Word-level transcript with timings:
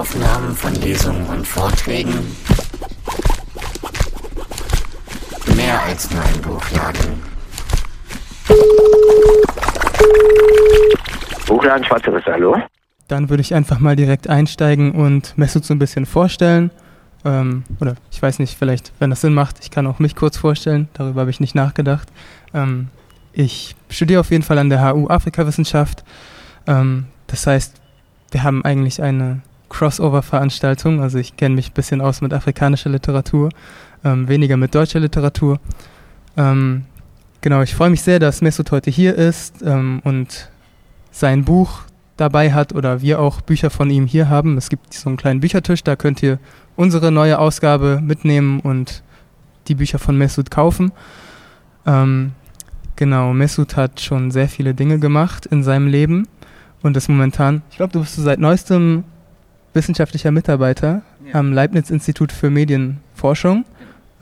Videoaufnahmen 0.00 0.56
von 0.56 0.74
Lesungen 0.76 1.26
und 1.26 1.46
Vorträgen. 1.46 2.14
Mehr 5.54 5.82
als 5.82 6.10
nur 6.10 6.22
ein 6.22 6.40
Buchladen. 6.40 7.22
Buchladen 11.46 11.84
Schwarze 11.84 12.14
Risse, 12.14 12.32
hallo? 12.32 12.56
Dann 13.08 13.28
würde 13.28 13.42
ich 13.42 13.54
einfach 13.54 13.78
mal 13.78 13.94
direkt 13.94 14.26
einsteigen 14.26 14.92
und 14.92 15.36
Mesut 15.36 15.66
so 15.66 15.74
ein 15.74 15.78
bisschen 15.78 16.06
vorstellen. 16.06 16.70
Ähm, 17.26 17.64
oder 17.78 17.96
ich 18.10 18.22
weiß 18.22 18.38
nicht, 18.38 18.56
vielleicht, 18.56 18.92
wenn 19.00 19.10
das 19.10 19.20
Sinn 19.20 19.34
macht, 19.34 19.56
ich 19.60 19.70
kann 19.70 19.86
auch 19.86 19.98
mich 19.98 20.16
kurz 20.16 20.38
vorstellen. 20.38 20.88
Darüber 20.94 21.20
habe 21.20 21.30
ich 21.30 21.40
nicht 21.40 21.54
nachgedacht. 21.54 22.08
Ähm, 22.54 22.88
ich 23.34 23.76
studiere 23.90 24.20
auf 24.20 24.30
jeden 24.30 24.44
Fall 24.44 24.56
an 24.56 24.70
der 24.70 24.82
HU 24.82 25.08
Afrikawissenschaft. 25.08 26.04
Ähm, 26.66 27.04
das 27.26 27.46
heißt, 27.46 27.78
wir 28.30 28.42
haben 28.42 28.64
eigentlich 28.64 29.02
eine 29.02 29.42
Crossover-Veranstaltung. 29.70 31.00
Also 31.00 31.18
ich 31.18 31.36
kenne 31.36 31.54
mich 31.54 31.70
ein 31.70 31.74
bisschen 31.74 32.02
aus 32.02 32.20
mit 32.20 32.34
afrikanischer 32.34 32.90
Literatur, 32.90 33.48
ähm, 34.04 34.28
weniger 34.28 34.58
mit 34.58 34.74
deutscher 34.74 35.00
Literatur. 35.00 35.58
Ähm, 36.36 36.84
genau, 37.40 37.62
ich 37.62 37.74
freue 37.74 37.88
mich 37.88 38.02
sehr, 38.02 38.18
dass 38.18 38.42
Mesut 38.42 38.70
heute 38.70 38.90
hier 38.90 39.14
ist 39.14 39.62
ähm, 39.62 40.02
und 40.04 40.50
sein 41.10 41.44
Buch 41.44 41.84
dabei 42.16 42.52
hat 42.52 42.74
oder 42.74 43.00
wir 43.00 43.18
auch 43.18 43.40
Bücher 43.40 43.70
von 43.70 43.88
ihm 43.88 44.06
hier 44.06 44.28
haben. 44.28 44.58
Es 44.58 44.68
gibt 44.68 44.92
so 44.92 45.08
einen 45.08 45.16
kleinen 45.16 45.40
Büchertisch, 45.40 45.82
da 45.82 45.96
könnt 45.96 46.22
ihr 46.22 46.38
unsere 46.76 47.10
neue 47.10 47.38
Ausgabe 47.38 48.00
mitnehmen 48.02 48.60
und 48.60 49.02
die 49.68 49.74
Bücher 49.74 49.98
von 49.98 50.18
Mesut 50.18 50.50
kaufen. 50.50 50.92
Ähm, 51.86 52.32
genau, 52.96 53.32
Mesut 53.32 53.76
hat 53.76 54.00
schon 54.00 54.30
sehr 54.30 54.48
viele 54.48 54.74
Dinge 54.74 54.98
gemacht 54.98 55.46
in 55.46 55.62
seinem 55.62 55.86
Leben 55.86 56.28
und 56.82 56.96
ist 56.96 57.08
momentan, 57.08 57.62
ich 57.70 57.76
glaube, 57.76 57.92
du 57.92 58.00
bist 58.00 58.16
seit 58.16 58.38
neuestem 58.38 59.04
wissenschaftlicher 59.72 60.30
Mitarbeiter 60.30 61.02
ja. 61.26 61.34
am 61.34 61.52
Leibniz-Institut 61.52 62.32
für 62.32 62.50
Medienforschung. 62.50 63.64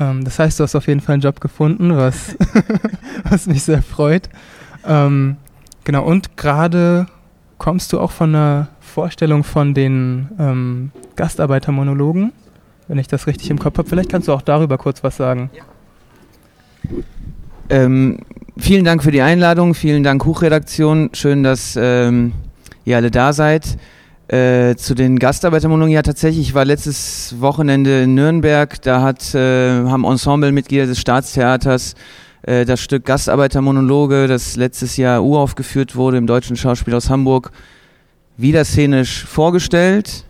Ähm, 0.01 0.25
das 0.25 0.39
heißt, 0.39 0.59
du 0.59 0.65
hast 0.65 0.75
auf 0.75 0.87
jeden 0.87 1.01
Fall 1.01 1.15
einen 1.15 1.23
Job 1.23 1.41
gefunden, 1.41 1.97
was, 1.97 2.37
was 3.25 3.47
mich 3.47 3.63
sehr 3.63 3.83
freut. 3.83 4.29
Ähm, 4.87 5.37
genau, 5.85 6.05
und 6.05 6.37
gerade 6.37 7.07
kommst 7.59 7.93
du 7.93 8.01
auch 8.01 8.13
von 8.13 8.35
einer 8.35 8.69
Vorstellung 8.81 9.45
von 9.45 9.75
den 9.75 10.29
ähm, 10.39 10.93
Gastarbeitermonologen, 11.17 12.33
wenn 12.87 12.99
ich 12.99 13.09
das 13.09 13.27
richtig 13.27 13.51
im 13.51 13.59
Kopf 13.59 13.79
habe. 13.79 13.89
Vielleicht 13.89 14.11
kannst 14.11 14.29
du 14.29 14.33
auch 14.33 14.43
darüber 14.43 14.79
kurz 14.79 15.03
was 15.03 15.17
sagen. 15.17 15.51
Ja. 15.53 15.65
Ähm, 17.71 18.21
vielen 18.57 18.85
Dank 18.85 19.03
für 19.03 19.11
die 19.11 19.21
Einladung, 19.21 19.75
vielen 19.75 20.03
Dank 20.03 20.25
Hochredaktion. 20.25 21.11
Schön, 21.13 21.43
dass 21.43 21.77
ähm, 21.81 22.33
ihr 22.85 22.97
alle 22.97 23.11
da 23.11 23.33
seid. 23.33 23.77
Äh, 24.29 24.77
zu 24.77 24.95
den 24.95 25.19
Gastarbeitermonologen, 25.19 25.95
ja 25.95 26.03
tatsächlich, 26.03 26.49
ich 26.49 26.55
war 26.55 26.67
letztes 26.67 27.35
Wochenende 27.41 28.03
in 28.03 28.15
Nürnberg, 28.15 28.81
da 28.83 29.01
hat, 29.01 29.35
äh, 29.35 29.85
haben 29.85 30.05
Ensemblemitglieder 30.05 30.87
des 30.87 31.01
Staatstheaters 31.01 31.95
äh, 32.43 32.67
das 32.67 32.81
Stück 32.81 33.07
Gastarbeitermonologe, 33.07 34.27
das 34.27 34.57
letztes 34.57 34.99
Jahr 34.99 35.25
uraufgeführt 35.25 35.97
wurde 35.97 36.19
im 36.19 36.27
Deutschen 36.27 36.57
Schauspiel 36.57 36.95
aus 36.95 37.09
Hamburg, 37.09 37.53
wieder 38.37 38.67
szenisch 38.67 39.25
vorgestellt. 39.25 40.25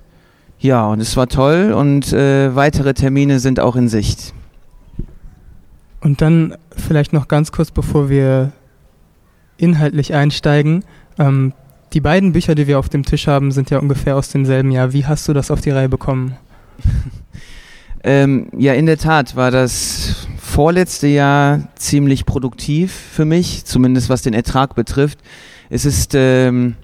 Ja, 0.60 0.86
und 0.86 1.00
es 1.00 1.16
war 1.16 1.26
toll 1.26 1.72
und 1.72 2.12
äh, 2.12 2.54
weitere 2.54 2.94
Termine 2.94 3.40
sind 3.40 3.58
auch 3.58 3.74
in 3.74 3.88
Sicht. 3.88 4.32
Und 6.00 6.22
dann 6.22 6.54
vielleicht 6.70 7.12
noch 7.12 7.26
ganz 7.26 7.50
kurz, 7.50 7.72
bevor 7.72 8.08
wir 8.08 8.52
inhaltlich 9.56 10.14
einsteigen. 10.14 10.84
Ähm, 11.18 11.52
die 11.92 12.00
beiden 12.00 12.32
Bücher, 12.32 12.54
die 12.54 12.66
wir 12.66 12.78
auf 12.78 12.88
dem 12.88 13.04
Tisch 13.04 13.26
haben, 13.26 13.52
sind 13.52 13.70
ja 13.70 13.78
ungefähr 13.78 14.16
aus 14.16 14.28
demselben 14.28 14.70
Jahr. 14.70 14.92
Wie 14.92 15.06
hast 15.06 15.28
du 15.28 15.32
das 15.32 15.50
auf 15.50 15.60
die 15.60 15.70
Reihe 15.70 15.88
bekommen? 15.88 16.36
ähm, 18.04 18.48
ja, 18.56 18.74
in 18.74 18.86
der 18.86 18.98
Tat 18.98 19.36
war 19.36 19.50
das 19.50 20.26
vorletzte 20.38 21.06
Jahr 21.06 21.68
ziemlich 21.76 22.26
produktiv 22.26 22.92
für 22.92 23.24
mich, 23.24 23.64
zumindest 23.64 24.08
was 24.08 24.22
den 24.22 24.34
Ertrag 24.34 24.74
betrifft. 24.74 25.18
Es 25.70 25.84
ist 25.84 26.12
ähm, 26.14 26.76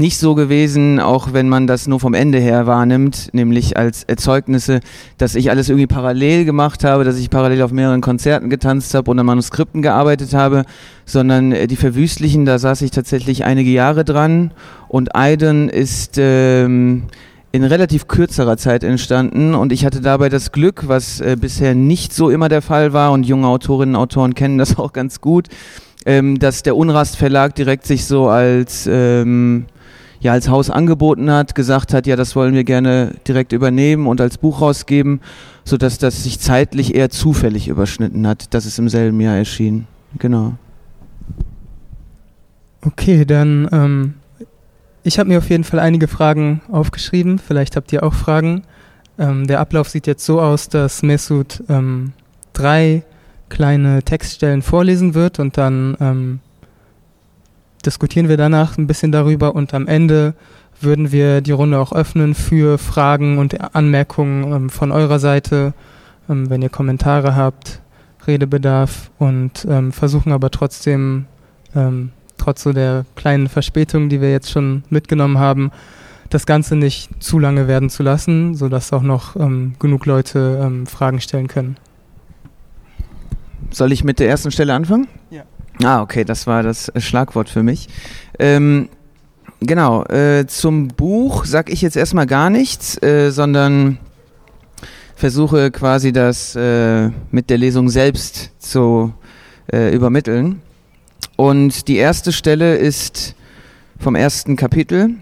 nicht 0.00 0.18
so 0.18 0.34
gewesen, 0.34 0.98
auch 0.98 1.32
wenn 1.32 1.48
man 1.48 1.68
das 1.68 1.86
nur 1.86 2.00
vom 2.00 2.14
Ende 2.14 2.38
her 2.38 2.66
wahrnimmt, 2.66 3.28
nämlich 3.32 3.76
als 3.76 4.02
Erzeugnisse, 4.04 4.80
dass 5.18 5.36
ich 5.36 5.50
alles 5.50 5.68
irgendwie 5.68 5.86
parallel 5.86 6.44
gemacht 6.44 6.82
habe, 6.82 7.04
dass 7.04 7.18
ich 7.18 7.30
parallel 7.30 7.62
auf 7.62 7.70
mehreren 7.70 8.00
Konzerten 8.00 8.50
getanzt 8.50 8.94
habe 8.94 9.10
und 9.10 9.18
an 9.18 9.26
Manuskripten 9.26 9.82
gearbeitet 9.82 10.34
habe, 10.34 10.64
sondern 11.04 11.52
äh, 11.52 11.66
die 11.68 11.76
Verwüstlichen, 11.76 12.44
da 12.44 12.58
saß 12.58 12.82
ich 12.82 12.90
tatsächlich 12.90 13.44
einige 13.44 13.70
Jahre 13.70 14.04
dran 14.04 14.50
und 14.88 15.14
Aiden 15.14 15.68
ist 15.68 16.16
ähm, 16.18 17.04
in 17.52 17.64
relativ 17.64 18.08
kürzerer 18.08 18.56
Zeit 18.56 18.82
entstanden 18.82 19.54
und 19.54 19.72
ich 19.72 19.84
hatte 19.84 20.00
dabei 20.00 20.28
das 20.28 20.50
Glück, 20.50 20.88
was 20.88 21.20
äh, 21.20 21.36
bisher 21.38 21.74
nicht 21.74 22.14
so 22.14 22.30
immer 22.30 22.48
der 22.48 22.62
Fall 22.62 22.92
war 22.92 23.12
und 23.12 23.24
junge 23.24 23.48
Autorinnen 23.48 23.96
und 23.96 24.02
Autoren 24.02 24.34
kennen 24.34 24.56
das 24.56 24.78
auch 24.78 24.92
ganz 24.92 25.20
gut, 25.20 25.48
ähm, 26.06 26.38
dass 26.38 26.62
der 26.62 26.76
Unrast 26.76 27.16
Verlag 27.16 27.54
direkt 27.54 27.86
sich 27.86 28.06
so 28.06 28.28
als 28.28 28.88
ähm, 28.90 29.66
ja 30.20 30.32
als 30.32 30.48
Haus 30.48 30.70
angeboten 30.70 31.30
hat, 31.30 31.54
gesagt 31.54 31.92
hat, 31.94 32.06
ja, 32.06 32.16
das 32.16 32.36
wollen 32.36 32.54
wir 32.54 32.64
gerne 32.64 33.14
direkt 33.26 33.52
übernehmen 33.52 34.06
und 34.06 34.20
als 34.20 34.38
Buch 34.38 34.60
rausgeben, 34.60 35.20
so 35.64 35.76
dass 35.76 35.98
das 35.98 36.22
sich 36.22 36.40
zeitlich 36.40 36.94
eher 36.94 37.10
zufällig 37.10 37.68
überschnitten 37.68 38.26
hat, 38.26 38.54
dass 38.54 38.66
es 38.66 38.78
im 38.78 38.88
selben 38.88 39.20
Jahr 39.20 39.36
erschien. 39.36 39.86
Genau. 40.18 40.54
Okay, 42.82 43.24
dann 43.24 43.68
ähm, 43.72 44.14
ich 45.02 45.18
habe 45.18 45.28
mir 45.28 45.38
auf 45.38 45.48
jeden 45.48 45.64
Fall 45.64 45.80
einige 45.80 46.08
Fragen 46.08 46.60
aufgeschrieben. 46.70 47.38
Vielleicht 47.38 47.76
habt 47.76 47.92
ihr 47.92 48.02
auch 48.02 48.14
Fragen. 48.14 48.62
Ähm, 49.18 49.46
der 49.46 49.60
Ablauf 49.60 49.88
sieht 49.88 50.06
jetzt 50.06 50.24
so 50.24 50.40
aus, 50.40 50.68
dass 50.68 51.02
Mesut 51.02 51.62
ähm, 51.68 52.12
drei 52.52 53.02
kleine 53.48 54.02
Textstellen 54.02 54.62
vorlesen 54.62 55.14
wird 55.14 55.38
und 55.38 55.56
dann 55.56 55.96
ähm, 56.00 56.40
diskutieren 57.82 58.28
wir 58.28 58.36
danach 58.36 58.78
ein 58.78 58.86
bisschen 58.86 59.12
darüber 59.12 59.54
und 59.54 59.74
am 59.74 59.86
Ende 59.86 60.34
würden 60.80 61.12
wir 61.12 61.40
die 61.40 61.52
Runde 61.52 61.78
auch 61.78 61.92
öffnen 61.92 62.34
für 62.34 62.78
Fragen 62.78 63.38
und 63.38 63.74
Anmerkungen 63.74 64.52
ähm, 64.52 64.70
von 64.70 64.92
eurer 64.92 65.18
Seite, 65.18 65.74
ähm, 66.28 66.48
wenn 66.50 66.62
ihr 66.62 66.70
Kommentare 66.70 67.36
habt, 67.36 67.80
Redebedarf 68.26 69.10
und 69.18 69.66
ähm, 69.68 69.92
versuchen 69.92 70.32
aber 70.32 70.50
trotzdem, 70.50 71.26
ähm, 71.74 72.10
trotz 72.38 72.62
so 72.62 72.72
der 72.72 73.04
kleinen 73.16 73.48
Verspätung, 73.48 74.08
die 74.08 74.20
wir 74.20 74.30
jetzt 74.30 74.50
schon 74.50 74.84
mitgenommen 74.88 75.38
haben, 75.38 75.70
das 76.30 76.46
Ganze 76.46 76.76
nicht 76.76 77.22
zu 77.22 77.38
lange 77.38 77.66
werden 77.66 77.90
zu 77.90 78.02
lassen, 78.02 78.54
sodass 78.54 78.92
auch 78.92 79.02
noch 79.02 79.36
ähm, 79.36 79.74
genug 79.78 80.06
Leute 80.06 80.60
ähm, 80.62 80.86
Fragen 80.86 81.20
stellen 81.20 81.48
können. 81.48 81.76
Soll 83.70 83.92
ich 83.92 84.04
mit 84.04 84.18
der 84.18 84.28
ersten 84.28 84.50
Stelle 84.50 84.74
anfangen? 84.74 85.08
Ja. 85.30 85.42
Ah, 85.82 86.02
okay, 86.02 86.24
das 86.24 86.46
war 86.46 86.62
das 86.62 86.92
Schlagwort 86.98 87.48
für 87.48 87.62
mich. 87.62 87.88
Ähm, 88.38 88.90
genau, 89.60 90.04
äh, 90.04 90.46
zum 90.46 90.88
Buch 90.88 91.46
sag 91.46 91.70
ich 91.70 91.80
jetzt 91.80 91.96
erstmal 91.96 92.26
gar 92.26 92.50
nichts, 92.50 93.02
äh, 93.02 93.30
sondern 93.30 93.98
versuche 95.16 95.70
quasi 95.70 96.12
das 96.12 96.54
äh, 96.56 97.10
mit 97.30 97.50
der 97.50 97.58
Lesung 97.58 97.88
selbst 97.88 98.52
zu 98.58 99.14
äh, 99.72 99.94
übermitteln. 99.94 100.60
Und 101.36 101.88
die 101.88 101.96
erste 101.96 102.32
Stelle 102.32 102.76
ist 102.76 103.34
vom 103.98 104.14
ersten 104.14 104.56
Kapitel 104.56 105.14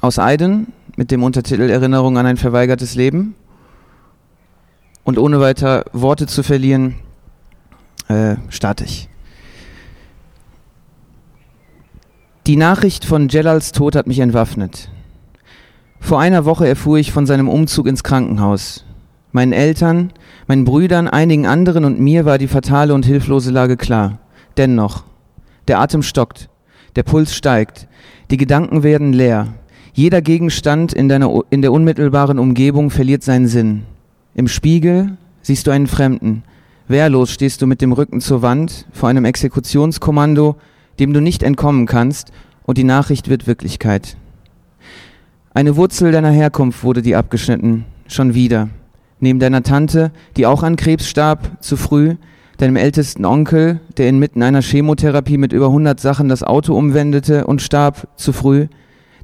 aus 0.00 0.18
Eiden 0.18 0.72
mit 0.96 1.10
dem 1.10 1.22
Untertitel 1.22 1.68
Erinnerung 1.68 2.16
an 2.16 2.24
ein 2.26 2.36
verweigertes 2.38 2.94
Leben. 2.94 3.34
Und 5.04 5.18
ohne 5.18 5.40
weiter 5.40 5.84
Worte 5.92 6.26
zu 6.26 6.42
verlieren, 6.42 6.96
äh, 8.08 8.36
starte 8.48 8.84
ich. 8.84 9.08
Die 12.46 12.54
Nachricht 12.54 13.04
von 13.04 13.26
Jelals 13.28 13.72
Tod 13.72 13.96
hat 13.96 14.06
mich 14.06 14.20
entwaffnet. 14.20 14.88
Vor 15.98 16.20
einer 16.20 16.44
Woche 16.44 16.68
erfuhr 16.68 16.96
ich 16.96 17.10
von 17.10 17.26
seinem 17.26 17.48
Umzug 17.48 17.88
ins 17.88 18.04
Krankenhaus. 18.04 18.84
Meinen 19.32 19.52
Eltern, 19.52 20.12
meinen 20.46 20.64
Brüdern, 20.64 21.08
einigen 21.08 21.48
anderen 21.48 21.84
und 21.84 21.98
mir 21.98 22.24
war 22.24 22.38
die 22.38 22.46
fatale 22.46 22.94
und 22.94 23.04
hilflose 23.04 23.50
Lage 23.50 23.76
klar. 23.76 24.20
Dennoch, 24.56 25.02
der 25.66 25.80
Atem 25.80 26.04
stockt, 26.04 26.48
der 26.94 27.02
Puls 27.02 27.34
steigt, 27.34 27.88
die 28.30 28.36
Gedanken 28.36 28.84
werden 28.84 29.12
leer. 29.12 29.48
Jeder 29.92 30.22
Gegenstand 30.22 30.92
in, 30.92 31.08
deiner, 31.08 31.40
in 31.50 31.62
der 31.62 31.72
unmittelbaren 31.72 32.38
Umgebung 32.38 32.90
verliert 32.90 33.24
seinen 33.24 33.48
Sinn. 33.48 33.82
Im 34.36 34.46
Spiegel 34.46 35.16
siehst 35.42 35.66
du 35.66 35.72
einen 35.72 35.88
Fremden. 35.88 36.44
Wehrlos 36.86 37.32
stehst 37.32 37.60
du 37.60 37.66
mit 37.66 37.80
dem 37.80 37.90
Rücken 37.90 38.20
zur 38.20 38.40
Wand 38.40 38.86
vor 38.92 39.08
einem 39.08 39.24
Exekutionskommando, 39.24 40.54
dem 40.98 41.12
du 41.12 41.20
nicht 41.20 41.42
entkommen 41.42 41.86
kannst, 41.86 42.32
und 42.64 42.78
die 42.78 42.84
Nachricht 42.84 43.28
wird 43.28 43.46
Wirklichkeit. 43.46 44.16
Eine 45.54 45.76
Wurzel 45.76 46.12
deiner 46.12 46.30
Herkunft 46.30 46.84
wurde 46.84 47.00
dir 47.00 47.18
abgeschnitten, 47.18 47.84
schon 48.08 48.34
wieder. 48.34 48.68
Neben 49.20 49.38
deiner 49.38 49.62
Tante, 49.62 50.10
die 50.36 50.46
auch 50.46 50.62
an 50.62 50.76
Krebs 50.76 51.08
starb, 51.08 51.62
zu 51.62 51.76
früh, 51.76 52.16
deinem 52.58 52.76
ältesten 52.76 53.24
Onkel, 53.24 53.80
der 53.96 54.08
inmitten 54.08 54.42
einer 54.42 54.62
Chemotherapie 54.62 55.38
mit 55.38 55.52
über 55.52 55.66
100 55.66 55.98
Sachen 56.00 56.28
das 56.28 56.42
Auto 56.42 56.76
umwendete 56.76 57.46
und 57.46 57.62
starb, 57.62 58.08
zu 58.16 58.32
früh, 58.32 58.66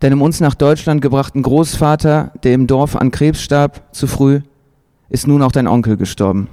deinem 0.00 0.22
uns 0.22 0.40
nach 0.40 0.54
Deutschland 0.54 1.02
gebrachten 1.02 1.42
Großvater, 1.42 2.32
der 2.42 2.54
im 2.54 2.66
Dorf 2.66 2.96
an 2.96 3.10
Krebs 3.10 3.42
starb, 3.42 3.92
zu 3.92 4.06
früh, 4.06 4.40
ist 5.08 5.26
nun 5.26 5.42
auch 5.42 5.52
dein 5.52 5.68
Onkel 5.68 5.96
gestorben. 5.96 6.48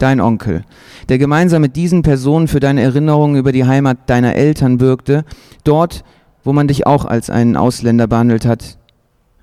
Dein 0.00 0.22
Onkel, 0.22 0.64
der 1.10 1.18
gemeinsam 1.18 1.60
mit 1.60 1.76
diesen 1.76 2.00
Personen 2.00 2.48
für 2.48 2.58
deine 2.58 2.80
Erinnerungen 2.80 3.36
über 3.36 3.52
die 3.52 3.66
Heimat 3.66 3.98
deiner 4.08 4.34
Eltern 4.34 4.78
bürgte, 4.78 5.26
dort, 5.62 6.04
wo 6.42 6.54
man 6.54 6.68
dich 6.68 6.86
auch 6.86 7.04
als 7.04 7.28
einen 7.28 7.54
Ausländer 7.54 8.06
behandelt 8.06 8.46
hat, 8.46 8.78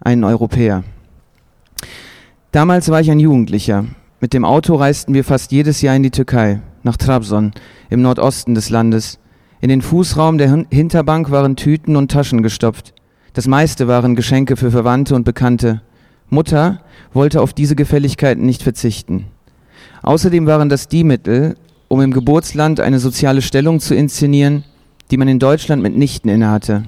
einen 0.01 0.23
Europäer. 0.23 0.83
Damals 2.51 2.89
war 2.89 2.99
ich 2.99 3.11
ein 3.11 3.19
Jugendlicher. 3.19 3.85
Mit 4.19 4.33
dem 4.33 4.45
Auto 4.45 4.73
reisten 4.73 5.13
wir 5.13 5.23
fast 5.23 5.51
jedes 5.51 5.83
Jahr 5.83 5.95
in 5.95 6.01
die 6.01 6.09
Türkei, 6.09 6.59
nach 6.81 6.97
Trabzon, 6.97 7.51
im 7.91 8.01
Nordosten 8.01 8.55
des 8.55 8.71
Landes. 8.71 9.19
In 9.61 9.69
den 9.69 9.83
Fußraum 9.83 10.39
der 10.39 10.65
Hinterbank 10.71 11.29
waren 11.29 11.55
Tüten 11.55 11.95
und 11.95 12.09
Taschen 12.09 12.41
gestopft. 12.41 12.95
Das 13.33 13.45
meiste 13.45 13.87
waren 13.87 14.15
Geschenke 14.15 14.57
für 14.57 14.71
Verwandte 14.71 15.13
und 15.13 15.23
Bekannte. 15.23 15.83
Mutter 16.31 16.81
wollte 17.13 17.43
auf 17.43 17.53
diese 17.53 17.75
Gefälligkeiten 17.75 18.43
nicht 18.43 18.63
verzichten. 18.63 19.27
Außerdem 20.07 20.45
waren 20.45 20.69
das 20.69 20.87
die 20.87 21.03
Mittel, 21.03 21.57
um 21.89 21.99
im 21.99 22.13
Geburtsland 22.13 22.79
eine 22.79 22.97
soziale 22.97 23.41
Stellung 23.41 23.81
zu 23.81 23.93
inszenieren, 23.93 24.63
die 25.11 25.17
man 25.17 25.27
in 25.27 25.37
Deutschland 25.37 25.83
mitnichten 25.83 26.31
innehatte. 26.31 26.83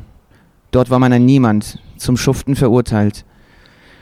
Dort 0.72 0.90
war 0.90 1.00
man 1.00 1.12
ein 1.12 1.26
Niemand, 1.26 1.80
zum 1.98 2.16
Schuften 2.16 2.56
verurteilt. 2.56 3.26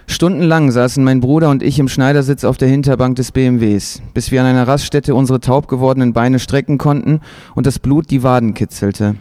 Stundenlang 0.06 0.70
saßen 0.70 1.04
mein 1.04 1.20
Bruder 1.20 1.50
und 1.50 1.64
ich 1.64 1.80
im 1.80 1.88
Schneidersitz 1.88 2.44
auf 2.44 2.58
der 2.58 2.68
Hinterbank 2.68 3.16
des 3.16 3.32
BMWs, 3.32 4.04
bis 4.14 4.30
wir 4.30 4.40
an 4.42 4.46
einer 4.46 4.68
Raststätte 4.68 5.16
unsere 5.16 5.40
taub 5.40 5.68
gewordenen 5.68 6.14
Beine 6.14 6.38
strecken 6.38 6.78
konnten 6.78 7.22
und 7.56 7.66
das 7.66 7.80
Blut 7.80 8.12
die 8.12 8.22
Waden 8.22 8.54
kitzelte. 8.54 9.16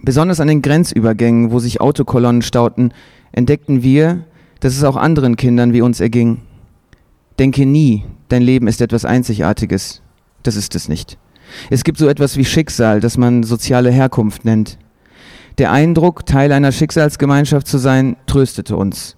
Besonders 0.00 0.38
an 0.38 0.46
den 0.46 0.62
Grenzübergängen, 0.62 1.50
wo 1.50 1.58
sich 1.58 1.80
Autokolonnen 1.80 2.42
stauten, 2.42 2.92
entdeckten 3.32 3.82
wir, 3.82 4.26
dass 4.60 4.76
es 4.76 4.84
auch 4.84 4.94
anderen 4.94 5.34
Kindern 5.34 5.72
wie 5.72 5.82
uns 5.82 5.98
erging. 5.98 6.38
Denke 7.42 7.66
nie, 7.66 8.04
dein 8.28 8.42
Leben 8.42 8.68
ist 8.68 8.80
etwas 8.80 9.04
Einzigartiges. 9.04 10.00
Das 10.44 10.54
ist 10.54 10.76
es 10.76 10.88
nicht. 10.88 11.18
Es 11.70 11.82
gibt 11.82 11.98
so 11.98 12.06
etwas 12.06 12.36
wie 12.36 12.44
Schicksal, 12.44 13.00
das 13.00 13.18
man 13.18 13.42
soziale 13.42 13.90
Herkunft 13.90 14.44
nennt. 14.44 14.78
Der 15.58 15.72
Eindruck, 15.72 16.24
Teil 16.24 16.52
einer 16.52 16.70
Schicksalsgemeinschaft 16.70 17.66
zu 17.66 17.78
sein, 17.78 18.16
tröstete 18.26 18.76
uns. 18.76 19.16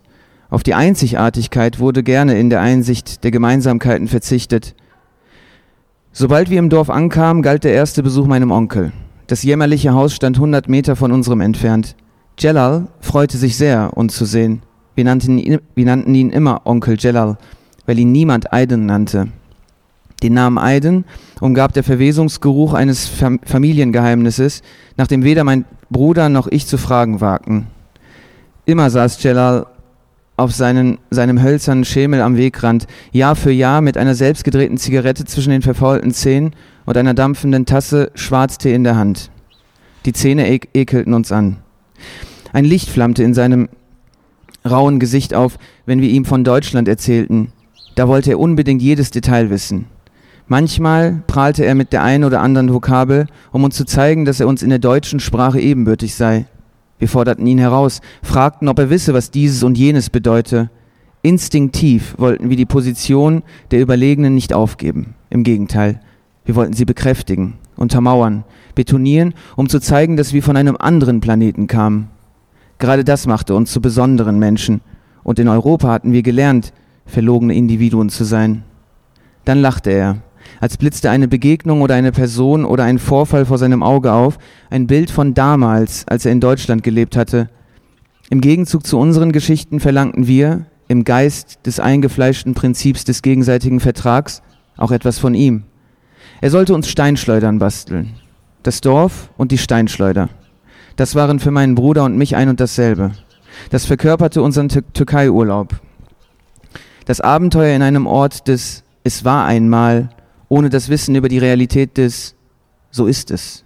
Auf 0.48 0.62
die 0.62 0.72
Einzigartigkeit 0.72 1.80
wurde 1.80 2.02
gerne 2.02 2.38
in 2.38 2.48
der 2.48 2.62
Einsicht 2.62 3.24
der 3.24 3.30
Gemeinsamkeiten 3.30 4.08
verzichtet. 4.08 4.74
Sobald 6.10 6.48
wir 6.48 6.60
im 6.60 6.70
Dorf 6.70 6.88
ankamen, 6.88 7.42
galt 7.42 7.64
der 7.64 7.74
erste 7.74 8.02
Besuch 8.02 8.26
meinem 8.26 8.52
Onkel. 8.52 8.92
Das 9.26 9.42
jämmerliche 9.42 9.92
Haus 9.92 10.14
stand 10.14 10.38
100 10.38 10.66
Meter 10.66 10.96
von 10.96 11.12
unserem 11.12 11.42
entfernt. 11.42 11.94
Jelal 12.38 12.86
freute 13.00 13.36
sich 13.36 13.58
sehr, 13.58 13.94
uns 13.94 14.16
zu 14.16 14.24
sehen. 14.24 14.62
Wir 14.94 15.04
nannten 15.04 15.36
ihn, 15.36 15.58
wir 15.74 15.84
nannten 15.84 16.14
ihn 16.14 16.30
immer 16.30 16.62
Onkel 16.64 16.96
Jelal, 16.98 17.36
weil 17.86 17.98
ihn 17.98 18.12
niemand 18.12 18.52
Aiden 18.52 18.86
nannte. 18.86 19.28
Den 20.22 20.34
Namen 20.34 20.58
Aiden 20.58 21.04
umgab 21.40 21.72
der 21.72 21.84
Verwesungsgeruch 21.84 22.72
eines 22.72 23.10
Familiengeheimnisses, 23.44 24.62
nach 24.96 25.06
dem 25.06 25.22
weder 25.22 25.44
mein 25.44 25.64
Bruder 25.90 26.28
noch 26.28 26.46
ich 26.48 26.66
zu 26.66 26.78
fragen 26.78 27.20
wagten. 27.20 27.66
Immer 28.64 28.88
saß 28.88 29.22
Jelal 29.22 29.66
auf 30.36 30.52
seinen, 30.52 30.98
seinem 31.10 31.42
hölzernen 31.42 31.84
Schemel 31.84 32.20
am 32.20 32.36
Wegrand, 32.36 32.86
Jahr 33.12 33.36
für 33.36 33.52
Jahr 33.52 33.80
mit 33.80 33.96
einer 33.96 34.14
selbstgedrehten 34.14 34.78
Zigarette 34.78 35.24
zwischen 35.24 35.50
den 35.50 35.62
verfaulten 35.62 36.12
Zähnen 36.12 36.54
und 36.86 36.96
einer 36.96 37.14
dampfenden 37.14 37.66
Tasse 37.66 38.10
Schwarztee 38.14 38.74
in 38.74 38.84
der 38.84 38.96
Hand. 38.96 39.30
Die 40.06 40.12
Zähne 40.12 40.48
ek 40.48 40.68
ekelten 40.74 41.14
uns 41.14 41.30
an. 41.30 41.58
Ein 42.52 42.64
Licht 42.64 42.88
flammte 42.88 43.22
in 43.22 43.34
seinem 43.34 43.68
rauen 44.68 44.98
Gesicht 44.98 45.34
auf, 45.34 45.58
wenn 45.86 46.00
wir 46.00 46.08
ihm 46.08 46.24
von 46.24 46.44
Deutschland 46.44 46.88
erzählten. 46.88 47.52
Da 47.94 48.08
wollte 48.08 48.32
er 48.32 48.40
unbedingt 48.40 48.82
jedes 48.82 49.10
Detail 49.10 49.50
wissen. 49.50 49.86
Manchmal 50.46 51.22
prahlte 51.26 51.64
er 51.64 51.74
mit 51.74 51.92
der 51.92 52.02
einen 52.02 52.24
oder 52.24 52.40
anderen 52.40 52.72
Vokabel, 52.72 53.26
um 53.52 53.64
uns 53.64 53.76
zu 53.76 53.86
zeigen, 53.86 54.24
dass 54.24 54.40
er 54.40 54.48
uns 54.48 54.62
in 54.62 54.68
der 54.68 54.78
deutschen 54.78 55.20
Sprache 55.20 55.60
ebenbürtig 55.60 56.14
sei. 56.14 56.46
Wir 56.98 57.08
forderten 57.08 57.46
ihn 57.46 57.58
heraus, 57.58 58.00
fragten, 58.22 58.68
ob 58.68 58.78
er 58.78 58.90
wisse, 58.90 59.14
was 59.14 59.30
dieses 59.30 59.62
und 59.62 59.78
jenes 59.78 60.10
bedeute. 60.10 60.70
Instinktiv 61.22 62.14
wollten 62.18 62.50
wir 62.50 62.56
die 62.56 62.66
Position 62.66 63.42
der 63.70 63.80
Überlegenen 63.80 64.34
nicht 64.34 64.52
aufgeben. 64.52 65.14
Im 65.30 65.44
Gegenteil, 65.44 66.00
wir 66.44 66.54
wollten 66.56 66.74
sie 66.74 66.84
bekräftigen, 66.84 67.54
untermauern, 67.76 68.44
betonieren, 68.74 69.32
um 69.56 69.68
zu 69.68 69.80
zeigen, 69.80 70.16
dass 70.16 70.34
wir 70.34 70.42
von 70.42 70.56
einem 70.56 70.76
anderen 70.76 71.20
Planeten 71.20 71.66
kamen. 71.66 72.10
Gerade 72.78 73.04
das 73.04 73.26
machte 73.26 73.54
uns 73.54 73.72
zu 73.72 73.80
besonderen 73.80 74.38
Menschen, 74.38 74.82
und 75.22 75.38
in 75.38 75.48
Europa 75.48 75.88
hatten 75.88 76.12
wir 76.12 76.22
gelernt, 76.22 76.74
verlogene 77.06 77.54
Individuen 77.54 78.08
zu 78.08 78.24
sein. 78.24 78.62
Dann 79.44 79.58
lachte 79.58 79.90
er, 79.90 80.18
als 80.60 80.76
blitzte 80.76 81.10
eine 81.10 81.28
Begegnung 81.28 81.82
oder 81.82 81.94
eine 81.94 82.12
Person 82.12 82.64
oder 82.64 82.84
ein 82.84 82.98
Vorfall 82.98 83.44
vor 83.44 83.58
seinem 83.58 83.82
Auge 83.82 84.12
auf, 84.12 84.38
ein 84.70 84.86
Bild 84.86 85.10
von 85.10 85.34
damals, 85.34 86.06
als 86.08 86.24
er 86.24 86.32
in 86.32 86.40
Deutschland 86.40 86.82
gelebt 86.82 87.16
hatte. 87.16 87.48
Im 88.30 88.40
Gegenzug 88.40 88.86
zu 88.86 88.98
unseren 88.98 89.32
Geschichten 89.32 89.80
verlangten 89.80 90.26
wir, 90.26 90.66
im 90.88 91.04
Geist 91.04 91.60
des 91.66 91.80
eingefleischten 91.80 92.54
Prinzips 92.54 93.04
des 93.04 93.22
gegenseitigen 93.22 93.80
Vertrags, 93.80 94.42
auch 94.76 94.90
etwas 94.90 95.18
von 95.18 95.34
ihm. 95.34 95.64
Er 96.40 96.50
sollte 96.50 96.74
uns 96.74 96.88
Steinschleudern 96.88 97.58
basteln. 97.58 98.14
Das 98.62 98.80
Dorf 98.80 99.30
und 99.36 99.52
die 99.52 99.58
Steinschleuder. 99.58 100.28
Das 100.96 101.14
waren 101.14 101.40
für 101.40 101.50
meinen 101.50 101.74
Bruder 101.74 102.04
und 102.04 102.16
mich 102.16 102.36
ein 102.36 102.48
und 102.48 102.60
dasselbe. 102.60 103.12
Das 103.70 103.84
verkörperte 103.84 104.42
unseren 104.42 104.68
Türkei-Urlaub. 104.68 105.74
Das 107.04 107.20
Abenteuer 107.20 107.76
in 107.76 107.82
einem 107.82 108.06
Ort 108.06 108.48
des 108.48 108.82
Es 109.02 109.24
war 109.24 109.44
einmal 109.44 110.08
ohne 110.48 110.70
das 110.70 110.88
Wissen 110.88 111.14
über 111.14 111.28
die 111.28 111.38
Realität 111.38 111.98
des 111.98 112.34
So 112.90 113.06
ist 113.06 113.30
es. 113.30 113.64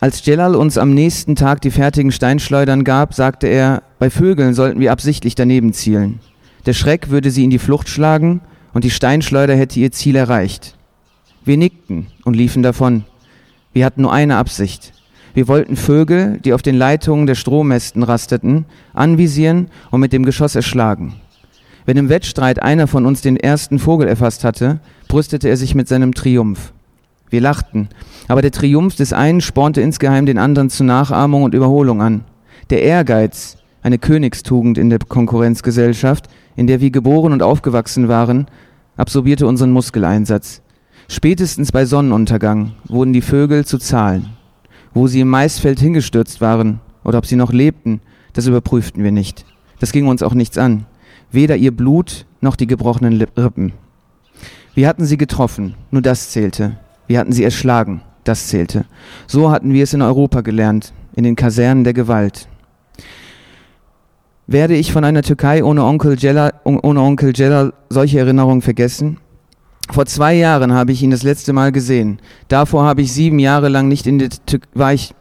Als 0.00 0.24
Jelal 0.24 0.54
uns 0.54 0.78
am 0.78 0.94
nächsten 0.94 1.36
Tag 1.36 1.60
die 1.60 1.70
fertigen 1.70 2.12
Steinschleudern 2.12 2.84
gab, 2.84 3.14
sagte 3.14 3.48
er, 3.48 3.82
bei 3.98 4.10
Vögeln 4.10 4.54
sollten 4.54 4.80
wir 4.80 4.92
absichtlich 4.92 5.34
daneben 5.34 5.72
zielen. 5.72 6.20
Der 6.66 6.72
Schreck 6.72 7.10
würde 7.10 7.30
sie 7.30 7.44
in 7.44 7.50
die 7.50 7.58
Flucht 7.58 7.88
schlagen 7.88 8.40
und 8.72 8.84
die 8.84 8.90
Steinschleuder 8.90 9.56
hätte 9.56 9.80
ihr 9.80 9.92
Ziel 9.92 10.16
erreicht. 10.16 10.76
Wir 11.44 11.56
nickten 11.56 12.08
und 12.24 12.34
liefen 12.34 12.62
davon. 12.62 13.04
Wir 13.72 13.84
hatten 13.84 14.02
nur 14.02 14.12
eine 14.12 14.36
Absicht. 14.36 14.92
Wir 15.34 15.48
wollten 15.48 15.76
Vögel, 15.76 16.38
die 16.44 16.52
auf 16.52 16.62
den 16.62 16.76
Leitungen 16.76 17.26
der 17.26 17.34
Strommästen 17.34 18.02
rasteten, 18.02 18.66
anvisieren 18.92 19.68
und 19.90 20.00
mit 20.00 20.12
dem 20.12 20.24
Geschoss 20.24 20.54
erschlagen. 20.54 21.14
Wenn 21.88 21.96
im 21.96 22.10
Wettstreit 22.10 22.62
einer 22.62 22.86
von 22.86 23.06
uns 23.06 23.22
den 23.22 23.38
ersten 23.38 23.78
Vogel 23.78 24.08
erfasst 24.08 24.44
hatte, 24.44 24.78
brüstete 25.08 25.48
er 25.48 25.56
sich 25.56 25.74
mit 25.74 25.88
seinem 25.88 26.12
Triumph. 26.12 26.74
Wir 27.30 27.40
lachten, 27.40 27.88
aber 28.28 28.42
der 28.42 28.50
Triumph 28.50 28.96
des 28.96 29.14
einen 29.14 29.40
spornte 29.40 29.80
insgeheim 29.80 30.26
den 30.26 30.36
anderen 30.36 30.68
zu 30.68 30.84
Nachahmung 30.84 31.44
und 31.44 31.54
Überholung 31.54 32.02
an. 32.02 32.24
Der 32.68 32.82
Ehrgeiz, 32.82 33.56
eine 33.82 33.96
Königstugend 33.96 34.76
in 34.76 34.90
der 34.90 34.98
Konkurrenzgesellschaft, 34.98 36.28
in 36.56 36.66
der 36.66 36.82
wir 36.82 36.90
geboren 36.90 37.32
und 37.32 37.42
aufgewachsen 37.42 38.06
waren, 38.06 38.48
absorbierte 38.98 39.46
unseren 39.46 39.70
Muskeleinsatz. 39.70 40.60
Spätestens 41.08 41.72
bei 41.72 41.86
Sonnenuntergang 41.86 42.72
wurden 42.86 43.14
die 43.14 43.22
Vögel 43.22 43.64
zu 43.64 43.78
Zahlen. 43.78 44.36
Wo 44.92 45.06
sie 45.06 45.20
im 45.20 45.28
Maisfeld 45.30 45.80
hingestürzt 45.80 46.42
waren 46.42 46.80
oder 47.02 47.16
ob 47.16 47.24
sie 47.24 47.36
noch 47.36 47.50
lebten, 47.50 48.02
das 48.34 48.46
überprüften 48.46 49.02
wir 49.02 49.12
nicht. 49.12 49.46
Das 49.80 49.92
ging 49.92 50.06
uns 50.06 50.22
auch 50.22 50.34
nichts 50.34 50.58
an 50.58 50.84
weder 51.30 51.56
ihr 51.56 51.74
Blut 51.74 52.26
noch 52.40 52.56
die 52.56 52.66
gebrochenen 52.66 53.20
Rippen. 53.36 53.72
Wir 54.74 54.88
hatten 54.88 55.04
sie 55.04 55.16
getroffen, 55.16 55.74
nur 55.90 56.02
das 56.02 56.30
zählte. 56.30 56.78
Wir 57.06 57.18
hatten 57.18 57.32
sie 57.32 57.44
erschlagen, 57.44 58.02
das 58.24 58.48
zählte. 58.48 58.84
So 59.26 59.50
hatten 59.50 59.72
wir 59.72 59.82
es 59.82 59.94
in 59.94 60.02
Europa 60.02 60.42
gelernt, 60.42 60.92
in 61.14 61.24
den 61.24 61.36
Kasernen 61.36 61.84
der 61.84 61.94
Gewalt. 61.94 62.48
Werde 64.46 64.76
ich 64.76 64.92
von 64.92 65.04
einer 65.04 65.22
Türkei 65.22 65.62
ohne 65.62 65.84
Onkel 65.84 66.16
Jella, 66.18 66.52
ohne 66.64 67.00
Onkel 67.00 67.32
Jella 67.34 67.72
solche 67.90 68.18
Erinnerungen 68.18 68.62
vergessen? 68.62 69.18
Vor 69.90 70.06
zwei 70.06 70.34
Jahren 70.34 70.72
habe 70.72 70.92
ich 70.92 71.02
ihn 71.02 71.10
das 71.10 71.22
letzte 71.22 71.52
Mal 71.52 71.72
gesehen. 71.72 72.18
Davor 72.48 72.84
habe 72.84 73.02
ich 73.02 73.12
sieben 73.12 73.38
Jahre 73.38 73.68
lang 73.68 73.88
nicht 73.88 74.06
in 74.06 74.18
der 74.18 74.28
Tür 74.30 74.60
war 74.74 74.92
ich, 74.92 75.14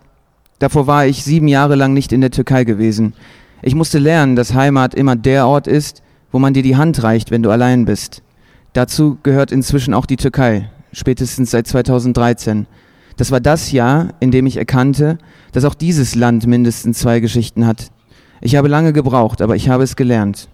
davor 0.60 0.88
war 0.88 1.06
ich 1.06 1.24
sieben 1.24 1.48
Jahre 1.48 1.76
lang 1.76 1.94
nicht 1.94 2.12
in 2.12 2.22
der 2.22 2.32
Türkei 2.32 2.64
gewesen. 2.64 3.14
Ich 3.62 3.76
musste 3.76 4.00
lernen, 4.00 4.36
dass 4.36 4.54
Heimat 4.54 4.94
immer 4.94 5.16
der 5.16 5.48
Ort 5.48 5.68
ist, 5.68 6.04
wo 6.32 6.40
man 6.40 6.54
dir 6.54 6.64
die 6.64 6.76
Hand 6.76 7.02
reicht, 7.04 7.32
wenn 7.32 7.44
du 7.44 7.50
allein 7.50 7.86
bist. 7.86 8.22
Dazu 8.74 9.18
gehört 9.24 9.52
inzwischen 9.52 9.94
auch 9.94 10.06
die 10.06 10.18
Türkei, 10.18 10.70
spätestens 10.92 11.52
seit 11.52 11.68
2013. 11.68 12.68
Das 13.16 13.32
war 13.32 13.40
das 13.40 13.72
Jahr, 13.72 14.10
in 14.20 14.30
dem 14.30 14.46
ich 14.46 14.58
erkannte, 14.58 15.18
dass 15.52 15.66
auch 15.66 15.74
dieses 15.74 16.14
Land 16.14 16.46
mindestens 16.46 17.00
zwei 17.00 17.20
Geschichten 17.20 17.66
hat. 17.66 17.90
Ich 18.42 18.56
habe 18.56 18.68
lange 18.68 18.94
gebraucht, 18.94 19.42
aber 19.42 19.56
ich 19.56 19.70
habe 19.70 19.84
es 19.84 19.96
gelernt. 19.96 20.48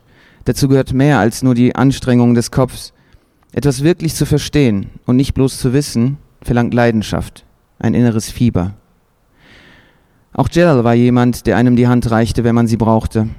Dazu 0.45 0.69
gehört 0.69 0.93
mehr 0.93 1.19
als 1.19 1.43
nur 1.43 1.55
die 1.55 1.75
Anstrengung 1.75 2.33
des 2.33 2.51
Kopfs. 2.51 2.93
Etwas 3.51 3.83
wirklich 3.83 4.15
zu 4.15 4.25
verstehen 4.25 4.89
und 5.05 5.17
nicht 5.17 5.33
bloß 5.33 5.59
zu 5.59 5.73
wissen, 5.73 6.17
verlangt 6.41 6.73
Leidenschaft, 6.73 7.45
ein 7.79 7.93
inneres 7.93 8.31
Fieber. 8.31 8.73
Auch 10.33 10.49
Celal 10.49 10.83
war 10.83 10.95
jemand, 10.95 11.45
der 11.45 11.57
einem 11.57 11.75
die 11.75 11.87
Hand 11.87 12.09
reichte, 12.09 12.43
wenn 12.43 12.55
man 12.55 12.67
sie 12.67 12.77
brauchte. 12.77 13.29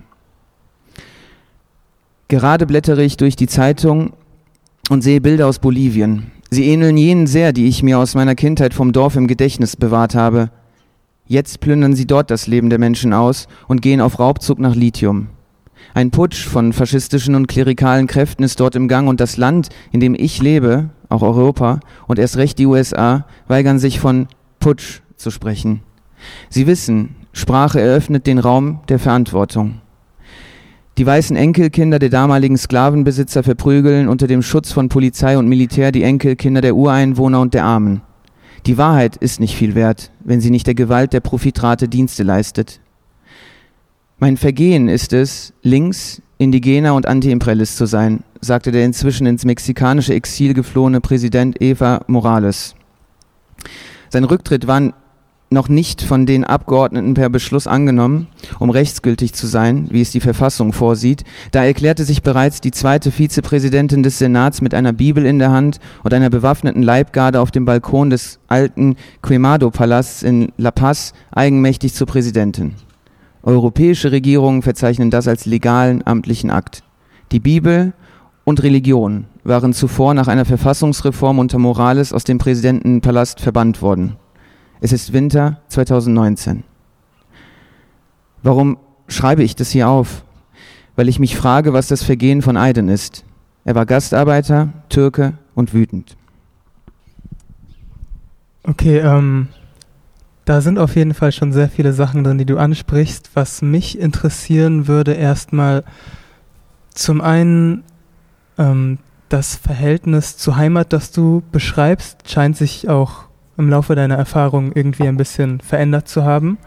Gerade 2.28 2.66
blättere 2.66 3.02
ich 3.02 3.16
durch 3.16 3.36
die 3.36 3.48
Zeitung 3.48 4.12
und 4.90 5.02
sehe 5.02 5.20
Bilder 5.20 5.46
aus 5.46 5.58
Bolivien. 5.58 6.30
Sie 6.50 6.66
ähneln 6.66 6.96
jenen 6.96 7.26
sehr, 7.26 7.52
die 7.52 7.66
ich 7.66 7.82
mir 7.82 7.98
aus 7.98 8.14
meiner 8.14 8.34
Kindheit 8.34 8.74
vom 8.74 8.92
Dorf 8.92 9.16
im 9.16 9.26
Gedächtnis 9.26 9.76
bewahrt 9.76 10.14
habe. 10.14 10.50
Jetzt 11.26 11.60
plündern 11.60 11.94
sie 11.94 12.06
dort 12.06 12.30
das 12.30 12.46
Leben 12.46 12.70
der 12.70 12.78
Menschen 12.78 13.12
aus 13.12 13.48
und 13.66 13.82
gehen 13.82 14.00
auf 14.00 14.18
Raubzug 14.18 14.58
nach 14.58 14.74
Lithium. 14.74 15.28
Ein 15.94 16.10
Putsch 16.10 16.46
von 16.46 16.72
faschistischen 16.72 17.34
und 17.34 17.46
klerikalen 17.46 18.06
Kräften 18.06 18.42
ist 18.42 18.60
dort 18.60 18.74
im 18.74 18.88
Gang 18.88 19.08
und 19.08 19.20
das 19.20 19.36
Land, 19.36 19.68
in 19.90 20.00
dem 20.00 20.14
ich 20.14 20.40
lebe, 20.40 20.90
auch 21.08 21.22
Europa 21.22 21.80
und 22.06 22.18
erst 22.18 22.36
recht 22.36 22.58
die 22.58 22.66
USA, 22.66 23.26
weigern 23.48 23.78
sich 23.78 24.00
von 24.00 24.28
Putsch 24.60 25.00
zu 25.16 25.30
sprechen. 25.30 25.80
Sie 26.48 26.66
wissen, 26.66 27.16
Sprache 27.32 27.80
eröffnet 27.80 28.26
den 28.26 28.38
Raum 28.38 28.80
der 28.88 28.98
Verantwortung. 28.98 29.80
Die 30.96 31.06
weißen 31.06 31.36
Enkelkinder 31.36 31.98
der 31.98 32.08
damaligen 32.08 32.56
Sklavenbesitzer 32.56 33.42
verprügeln 33.42 34.08
unter 34.08 34.28
dem 34.28 34.42
Schutz 34.42 34.70
von 34.70 34.88
Polizei 34.88 35.36
und 35.36 35.48
Militär 35.48 35.90
die 35.90 36.04
Enkelkinder 36.04 36.60
der 36.60 36.76
Ureinwohner 36.76 37.40
und 37.40 37.52
der 37.52 37.64
Armen. 37.64 38.02
Die 38.66 38.78
Wahrheit 38.78 39.16
ist 39.16 39.40
nicht 39.40 39.56
viel 39.56 39.74
wert, 39.74 40.12
wenn 40.20 40.40
sie 40.40 40.50
nicht 40.50 40.68
der 40.68 40.74
Gewalt 40.74 41.12
der 41.12 41.20
Profitrate 41.20 41.88
Dienste 41.88 42.22
leistet. 42.22 42.80
Mein 44.18 44.36
Vergehen 44.36 44.88
ist 44.88 45.12
es, 45.12 45.52
links, 45.62 46.22
indigener 46.38 46.94
und 46.94 47.06
Antiimperialist 47.06 47.76
zu 47.76 47.86
sein, 47.86 48.22
sagte 48.40 48.70
der 48.70 48.84
inzwischen 48.84 49.26
ins 49.26 49.44
mexikanische 49.44 50.14
Exil 50.14 50.54
geflohene 50.54 51.00
Präsident 51.00 51.60
Eva 51.60 52.02
Morales. 52.06 52.76
Sein 54.08 54.24
Rücktritt 54.24 54.68
war 54.68 54.94
noch 55.54 55.70
nicht 55.70 56.02
von 56.02 56.26
den 56.26 56.44
Abgeordneten 56.44 57.14
per 57.14 57.30
Beschluss 57.30 57.66
angenommen, 57.66 58.26
um 58.58 58.68
rechtsgültig 58.68 59.32
zu 59.32 59.46
sein, 59.46 59.86
wie 59.90 60.02
es 60.02 60.10
die 60.10 60.20
Verfassung 60.20 60.74
vorsieht. 60.74 61.24
Da 61.52 61.64
erklärte 61.64 62.04
sich 62.04 62.22
bereits 62.22 62.60
die 62.60 62.72
zweite 62.72 63.10
Vizepräsidentin 63.10 64.02
des 64.02 64.18
Senats 64.18 64.60
mit 64.60 64.74
einer 64.74 64.92
Bibel 64.92 65.24
in 65.24 65.38
der 65.38 65.50
Hand 65.50 65.78
und 66.02 66.12
einer 66.12 66.28
bewaffneten 66.28 66.82
Leibgarde 66.82 67.40
auf 67.40 67.50
dem 67.50 67.64
Balkon 67.64 68.10
des 68.10 68.38
alten 68.48 68.96
Quemado-Palasts 69.22 70.22
in 70.22 70.52
La 70.58 70.70
Paz 70.70 71.14
eigenmächtig 71.32 71.94
zur 71.94 72.06
Präsidentin. 72.06 72.74
Europäische 73.42 74.12
Regierungen 74.12 74.62
verzeichnen 74.62 75.10
das 75.10 75.28
als 75.28 75.46
legalen 75.46 76.06
amtlichen 76.06 76.50
Akt. 76.50 76.82
Die 77.32 77.40
Bibel 77.40 77.94
und 78.44 78.62
Religion 78.62 79.24
waren 79.42 79.72
zuvor 79.72 80.14
nach 80.14 80.28
einer 80.28 80.44
Verfassungsreform 80.44 81.38
unter 81.38 81.58
Morales 81.58 82.12
aus 82.12 82.24
dem 82.24 82.38
Präsidentenpalast 82.38 83.40
verbannt 83.40 83.82
worden. 83.82 84.16
Es 84.84 84.92
ist 84.92 85.14
Winter 85.14 85.62
2019. 85.68 86.62
Warum 88.42 88.76
schreibe 89.08 89.42
ich 89.42 89.56
das 89.56 89.70
hier 89.70 89.88
auf? 89.88 90.24
Weil 90.94 91.08
ich 91.08 91.18
mich 91.18 91.38
frage, 91.38 91.72
was 91.72 91.88
das 91.88 92.02
Vergehen 92.02 92.42
von 92.42 92.58
Aydin 92.58 92.90
ist. 92.90 93.24
Er 93.64 93.76
war 93.76 93.86
Gastarbeiter, 93.86 94.74
Türke 94.90 95.38
und 95.54 95.72
wütend. 95.72 96.18
Okay, 98.62 98.98
ähm, 98.98 99.48
da 100.44 100.60
sind 100.60 100.78
auf 100.78 100.96
jeden 100.96 101.14
Fall 101.14 101.32
schon 101.32 101.54
sehr 101.54 101.70
viele 101.70 101.94
Sachen 101.94 102.22
drin, 102.22 102.36
die 102.36 102.44
du 102.44 102.58
ansprichst. 102.58 103.30
Was 103.32 103.62
mich 103.62 103.98
interessieren 103.98 104.86
würde, 104.86 105.14
erstmal 105.14 105.82
zum 106.90 107.22
einen 107.22 107.84
ähm, 108.58 108.98
das 109.30 109.56
Verhältnis 109.56 110.36
zur 110.36 110.56
Heimat, 110.56 110.92
das 110.92 111.10
du 111.10 111.42
beschreibst, 111.52 112.28
scheint 112.28 112.58
sich 112.58 112.90
auch 112.90 113.28
im 113.56 113.68
Laufe 113.68 113.94
deiner 113.94 114.16
Erfahrung 114.16 114.72
irgendwie 114.74 115.08
ein 115.08 115.16
bisschen 115.16 115.60
verändert 115.60 116.08
zu 116.08 116.24
haben? 116.24 116.58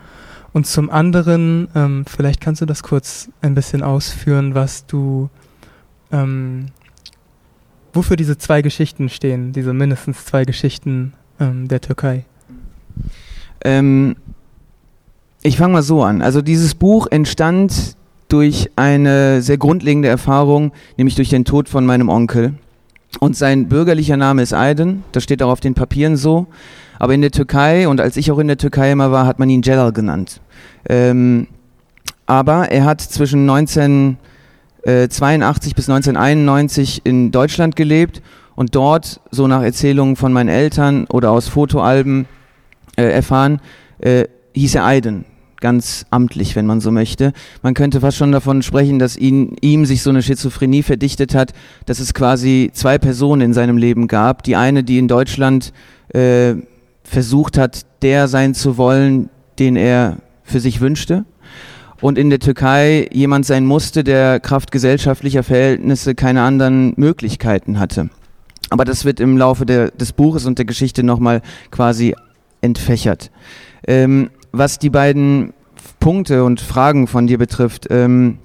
Und 0.54 0.66
zum 0.66 0.90
anderen, 0.90 1.68
ähm, 1.76 2.06
vielleicht 2.08 2.42
kannst 2.42 2.62
du 2.62 2.66
das 2.66 2.84
kurz 2.84 3.30
ein 3.42 3.54
bisschen 3.54 3.84
ausführen, 3.84 4.56
was 4.56 4.86
du, 4.86 5.30
ähm, 6.12 6.68
wofür 7.94 8.16
diese 8.16 8.38
zwei 8.38 8.62
Geschichten 8.62 9.10
stehen, 9.10 9.54
diese 9.54 9.74
mindestens 9.74 10.26
zwei 10.26 10.46
Geschichten 10.46 11.14
ähm, 11.40 11.68
der 11.68 11.82
Türkei. 11.82 12.26
Ähm, 13.64 14.16
ich 15.44 15.58
fange 15.58 15.74
mal 15.74 15.84
so 15.84 16.04
an. 16.04 16.22
Also 16.22 16.42
dieses 16.42 16.76
Buch 16.76 17.08
entstand 17.10 17.96
durch 18.30 18.70
eine 18.76 19.42
sehr 19.42 19.58
grundlegende 19.58 20.10
Erfahrung, 20.10 20.72
nämlich 20.98 21.16
durch 21.16 21.30
den 21.30 21.46
Tod 21.46 21.70
von 21.70 21.86
meinem 21.86 22.10
Onkel. 22.10 22.56
Und 23.20 23.36
sein 23.36 23.68
bürgerlicher 23.68 24.18
Name 24.18 24.44
ist 24.44 24.54
Aydin, 24.54 25.04
das 25.12 25.24
steht 25.24 25.42
auch 25.42 25.50
auf 25.50 25.60
den 25.60 25.74
Papieren 25.74 26.18
so. 26.18 26.46
Aber 27.00 27.14
in 27.14 27.22
der 27.22 27.32
Türkei, 27.32 27.88
und 27.88 28.02
als 28.02 28.18
ich 28.18 28.32
auch 28.32 28.40
in 28.40 28.48
der 28.48 28.58
Türkei 28.58 28.92
immer 28.92 29.12
war, 29.12 29.26
hat 29.26 29.40
man 29.40 29.50
ihn 29.50 29.64
Celal 29.64 29.92
genannt. 29.92 30.42
Ähm, 30.90 31.48
aber 32.26 32.72
er 32.72 32.86
hat 32.86 33.02
zwischen 33.02 33.50
1982 33.50 35.76
bis 35.76 35.90
1991 35.90 37.02
in 37.06 37.32
Deutschland 37.32 37.76
gelebt 37.76 38.22
und 38.56 38.76
dort, 38.76 39.22
so 39.32 39.48
nach 39.48 39.64
Erzählungen 39.64 40.16
von 40.16 40.34
meinen 40.34 40.50
Eltern 40.50 41.06
oder 41.06 41.32
aus 41.32 41.48
Fotoalben 41.48 42.28
äh, 42.98 43.04
erfahren, 43.04 43.62
äh, 44.00 44.26
hieß 44.54 44.76
er 44.76 44.86
Aydin 44.86 45.26
ganz 45.60 46.06
amtlich, 46.10 46.56
wenn 46.56 46.66
man 46.66 46.82
so 46.82 46.92
möchte. 46.92 47.34
Man 47.62 47.74
könnte 47.74 48.02
fast 48.02 48.18
schon 48.18 48.32
davon 48.32 48.62
sprechen, 48.62 49.00
dass 49.00 49.18
ihn, 49.18 49.56
ihm 49.62 49.86
sich 49.86 50.02
so 50.02 50.10
eine 50.10 50.22
Schizophrenie 50.22 50.84
verdichtet 50.84 51.36
hat, 51.36 51.54
dass 51.86 52.00
es 52.00 52.14
quasi 52.14 52.70
zwei 52.74 52.98
Personen 52.98 53.42
in 53.42 53.54
seinem 53.54 53.78
Leben 53.78 54.08
gab. 54.08 54.44
Die 54.44 54.56
eine, 54.56 54.84
die 54.84 54.98
in 54.98 55.08
Deutschland 55.08 55.74
äh, 56.14 56.56
versucht 57.04 57.58
hat, 57.58 57.86
der 58.02 58.28
sein 58.28 58.54
zu 58.54 58.78
wollen, 58.78 59.30
den 59.60 59.76
er 59.76 60.18
für 60.44 60.60
sich 60.60 60.82
wünschte. 60.82 61.26
Und 62.00 62.18
in 62.18 62.30
der 62.30 62.40
Türkei 62.40 63.10
jemand 63.12 63.46
sein 63.46 63.66
musste, 63.66 64.04
der 64.04 64.40
Kraft 64.40 64.72
gesellschaftlicher 64.72 65.42
Verhältnisse 65.42 66.14
keine 66.14 66.44
anderen 66.44 66.94
Möglichkeiten 66.96 67.80
hatte. 67.80 68.10
Aber 68.70 68.86
das 68.86 69.06
wird 69.06 69.20
im 69.20 69.38
Laufe 69.38 69.66
der, 69.66 69.92
des 69.92 70.12
Buches 70.14 70.46
und 70.46 70.58
der 70.60 70.66
Geschichte 70.66 71.02
nochmal 71.02 71.42
quasi 71.72 72.14
entfächert. 72.62 73.32
Ähm, 73.88 74.30
was 74.58 74.80
die 74.80 74.90
beiden 74.90 75.54
Punkte 76.00 76.44
und 76.44 76.62
Fragen 76.62 77.08
von 77.08 77.28
dir 77.28 77.38
betrifft, 77.38 77.88
ähm, 77.90 78.40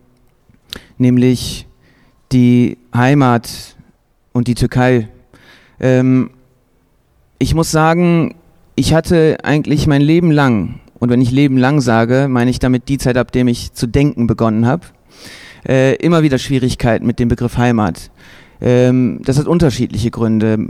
nämlich 0.99 1.66
die 2.33 2.78
Heimat 2.95 3.76
und 4.33 4.49
die 4.49 4.54
Türkei. 4.54 5.09
Ähm, 5.81 6.31
ich 7.38 7.54
muss 7.54 7.71
sagen, 7.71 8.35
ich 8.75 8.95
hatte 8.95 9.38
eigentlich 9.42 9.87
mein 9.87 10.02
Leben 10.02 10.31
lang, 10.31 10.81
und 10.99 11.11
wenn 11.11 11.21
ich 11.21 11.31
Leben 11.31 11.57
lang 11.57 11.81
sage, 11.81 12.28
meine 12.31 12.50
ich 12.50 12.61
damit 12.61 12.88
die 12.88 12.99
Zeit, 12.99 13.16
ab 13.16 13.33
dem 13.33 13.49
ich 13.49 13.73
zu 13.73 13.87
denken 13.87 14.26
begonnen 14.26 14.66
habe, 14.66 14.87
äh, 15.69 15.97
immer 15.97 16.23
wieder 16.23 16.38
Schwierigkeiten 16.38 17.07
mit 17.07 17.19
dem 17.19 17.28
Begriff 17.28 17.57
Heimat. 17.57 18.11
Ähm, 18.61 19.21
das 19.25 19.38
hat 19.38 19.47
unterschiedliche 19.47 20.11
Gründe. 20.11 20.69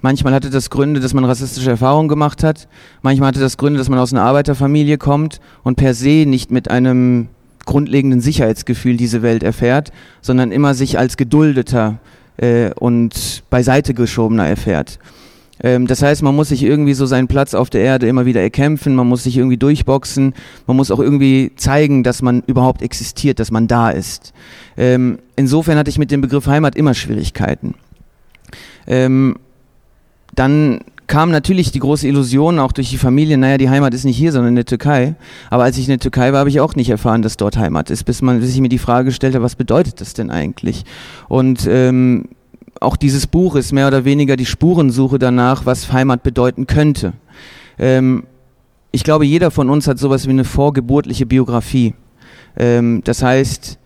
Manchmal 0.00 0.32
hatte 0.32 0.50
das 0.50 0.70
Gründe, 0.70 1.00
dass 1.00 1.14
man 1.14 1.24
rassistische 1.24 1.70
Erfahrungen 1.70 2.08
gemacht 2.08 2.44
hat. 2.44 2.68
Manchmal 3.02 3.28
hatte 3.28 3.40
das 3.40 3.56
Gründe, 3.56 3.78
dass 3.78 3.88
man 3.88 3.98
aus 3.98 4.12
einer 4.12 4.22
Arbeiterfamilie 4.22 4.98
kommt 4.98 5.40
und 5.64 5.76
per 5.76 5.94
se 5.94 6.24
nicht 6.26 6.50
mit 6.50 6.70
einem 6.70 7.28
grundlegenden 7.66 8.20
Sicherheitsgefühl 8.20 8.96
diese 8.96 9.22
Welt 9.22 9.42
erfährt, 9.42 9.92
sondern 10.22 10.52
immer 10.52 10.74
sich 10.74 10.98
als 10.98 11.16
geduldeter 11.16 11.98
äh, 12.38 12.70
und 12.74 13.42
beiseite 13.50 13.92
geschobener 13.92 14.46
erfährt. 14.46 14.98
Ähm, 15.62 15.86
das 15.86 16.02
heißt, 16.02 16.22
man 16.22 16.34
muss 16.34 16.48
sich 16.48 16.62
irgendwie 16.62 16.94
so 16.94 17.04
seinen 17.04 17.28
Platz 17.28 17.54
auf 17.54 17.68
der 17.68 17.82
Erde 17.82 18.08
immer 18.08 18.26
wieder 18.26 18.40
erkämpfen, 18.40 18.94
man 18.94 19.08
muss 19.08 19.24
sich 19.24 19.36
irgendwie 19.36 19.56
durchboxen, 19.56 20.34
man 20.66 20.76
muss 20.76 20.90
auch 20.90 21.00
irgendwie 21.00 21.52
zeigen, 21.56 22.02
dass 22.04 22.22
man 22.22 22.42
überhaupt 22.46 22.80
existiert, 22.80 23.38
dass 23.40 23.50
man 23.50 23.66
da 23.66 23.90
ist. 23.90 24.32
Ähm, 24.76 25.18
insofern 25.36 25.76
hatte 25.76 25.90
ich 25.90 25.98
mit 25.98 26.10
dem 26.10 26.20
Begriff 26.20 26.46
Heimat 26.46 26.76
immer 26.76 26.94
Schwierigkeiten. 26.94 27.74
Ähm, 28.86 29.36
dann 30.34 30.80
kam 31.08 31.30
natürlich 31.30 31.72
die 31.72 31.78
große 31.78 32.06
Illusion 32.06 32.58
auch 32.58 32.72
durch 32.72 32.90
die 32.90 32.98
Familie, 32.98 33.38
naja, 33.38 33.56
die 33.56 33.70
Heimat 33.70 33.94
ist 33.94 34.04
nicht 34.04 34.18
hier, 34.18 34.30
sondern 34.30 34.50
in 34.50 34.56
der 34.56 34.66
Türkei. 34.66 35.14
Aber 35.48 35.64
als 35.64 35.78
ich 35.78 35.84
in 35.84 35.92
der 35.92 35.98
Türkei 35.98 36.32
war, 36.32 36.40
habe 36.40 36.50
ich 36.50 36.60
auch 36.60 36.74
nicht 36.74 36.90
erfahren, 36.90 37.22
dass 37.22 37.38
dort 37.38 37.56
Heimat 37.56 37.90
ist, 37.90 38.04
bis 38.04 38.20
man 38.20 38.40
bis 38.40 38.54
ich 38.54 38.60
mir 38.60 38.68
die 38.68 38.78
Frage 38.78 39.10
stellte, 39.10 39.42
was 39.42 39.56
bedeutet 39.56 40.00
das 40.02 40.12
denn 40.12 40.30
eigentlich? 40.30 40.84
Und 41.28 41.66
ähm, 41.66 42.26
auch 42.80 42.96
dieses 42.96 43.26
Buch 43.26 43.56
ist 43.56 43.72
mehr 43.72 43.88
oder 43.88 44.04
weniger 44.04 44.36
die 44.36 44.46
Spurensuche 44.46 45.18
danach, 45.18 45.66
was 45.66 45.92
Heimat 45.92 46.22
bedeuten 46.22 46.66
könnte. 46.66 47.14
Ähm, 47.78 48.24
ich 48.92 49.02
glaube, 49.02 49.24
jeder 49.24 49.50
von 49.50 49.70
uns 49.70 49.88
hat 49.88 49.98
sowas 49.98 50.26
wie 50.26 50.30
eine 50.30 50.44
vorgeburtliche 50.44 51.26
Biografie. 51.26 51.94
Ähm, 52.56 53.02
das 53.04 53.22
heißt, 53.22 53.78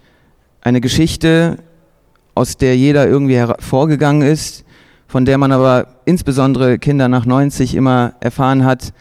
eine 0.61 0.80
Geschichte, 0.80 1.58
aus 2.34 2.56
der 2.56 2.76
jeder 2.76 3.06
irgendwie 3.06 3.37
hervorgegangen 3.37 4.22
ist, 4.22 4.64
von 5.12 5.26
der 5.26 5.37
man 5.37 5.52
aber 5.52 5.88
insbesondere 6.07 6.78
Kinder 6.78 7.07
nach 7.07 7.26
90 7.26 7.75
immer 7.75 8.14
erfahren 8.21 8.64
hat, 8.64 8.95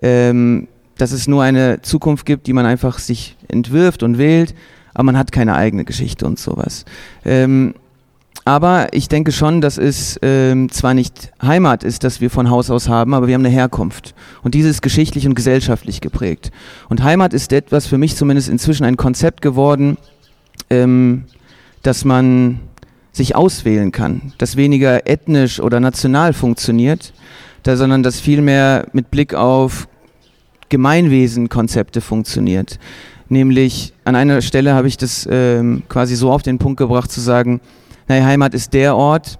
ähm, 0.00 0.66
dass 0.96 1.12
es 1.12 1.28
nur 1.28 1.42
eine 1.42 1.82
Zukunft 1.82 2.24
gibt, 2.24 2.46
die 2.46 2.54
man 2.54 2.64
einfach 2.64 2.98
sich 2.98 3.36
entwirft 3.48 4.02
und 4.02 4.16
wählt, 4.16 4.54
aber 4.94 5.02
man 5.02 5.18
hat 5.18 5.30
keine 5.30 5.56
eigene 5.56 5.84
Geschichte 5.84 6.24
und 6.24 6.38
sowas. 6.38 6.86
Ähm, 7.22 7.74
aber 8.46 8.94
ich 8.94 9.08
denke 9.08 9.30
schon, 9.30 9.60
dass 9.60 9.76
es 9.76 10.18
ähm, 10.22 10.70
zwar 10.70 10.94
nicht 10.94 11.32
Heimat 11.42 11.84
ist, 11.84 12.02
dass 12.02 12.22
wir 12.22 12.30
von 12.30 12.48
Haus 12.48 12.70
aus 12.70 12.88
haben, 12.88 13.12
aber 13.12 13.26
wir 13.26 13.34
haben 13.34 13.44
eine 13.44 13.54
Herkunft. 13.54 14.14
Und 14.42 14.54
diese 14.54 14.70
ist 14.70 14.80
geschichtlich 14.80 15.26
und 15.26 15.34
gesellschaftlich 15.34 16.00
geprägt. 16.00 16.50
Und 16.88 17.02
Heimat 17.02 17.34
ist 17.34 17.52
etwas 17.52 17.86
für 17.86 17.98
mich 17.98 18.16
zumindest 18.16 18.48
inzwischen 18.48 18.84
ein 18.84 18.96
Konzept 18.96 19.42
geworden, 19.42 19.98
ähm, 20.70 21.24
dass 21.82 22.06
man 22.06 22.60
sich 23.12 23.34
auswählen 23.34 23.92
kann, 23.92 24.32
das 24.38 24.56
weniger 24.56 25.06
ethnisch 25.06 25.60
oder 25.60 25.80
national 25.80 26.32
funktioniert, 26.32 27.12
da, 27.62 27.76
sondern 27.76 28.02
das 28.02 28.20
vielmehr 28.20 28.86
mit 28.92 29.10
Blick 29.10 29.34
auf 29.34 29.88
Gemeinwesenkonzepte 30.68 32.00
funktioniert. 32.00 32.78
Nämlich 33.28 33.92
an 34.04 34.14
einer 34.14 34.40
Stelle 34.40 34.74
habe 34.74 34.88
ich 34.88 34.96
das 34.96 35.28
ähm, 35.30 35.82
quasi 35.88 36.16
so 36.16 36.30
auf 36.30 36.42
den 36.42 36.58
Punkt 36.58 36.78
gebracht 36.78 37.10
zu 37.10 37.20
sagen, 37.20 37.60
naja, 38.06 38.24
Heimat 38.24 38.54
ist 38.54 38.72
der 38.72 38.96
Ort, 38.96 39.38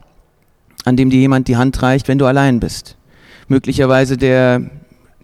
an 0.85 0.97
dem 0.97 1.11
dir 1.11 1.21
jemand 1.21 1.49
die 1.49 1.57
Hand 1.57 1.81
reicht, 1.83 2.09
wenn 2.09 2.19
du 2.19 2.27
allein 2.27 2.61
bist. 2.61 2.97
Möglicherweise 3.49 4.17
der, 4.17 4.63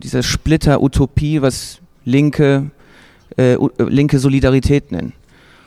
dieser 0.03 0.23
Splitter 0.23 0.83
Utopie, 0.83 1.43
was 1.43 1.81
linke, 2.05 2.71
äh, 3.37 3.57
linke 3.79 4.19
Solidarität 4.19 4.93
nennen. 4.93 5.13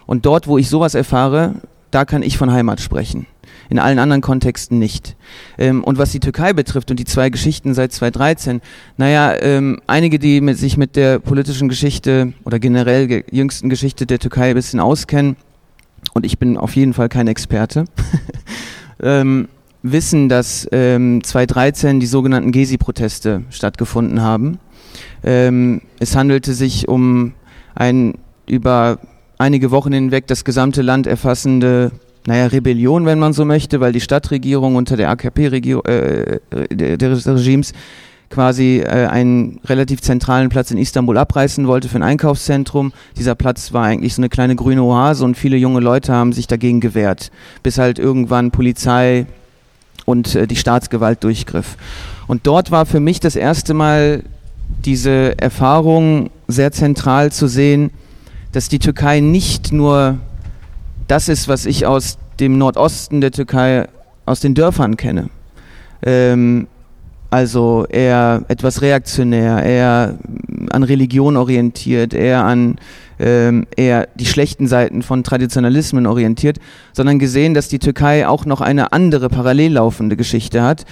Und 0.07 0.25
dort, 0.25 0.47
wo 0.47 0.57
ich 0.57 0.69
sowas 0.69 0.95
erfahre, 0.95 1.55
da 1.91 2.05
kann 2.05 2.23
ich 2.23 2.37
von 2.37 2.51
Heimat 2.51 2.81
sprechen. 2.81 3.27
In 3.69 3.79
allen 3.79 3.99
anderen 3.99 4.21
Kontexten 4.21 4.79
nicht. 4.79 5.17
Ähm, 5.57 5.83
und 5.83 5.97
was 5.97 6.11
die 6.11 6.19
Türkei 6.19 6.53
betrifft 6.53 6.89
und 6.89 6.99
die 6.99 7.05
zwei 7.05 7.29
Geschichten 7.29 7.73
seit 7.73 7.91
2013, 7.91 8.61
naja, 8.97 9.35
ähm, 9.41 9.81
einige, 9.87 10.19
die 10.19 10.39
mit, 10.39 10.57
sich 10.57 10.77
mit 10.77 10.95
der 10.95 11.19
politischen 11.19 11.67
Geschichte 11.67 12.33
oder 12.45 12.59
generell 12.59 13.07
ge 13.07 13.23
jüngsten 13.29 13.69
Geschichte 13.69 14.05
der 14.05 14.19
Türkei 14.19 14.49
ein 14.49 14.55
bisschen 14.55 14.79
auskennen, 14.79 15.35
und 16.13 16.25
ich 16.25 16.39
bin 16.39 16.57
auf 16.57 16.75
jeden 16.75 16.93
Fall 16.93 17.09
kein 17.09 17.27
Experte, 17.27 17.85
ähm, 19.01 19.47
wissen, 19.83 20.29
dass 20.29 20.67
ähm, 20.71 21.23
2013 21.23 21.99
die 21.99 22.05
sogenannten 22.05 22.51
Gezi-Proteste 22.51 23.43
stattgefunden 23.49 24.21
haben. 24.21 24.59
Ähm, 25.23 25.81
es 25.99 26.15
handelte 26.15 26.53
sich 26.53 26.87
um 26.87 27.33
ein 27.75 28.15
über 28.47 28.99
einige 29.37 29.71
Wochen 29.71 29.93
hinweg 29.93 30.27
das 30.27 30.43
gesamte 30.43 30.81
Land 30.81 31.07
erfassende, 31.07 31.91
naja, 32.25 32.47
Rebellion, 32.47 33.05
wenn 33.05 33.19
man 33.19 33.33
so 33.33 33.45
möchte, 33.45 33.79
weil 33.79 33.93
die 33.93 34.01
Stadtregierung 34.01 34.75
unter 34.75 34.97
der 34.97 35.09
AKP-Regierung 35.09 35.85
äh, 35.85 36.39
des 36.97 37.27
Regimes 37.27 37.73
quasi 38.29 38.79
äh, 38.79 39.07
einen 39.07 39.59
relativ 39.65 40.01
zentralen 40.01 40.49
Platz 40.49 40.71
in 40.71 40.77
Istanbul 40.77 41.17
abreißen 41.17 41.67
wollte 41.67 41.87
für 41.87 41.97
ein 41.97 42.03
Einkaufszentrum. 42.03 42.91
Dieser 43.17 43.35
Platz 43.35 43.73
war 43.73 43.85
eigentlich 43.85 44.15
so 44.15 44.21
eine 44.21 44.29
kleine 44.29 44.55
grüne 44.55 44.83
Oase 44.83 45.23
und 45.23 45.37
viele 45.37 45.57
junge 45.57 45.79
Leute 45.79 46.13
haben 46.13 46.33
sich 46.33 46.47
dagegen 46.47 46.81
gewehrt, 46.81 47.31
bis 47.63 47.77
halt 47.77 47.99
irgendwann 47.99 48.51
Polizei 48.51 49.25
und 50.05 50.35
äh, 50.35 50.47
die 50.47 50.55
Staatsgewalt 50.55 51.23
durchgriff. 51.23 51.77
Und 52.27 52.45
dort 52.45 52.71
war 52.71 52.85
für 52.85 52.99
mich 52.99 53.19
das 53.19 53.35
erste 53.35 53.73
Mal 53.73 54.23
diese 54.83 55.39
Erfahrung 55.39 56.29
sehr 56.47 56.71
zentral 56.71 57.31
zu 57.31 57.47
sehen, 57.47 57.91
dass 58.51 58.69
die 58.69 58.79
Türkei 58.79 59.19
nicht 59.19 59.71
nur 59.71 60.17
das 61.07 61.29
ist, 61.29 61.47
was 61.47 61.65
ich 61.65 61.85
aus 61.85 62.17
dem 62.39 62.57
Nordosten 62.57 63.21
der 63.21 63.31
Türkei, 63.31 63.87
aus 64.25 64.39
den 64.39 64.53
Dörfern 64.53 64.97
kenne. 64.97 65.29
Ähm, 66.03 66.67
also 67.29 67.85
eher 67.89 68.43
etwas 68.47 68.81
reaktionär, 68.81 69.63
eher 69.63 70.17
an 70.71 70.83
Religion 70.83 71.35
orientiert, 71.35 72.13
eher 72.13 72.45
an 72.45 72.77
ähm, 73.19 73.65
eher 73.75 74.07
die 74.15 74.25
schlechten 74.25 74.67
Seiten 74.67 75.01
von 75.01 75.23
Traditionalismen 75.23 76.05
orientiert, 76.05 76.59
sondern 76.93 77.19
gesehen, 77.19 77.53
dass 77.53 77.67
die 77.67 77.79
Türkei 77.79 78.27
auch 78.27 78.45
noch 78.45 78.61
eine 78.61 78.93
andere 78.93 79.29
parallel 79.29 79.73
laufende 79.73 80.15
Geschichte 80.15 80.61
hat. 80.61 80.85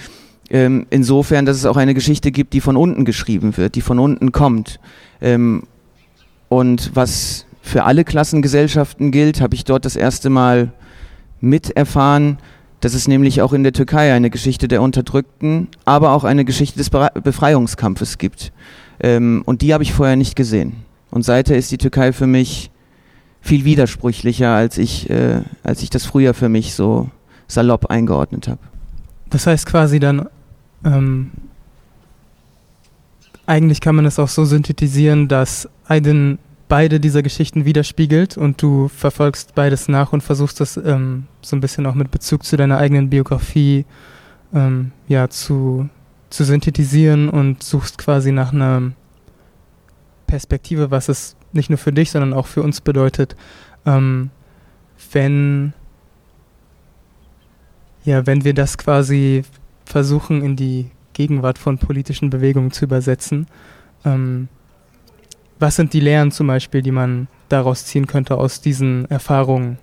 Ähm, 0.50 0.86
insofern, 0.90 1.46
dass 1.46 1.56
es 1.56 1.66
auch 1.66 1.76
eine 1.76 1.94
Geschichte 1.94 2.30
gibt, 2.30 2.52
die 2.52 2.60
von 2.60 2.76
unten 2.76 3.04
geschrieben 3.04 3.56
wird, 3.56 3.74
die 3.74 3.80
von 3.80 3.98
unten 3.98 4.32
kommt. 4.32 4.78
Ähm, 5.20 5.62
und 6.48 6.92
was 6.94 7.45
für 7.66 7.84
alle 7.84 8.04
Klassengesellschaften 8.04 9.10
gilt, 9.10 9.40
habe 9.40 9.56
ich 9.56 9.64
dort 9.64 9.84
das 9.84 9.96
erste 9.96 10.30
Mal 10.30 10.72
miterfahren, 11.40 12.38
dass 12.80 12.94
es 12.94 13.08
nämlich 13.08 13.42
auch 13.42 13.52
in 13.52 13.64
der 13.64 13.72
Türkei 13.72 14.12
eine 14.12 14.30
Geschichte 14.30 14.68
der 14.68 14.82
Unterdrückten, 14.82 15.68
aber 15.84 16.12
auch 16.12 16.22
eine 16.22 16.44
Geschichte 16.44 16.78
des 16.78 16.90
Befreiungskampfes 16.90 18.18
gibt. 18.18 18.52
Ähm, 19.00 19.42
und 19.46 19.62
die 19.62 19.74
habe 19.74 19.82
ich 19.82 19.92
vorher 19.92 20.14
nicht 20.14 20.36
gesehen. 20.36 20.84
Und 21.10 21.24
seither 21.24 21.56
ist 21.56 21.72
die 21.72 21.78
Türkei 21.78 22.12
für 22.12 22.28
mich 22.28 22.70
viel 23.40 23.64
widersprüchlicher, 23.64 24.50
als 24.50 24.78
ich, 24.78 25.10
äh, 25.10 25.40
als 25.64 25.82
ich 25.82 25.90
das 25.90 26.04
früher 26.04 26.34
für 26.34 26.48
mich 26.48 26.74
so 26.74 27.10
salopp 27.48 27.86
eingeordnet 27.86 28.46
habe. 28.46 28.60
Das 29.30 29.46
heißt 29.46 29.66
quasi 29.66 29.98
dann, 29.98 30.28
ähm, 30.84 31.32
eigentlich 33.46 33.80
kann 33.80 33.96
man 33.96 34.06
es 34.06 34.20
auch 34.20 34.28
so 34.28 34.44
synthetisieren, 34.44 35.26
dass 35.26 35.68
Aydin 35.88 36.38
beide 36.68 37.00
dieser 37.00 37.22
Geschichten 37.22 37.64
widerspiegelt 37.64 38.36
und 38.36 38.60
du 38.60 38.88
verfolgst 38.88 39.54
beides 39.54 39.88
nach 39.88 40.12
und 40.12 40.22
versuchst 40.22 40.60
das 40.60 40.76
ähm, 40.76 41.26
so 41.42 41.56
ein 41.56 41.60
bisschen 41.60 41.86
auch 41.86 41.94
mit 41.94 42.10
Bezug 42.10 42.44
zu 42.44 42.56
deiner 42.56 42.78
eigenen 42.78 43.10
Biografie 43.10 43.84
ähm, 44.52 44.92
ja, 45.08 45.28
zu, 45.28 45.88
zu 46.30 46.44
synthetisieren 46.44 47.28
und 47.28 47.62
suchst 47.62 47.98
quasi 47.98 48.32
nach 48.32 48.52
einer 48.52 48.92
Perspektive, 50.26 50.90
was 50.90 51.08
es 51.08 51.36
nicht 51.52 51.70
nur 51.70 51.78
für 51.78 51.92
dich, 51.92 52.10
sondern 52.10 52.32
auch 52.32 52.46
für 52.46 52.62
uns 52.62 52.80
bedeutet, 52.80 53.36
ähm, 53.84 54.30
wenn, 55.12 55.72
ja, 58.04 58.26
wenn 58.26 58.44
wir 58.44 58.54
das 58.54 58.76
quasi 58.76 59.42
versuchen 59.84 60.42
in 60.42 60.56
die 60.56 60.90
Gegenwart 61.12 61.58
von 61.58 61.78
politischen 61.78 62.28
Bewegungen 62.28 62.72
zu 62.72 62.84
übersetzen. 62.84 63.46
Ähm, 64.04 64.48
was 65.58 65.76
sind 65.76 65.92
die 65.92 66.00
Lehren 66.00 66.30
zum 66.30 66.46
Beispiel, 66.46 66.82
die 66.82 66.90
man 66.90 67.28
daraus 67.48 67.84
ziehen 67.84 68.06
könnte 68.06 68.36
aus 68.36 68.60
diesen 68.60 69.10
Erfahrungen? 69.10 69.78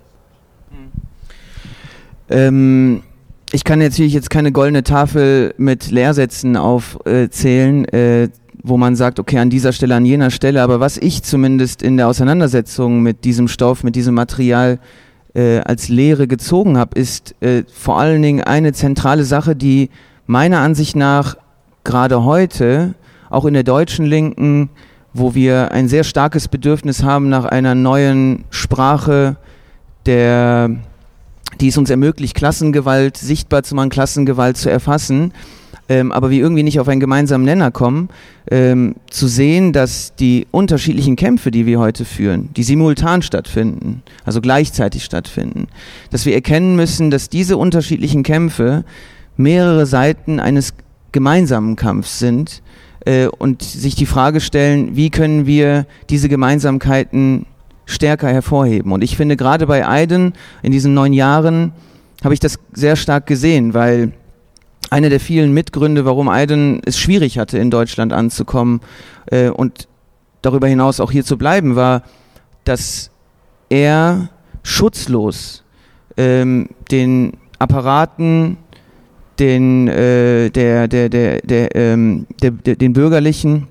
Ähm, 2.30 3.02
ich 3.52 3.64
kann 3.64 3.78
natürlich 3.78 4.12
jetzt 4.12 4.30
keine 4.30 4.52
goldene 4.52 4.82
Tafel 4.82 5.54
mit 5.58 5.90
Lehrsätzen 5.90 6.56
aufzählen, 6.56 7.84
äh, 7.86 8.28
wo 8.62 8.76
man 8.76 8.96
sagt, 8.96 9.20
okay, 9.20 9.38
an 9.38 9.50
dieser 9.50 9.72
Stelle, 9.72 9.94
an 9.94 10.06
jener 10.06 10.30
Stelle, 10.30 10.62
aber 10.62 10.80
was 10.80 10.96
ich 10.96 11.22
zumindest 11.22 11.82
in 11.82 11.96
der 11.96 12.08
Auseinandersetzung 12.08 13.02
mit 13.02 13.24
diesem 13.24 13.46
Stoff, 13.46 13.84
mit 13.84 13.94
diesem 13.94 14.14
Material 14.14 14.78
äh, 15.34 15.58
als 15.58 15.88
Lehre 15.88 16.26
gezogen 16.26 16.78
habe, 16.78 16.98
ist 16.98 17.34
äh, 17.42 17.64
vor 17.70 17.98
allen 17.98 18.22
Dingen 18.22 18.42
eine 18.42 18.72
zentrale 18.72 19.24
Sache, 19.24 19.54
die 19.54 19.90
meiner 20.26 20.60
Ansicht 20.60 20.96
nach 20.96 21.36
gerade 21.84 22.24
heute 22.24 22.94
auch 23.28 23.44
in 23.44 23.54
der 23.54 23.64
deutschen 23.64 24.06
Linken 24.06 24.70
wo 25.14 25.34
wir 25.34 25.70
ein 25.72 25.88
sehr 25.88 26.04
starkes 26.04 26.48
Bedürfnis 26.48 27.02
haben 27.02 27.28
nach 27.28 27.44
einer 27.44 27.74
neuen 27.74 28.44
Sprache, 28.50 29.36
der, 30.04 30.70
die 31.60 31.68
es 31.68 31.78
uns 31.78 31.88
ermöglicht, 31.88 32.34
Klassengewalt 32.34 33.16
sichtbar 33.16 33.62
zu 33.62 33.76
machen, 33.76 33.90
Klassengewalt 33.90 34.56
zu 34.56 34.70
erfassen, 34.70 35.32
ähm, 35.88 36.12
aber 36.12 36.30
wir 36.30 36.40
irgendwie 36.40 36.64
nicht 36.64 36.80
auf 36.80 36.88
einen 36.88 37.00
gemeinsamen 37.00 37.44
Nenner 37.44 37.70
kommen, 37.70 38.08
ähm, 38.50 38.96
zu 39.08 39.28
sehen, 39.28 39.72
dass 39.72 40.16
die 40.16 40.46
unterschiedlichen 40.50 41.14
Kämpfe, 41.14 41.50
die 41.50 41.64
wir 41.64 41.78
heute 41.78 42.04
führen, 42.04 42.50
die 42.56 42.62
simultan 42.64 43.22
stattfinden, 43.22 44.02
also 44.24 44.40
gleichzeitig 44.40 45.04
stattfinden, 45.04 45.68
dass 46.10 46.26
wir 46.26 46.34
erkennen 46.34 46.74
müssen, 46.74 47.10
dass 47.10 47.28
diese 47.28 47.56
unterschiedlichen 47.56 48.24
Kämpfe 48.24 48.84
mehrere 49.36 49.86
Seiten 49.86 50.40
eines 50.40 50.74
gemeinsamen 51.12 51.76
Kampfs 51.76 52.18
sind, 52.18 52.62
äh, 53.04 53.26
und 53.26 53.62
sich 53.62 53.94
die 53.94 54.06
Frage 54.06 54.40
stellen, 54.40 54.96
wie 54.96 55.10
können 55.10 55.46
wir 55.46 55.86
diese 56.10 56.28
Gemeinsamkeiten 56.28 57.46
stärker 57.86 58.28
hervorheben. 58.28 58.92
Und 58.92 59.02
ich 59.02 59.16
finde, 59.16 59.36
gerade 59.36 59.66
bei 59.66 59.86
Aiden 59.86 60.32
in 60.62 60.72
diesen 60.72 60.94
neun 60.94 61.12
Jahren 61.12 61.72
habe 62.22 62.34
ich 62.34 62.40
das 62.40 62.58
sehr 62.72 62.96
stark 62.96 63.26
gesehen, 63.26 63.74
weil 63.74 64.12
einer 64.90 65.10
der 65.10 65.20
vielen 65.20 65.52
Mitgründe, 65.52 66.04
warum 66.04 66.28
Aiden 66.28 66.80
es 66.84 66.98
schwierig 66.98 67.38
hatte, 67.38 67.58
in 67.58 67.70
Deutschland 67.70 68.12
anzukommen 68.12 68.80
äh, 69.26 69.48
und 69.48 69.88
darüber 70.40 70.68
hinaus 70.68 71.00
auch 71.00 71.10
hier 71.10 71.24
zu 71.24 71.36
bleiben, 71.36 71.76
war, 71.76 72.02
dass 72.64 73.10
er 73.68 74.30
schutzlos 74.62 75.64
ähm, 76.16 76.68
den 76.90 77.32
Apparaten 77.58 78.56
den, 79.38 79.88
äh, 79.88 80.50
der, 80.50 80.88
der, 80.88 81.08
der, 81.08 81.40
der, 81.40 81.74
ähm, 81.76 82.26
der, 82.42 82.50
der, 82.50 82.76
den 82.76 82.92
Bürgerlichen 82.92 83.68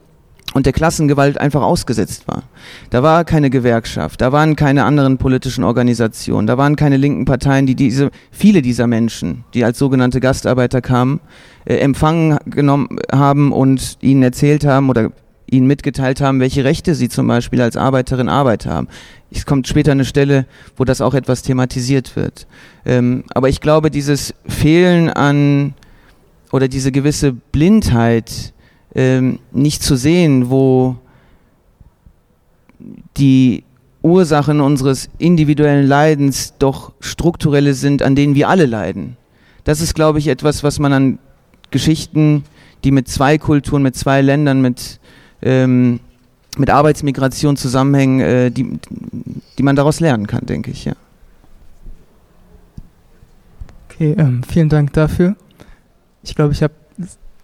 und 0.54 0.66
der 0.66 0.74
Klassengewalt 0.74 1.38
einfach 1.38 1.62
ausgesetzt 1.62 2.28
war. 2.28 2.44
Da 2.90 3.04
war 3.04 3.26
keine 3.26 3.50
Gewerkschaft, 3.50 4.22
da 4.22 4.32
waren 4.32 4.56
keine 4.56 4.86
anderen 4.86 5.18
politischen 5.18 5.64
Organisationen, 5.64 6.48
da 6.48 6.58
waren 6.58 6.76
keine 6.76 6.98
linken 6.98 7.26
Parteien, 7.26 7.66
die 7.66 7.76
diese, 7.76 8.12
viele 8.32 8.62
dieser 8.62 8.88
Menschen, 8.88 9.44
die 9.54 9.66
als 9.66 9.80
sogenannte 9.80 10.20
Gastarbeiter 10.20 10.82
kamen, 10.82 11.20
äh, 11.66 11.78
empfangen 11.78 12.38
genommen 12.46 13.00
haben 13.12 13.52
und 13.52 13.98
ihnen 14.02 14.24
erzählt 14.24 14.66
haben 14.66 14.90
oder 14.90 15.12
ihnen 15.54 15.68
mitgeteilt 15.68 16.20
haben, 16.20 16.40
welche 16.40 16.64
Rechte 16.64 16.96
sie 16.96 17.10
zum 17.10 17.28
Beispiel 17.28 17.62
als 17.62 17.78
Arbeiterin 17.78 18.28
Arbeit 18.28 18.66
haben. 18.66 18.88
Es 19.32 19.46
kommt 19.46 19.68
später 19.68 19.92
eine 19.92 20.06
Stelle, 20.06 20.46
wo 20.76 20.84
das 20.84 21.02
auch 21.02 21.14
etwas 21.14 21.42
thematisiert 21.42 22.16
wird. 22.16 22.48
Ähm, 22.86 23.24
aber 23.34 23.50
ich 23.50 23.62
glaube, 23.62 23.90
dieses 23.90 24.34
Fehlen 24.48 25.10
an 25.10 25.74
oder 26.52 26.68
diese 26.68 26.92
gewisse 26.92 27.32
Blindheit, 27.32 28.54
ähm, 28.96 29.40
nicht 29.52 29.82
zu 29.82 29.96
sehen, 29.96 30.50
wo 30.50 30.98
die 33.18 33.64
Ursachen 34.02 34.60
unseres 34.60 35.10
individuellen 35.18 35.88
Leidens 35.88 36.54
doch 36.60 36.92
strukturelle 37.00 37.74
sind, 37.74 38.04
an 38.04 38.16
denen 38.16 38.36
wir 38.36 38.50
alle 38.50 38.66
leiden. 38.66 39.18
Das 39.64 39.80
ist, 39.80 39.96
glaube 39.96 40.20
ich, 40.20 40.28
etwas, 40.28 40.64
was 40.64 40.78
man 40.78 40.94
an 40.94 41.20
Geschichten, 41.72 42.44
die 42.84 42.92
mit 42.92 43.08
zwei 43.08 43.38
Kulturen, 43.38 43.82
mit 43.82 43.96
zwei 43.96 44.22
Ländern, 44.22 44.62
mit, 44.62 45.00
ähm, 45.44 46.00
mit 46.58 46.70
Arbeitsmigration 46.70 47.58
zusammenhängen, 47.58 48.20
äh, 48.20 48.52
die, 48.52 48.80
die 49.58 49.64
man 49.64 49.76
daraus 49.76 50.00
lernen 50.00 50.28
kann, 50.28 50.46
denke 50.46 50.72
ich, 50.72 50.86
ja. 50.86 50.94
Okay, 53.90 54.16
ähm, 54.18 54.44
vielen 54.44 54.70
Dank 54.70 54.94
dafür. 54.94 55.36
Ich 56.24 56.36
glaube, 56.36 56.54
ich 56.54 56.64
habe 56.64 56.74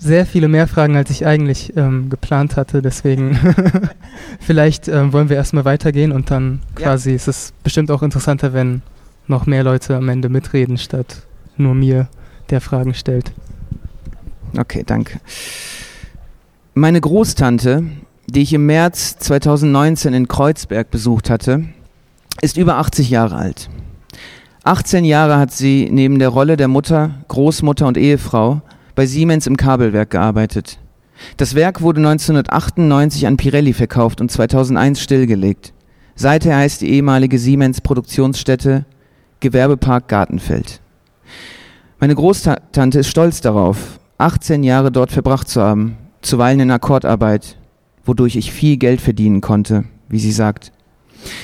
sehr 0.01 0.25
viele 0.25 0.47
mehr 0.47 0.67
Fragen, 0.67 0.95
als 0.95 1.09
ich 1.09 1.25
eigentlich 1.25 1.75
ähm, 1.75 2.09
geplant 2.09 2.55
hatte. 2.55 2.81
Deswegen 2.81 3.37
vielleicht 4.39 4.87
ähm, 4.87 5.11
wollen 5.13 5.29
wir 5.29 5.35
erstmal 5.35 5.65
weitergehen 5.65 6.11
und 6.11 6.31
dann 6.31 6.61
quasi 6.75 7.09
ja. 7.09 7.15
ist 7.17 7.27
es 7.27 7.53
bestimmt 7.63 7.91
auch 7.91 8.01
interessanter, 8.01 8.53
wenn 8.53 8.81
noch 9.27 9.45
mehr 9.45 9.63
Leute 9.63 9.95
am 9.97 10.09
Ende 10.09 10.29
mitreden, 10.29 10.77
statt 10.77 11.27
nur 11.57 11.75
mir, 11.75 12.07
der 12.49 12.61
Fragen 12.61 12.93
stellt. 12.93 13.31
Okay, 14.57 14.83
danke. 14.85 15.19
Meine 16.79 17.01
Großtante, 17.01 17.83
die 18.27 18.41
ich 18.41 18.53
im 18.53 18.65
März 18.65 19.17
2019 19.19 20.13
in 20.13 20.29
Kreuzberg 20.29 20.89
besucht 20.89 21.29
hatte, 21.29 21.65
ist 22.39 22.55
über 22.55 22.77
80 22.77 23.09
Jahre 23.09 23.35
alt. 23.35 23.69
18 24.63 25.03
Jahre 25.03 25.37
hat 25.39 25.51
sie 25.51 25.89
neben 25.91 26.19
der 26.19 26.29
Rolle 26.29 26.55
der 26.55 26.69
Mutter, 26.69 27.15
Großmutter 27.27 27.85
und 27.85 27.97
Ehefrau 27.97 28.61
bei 28.95 29.05
Siemens 29.05 29.45
im 29.45 29.57
Kabelwerk 29.57 30.11
gearbeitet. 30.11 30.79
Das 31.35 31.53
Werk 31.53 31.81
wurde 31.81 31.99
1998 31.99 33.27
an 33.27 33.35
Pirelli 33.35 33.73
verkauft 33.73 34.21
und 34.21 34.31
2001 34.31 35.01
stillgelegt. 35.01 35.73
Seither 36.15 36.55
heißt 36.55 36.79
die 36.79 36.91
ehemalige 36.91 37.39
Siemens 37.39 37.81
Produktionsstätte 37.81 38.85
Gewerbepark 39.41 40.07
Gartenfeld. 40.07 40.79
Meine 41.99 42.15
Großtante 42.15 42.99
ist 42.99 43.09
stolz 43.09 43.41
darauf, 43.41 43.99
18 44.17 44.63
Jahre 44.63 44.93
dort 44.93 45.11
verbracht 45.11 45.49
zu 45.49 45.61
haben, 45.61 45.97
zuweilen 46.21 46.59
in 46.59 46.71
Akkordarbeit, 46.71 47.57
wodurch 48.03 48.35
ich 48.35 48.51
viel 48.51 48.77
Geld 48.77 49.01
verdienen 49.01 49.41
konnte, 49.41 49.85
wie 50.09 50.19
sie 50.19 50.31
sagt. 50.31 50.71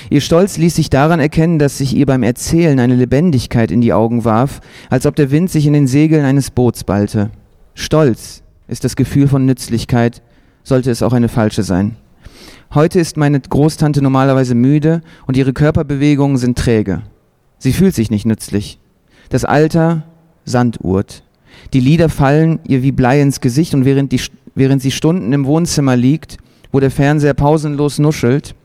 Ihr 0.08 0.20
Stolz 0.20 0.56
ließ 0.56 0.74
sich 0.74 0.90
daran 0.90 1.20
erkennen, 1.20 1.58
dass 1.58 1.78
sich 1.78 1.94
ihr 1.94 2.06
beim 2.06 2.22
Erzählen 2.22 2.80
eine 2.80 2.96
Lebendigkeit 2.96 3.70
in 3.70 3.80
die 3.80 3.92
Augen 3.92 4.24
warf, 4.24 4.60
als 4.88 5.06
ob 5.06 5.16
der 5.16 5.30
Wind 5.30 5.50
sich 5.50 5.66
in 5.66 5.74
den 5.74 5.86
Segeln 5.86 6.24
eines 6.24 6.50
Boots 6.50 6.84
ballte. 6.84 7.30
Stolz 7.74 8.42
ist 8.68 8.84
das 8.84 8.96
Gefühl 8.96 9.28
von 9.28 9.44
Nützlichkeit, 9.44 10.22
sollte 10.62 10.90
es 10.90 11.02
auch 11.02 11.12
eine 11.12 11.28
falsche 11.28 11.62
sein. 11.62 11.96
Heute 12.74 12.98
ist 12.98 13.16
meine 13.16 13.40
Großtante 13.40 14.02
normalerweise 14.02 14.54
müde 14.54 15.02
und 15.26 15.36
ihre 15.36 15.52
Körperbewegungen 15.52 16.36
sind 16.36 16.58
träge. 16.58 17.02
Sie 17.58 17.72
fühlt 17.72 17.94
sich 17.94 18.10
nicht 18.10 18.26
nützlich. 18.26 18.80
Das 19.28 19.44
Alter 19.44 20.04
Sanduhrt. 20.44 21.22
Die 21.72 21.80
Lieder 21.80 22.08
fallen 22.08 22.60
ihr 22.66 22.82
wie 22.82 22.92
Blei 22.92 23.20
ins 23.20 23.40
Gesicht 23.40 23.74
und 23.74 23.84
während, 23.84 24.12
die, 24.12 24.20
während 24.56 24.82
sie 24.82 24.90
Stunden 24.90 25.32
im 25.32 25.46
Wohnzimmer 25.46 25.94
liegt, 25.94 26.38
wo 26.72 26.80
der 26.80 26.90
Fernseher 26.90 27.34
pausenlos 27.34 28.00
nuschelt, 28.00 28.56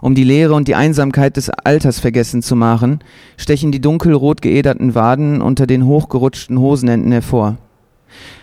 um 0.00 0.14
die 0.14 0.24
Leere 0.24 0.54
und 0.54 0.68
die 0.68 0.74
Einsamkeit 0.74 1.36
des 1.36 1.50
Alters 1.50 1.98
vergessen 1.98 2.42
zu 2.42 2.56
machen, 2.56 3.00
stechen 3.36 3.72
die 3.72 3.80
dunkelrot 3.80 4.42
geäderten 4.42 4.94
Waden 4.94 5.40
unter 5.40 5.66
den 5.66 5.86
hochgerutschten 5.86 6.58
Hosenenden 6.58 7.12
hervor. 7.12 7.56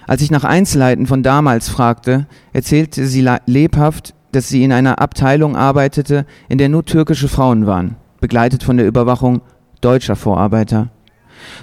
Als 0.08 0.22
ich 0.22 0.32
nach 0.32 0.44
Einzelheiten 0.44 1.06
von 1.06 1.24
damals 1.24 1.70
fragte, 1.70 2.28
erzählte 2.52 3.06
sie 3.06 3.28
lebhaft, 3.46 4.14
dass 4.32 4.50
sie 4.50 4.64
in 4.64 4.72
einer 4.72 5.00
Abteilung 5.00 5.56
arbeitete, 5.56 6.26
in 6.50 6.58
der 6.58 6.70
nur 6.70 6.84
türkische 6.84 7.28
Frauen 7.28 7.66
waren, 7.66 7.96
begleitet 8.20 8.64
von 8.64 8.78
der 8.78 8.88
Überwachung 8.88 9.42
deutscher 9.82 10.16
Vorarbeiter. 10.16 10.90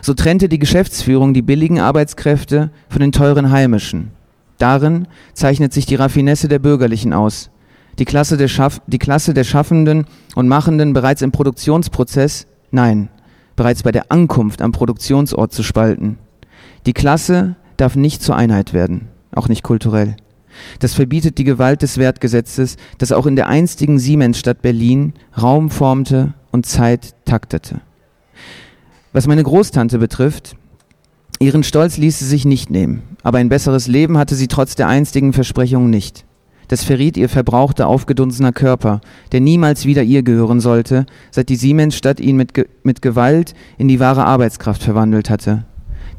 So 0.00 0.14
trennte 0.14 0.48
die 0.48 0.58
Geschäftsführung 0.58 1.34
die 1.34 1.42
billigen 1.42 1.80
Arbeitskräfte 1.80 2.70
von 2.88 3.00
den 3.00 3.12
teuren 3.12 3.50
heimischen. 3.50 4.12
Darin 4.58 5.06
zeichnet 5.32 5.72
sich 5.72 5.86
die 5.86 5.94
Raffinesse 5.94 6.48
der 6.48 6.58
Bürgerlichen 6.58 7.12
aus. 7.12 7.50
Die 7.98 8.04
Klasse 8.04 8.36
der, 8.36 8.48
Schaff 8.48 8.80
die 8.86 8.98
Klasse 8.98 9.34
der 9.34 9.44
Schaffenden 9.44 10.06
und 10.34 10.48
Machenden 10.48 10.92
bereits 10.92 11.22
im 11.22 11.32
Produktionsprozess, 11.32 12.46
nein, 12.70 13.08
bereits 13.56 13.82
bei 13.82 13.92
der 13.92 14.12
Ankunft 14.12 14.62
am 14.62 14.72
Produktionsort 14.72 15.52
zu 15.52 15.62
spalten. 15.62 16.18
Die 16.86 16.92
Klasse 16.92 17.56
darf 17.76 17.96
nicht 17.96 18.22
zur 18.22 18.36
Einheit 18.36 18.72
werden, 18.72 19.08
auch 19.34 19.48
nicht 19.48 19.62
kulturell. 19.62 20.16
Das 20.80 20.94
verbietet 20.94 21.38
die 21.38 21.44
Gewalt 21.44 21.82
des 21.82 21.98
Wertgesetzes, 21.98 22.76
das 22.98 23.12
auch 23.12 23.26
in 23.26 23.36
der 23.36 23.48
einstigen 23.48 23.98
Siemensstadt 23.98 24.62
Berlin 24.62 25.14
Raum 25.40 25.70
formte 25.70 26.34
und 26.50 26.66
Zeit 26.66 27.14
taktete. 27.24 27.80
Was 29.12 29.26
meine 29.26 29.42
Großtante 29.42 29.98
betrifft, 29.98 30.56
ihren 31.40 31.62
Stolz 31.62 31.96
ließ 31.96 32.18
sie 32.18 32.24
sich 32.24 32.44
nicht 32.44 32.70
nehmen, 32.70 33.02
aber 33.22 33.38
ein 33.38 33.48
besseres 33.48 33.86
Leben 33.86 34.18
hatte 34.18 34.34
sie 34.34 34.48
trotz 34.48 34.74
der 34.74 34.88
einstigen 34.88 35.32
Versprechungen 35.32 35.90
nicht. 35.90 36.24
Das 36.68 36.84
verriet 36.84 37.16
ihr 37.16 37.30
verbrauchter, 37.30 37.86
aufgedunsener 37.86 38.52
Körper, 38.52 39.00
der 39.32 39.40
niemals 39.40 39.86
wieder 39.86 40.02
ihr 40.02 40.22
gehören 40.22 40.60
sollte, 40.60 41.06
seit 41.30 41.48
die 41.48 41.56
Siemensstadt 41.56 42.20
ihn 42.20 42.36
mit, 42.36 42.52
Ge 42.52 42.66
mit 42.82 43.00
Gewalt 43.00 43.54
in 43.78 43.88
die 43.88 44.00
wahre 44.00 44.24
Arbeitskraft 44.24 44.82
verwandelt 44.82 45.30
hatte. 45.30 45.64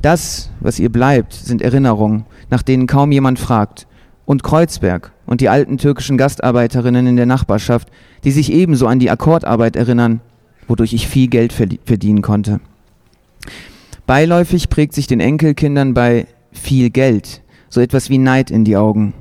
Das, 0.01 0.49
was 0.60 0.79
ihr 0.79 0.89
bleibt, 0.89 1.34
sind 1.34 1.62
Erinnerungen, 1.62 2.25
nach 2.49 2.63
denen 2.63 2.88
kaum 2.88 3.12
jemand 3.12 3.38
fragt. 3.38 3.86
Und 4.25 4.43
Kreuzberg 4.43 5.12
und 5.25 5.41
die 5.41 5.49
alten 5.49 5.77
türkischen 5.77 6.17
Gastarbeiterinnen 6.17 7.05
in 7.05 7.15
der 7.15 7.25
Nachbarschaft, 7.25 7.89
die 8.23 8.32
sich 8.32 8.51
ebenso 8.51 8.88
an 8.88 8.99
die 8.99 9.10
Akkordarbeit 9.10 9.75
erinnern, 9.75 10.21
wodurch 10.67 10.93
ich 10.93 11.08
viel 11.08 11.27
Geld 11.27 11.51
verdienen 11.51 12.21
konnte. 12.21 12.60
Beiläufig 14.10 14.69
prägt 14.69 14.95
sich 14.95 15.06
den 15.06 15.19
Enkelkindern 15.19 15.93
bei 15.93 16.26
viel 16.52 16.89
Geld 16.89 17.43
so 17.69 17.80
etwas 17.80 18.10
wie 18.10 18.17
Neid 18.17 18.50
in 18.50 18.65
die 18.65 18.76
Augen. 18.76 19.13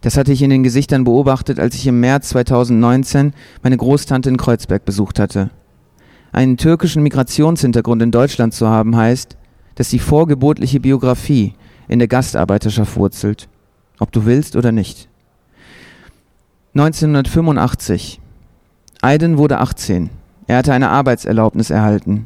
Das 0.00 0.16
hatte 0.16 0.32
ich 0.32 0.40
in 0.40 0.48
den 0.48 0.62
Gesichtern 0.62 1.04
beobachtet, 1.04 1.60
als 1.60 1.74
ich 1.74 1.86
im 1.86 2.00
März 2.00 2.30
2019 2.30 3.34
meine 3.62 3.76
Großtante 3.76 4.30
in 4.30 4.38
Kreuzberg 4.38 4.86
besucht 4.86 5.18
hatte. 5.18 5.50
Einen 6.32 6.56
türkischen 6.56 7.02
Migrationshintergrund 7.02 8.00
in 8.00 8.10
Deutschland 8.10 8.54
zu 8.54 8.68
haben 8.68 8.96
heißt, 8.96 9.36
dass 9.74 9.90
die 9.90 9.98
vorgeburtliche 9.98 10.80
Biografie 10.80 11.52
in 11.86 11.98
der 11.98 12.08
Gastarbeiterschaft 12.08 12.96
wurzelt, 12.96 13.50
ob 13.98 14.12
du 14.12 14.24
willst 14.24 14.56
oder 14.56 14.72
nicht. 14.72 15.10
1985. 16.74 18.18
Aiden 19.02 19.36
wurde 19.36 19.58
18. 19.58 20.08
Er 20.46 20.56
hatte 20.56 20.72
eine 20.72 20.88
Arbeitserlaubnis 20.88 21.68
erhalten. 21.68 22.24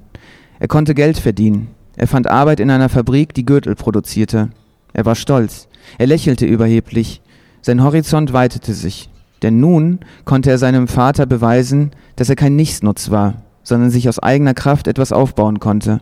Er 0.61 0.69
konnte 0.69 0.95
Geld 0.95 1.19
verdienen. 1.19 1.75
Er 1.97 2.07
fand 2.07 2.29
Arbeit 2.29 2.61
in 2.61 2.71
einer 2.71 2.89
Fabrik, 2.89 3.35
die 3.35 3.47
Gürtel 3.47 3.75
produzierte. 3.75 4.51
Er 4.93 5.05
war 5.05 5.15
stolz. 5.15 5.69
Er 5.99 6.07
lächelte 6.07 6.47
überheblich. 6.47 7.23
Sein 7.63 7.83
Horizont 7.83 8.33
weitete 8.33 8.75
sich. 8.75 9.09
Denn 9.43 9.61
nun 9.61 10.01
konnte 10.25 10.51
er 10.51 10.59
seinem 10.59 10.89
Vater 10.89 11.27
beweisen, 11.27 11.91
dass 12.17 12.29
er 12.31 12.37
kein 12.37 12.57
Nichtsnutz 12.57 13.11
war, 13.11 13.43
sondern 13.63 13.91
sich 13.91 14.09
aus 14.09 14.19
eigener 14.19 14.55
Kraft 14.55 14.89
etwas 14.89 15.13
aufbauen 15.13 15.61
konnte. 15.61 16.01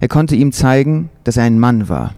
Er 0.00 0.08
konnte 0.08 0.36
ihm 0.36 0.52
zeigen, 0.52 1.10
dass 1.24 1.36
er 1.36 1.44
ein 1.44 1.58
Mann 1.58 1.88
war. 1.88 2.14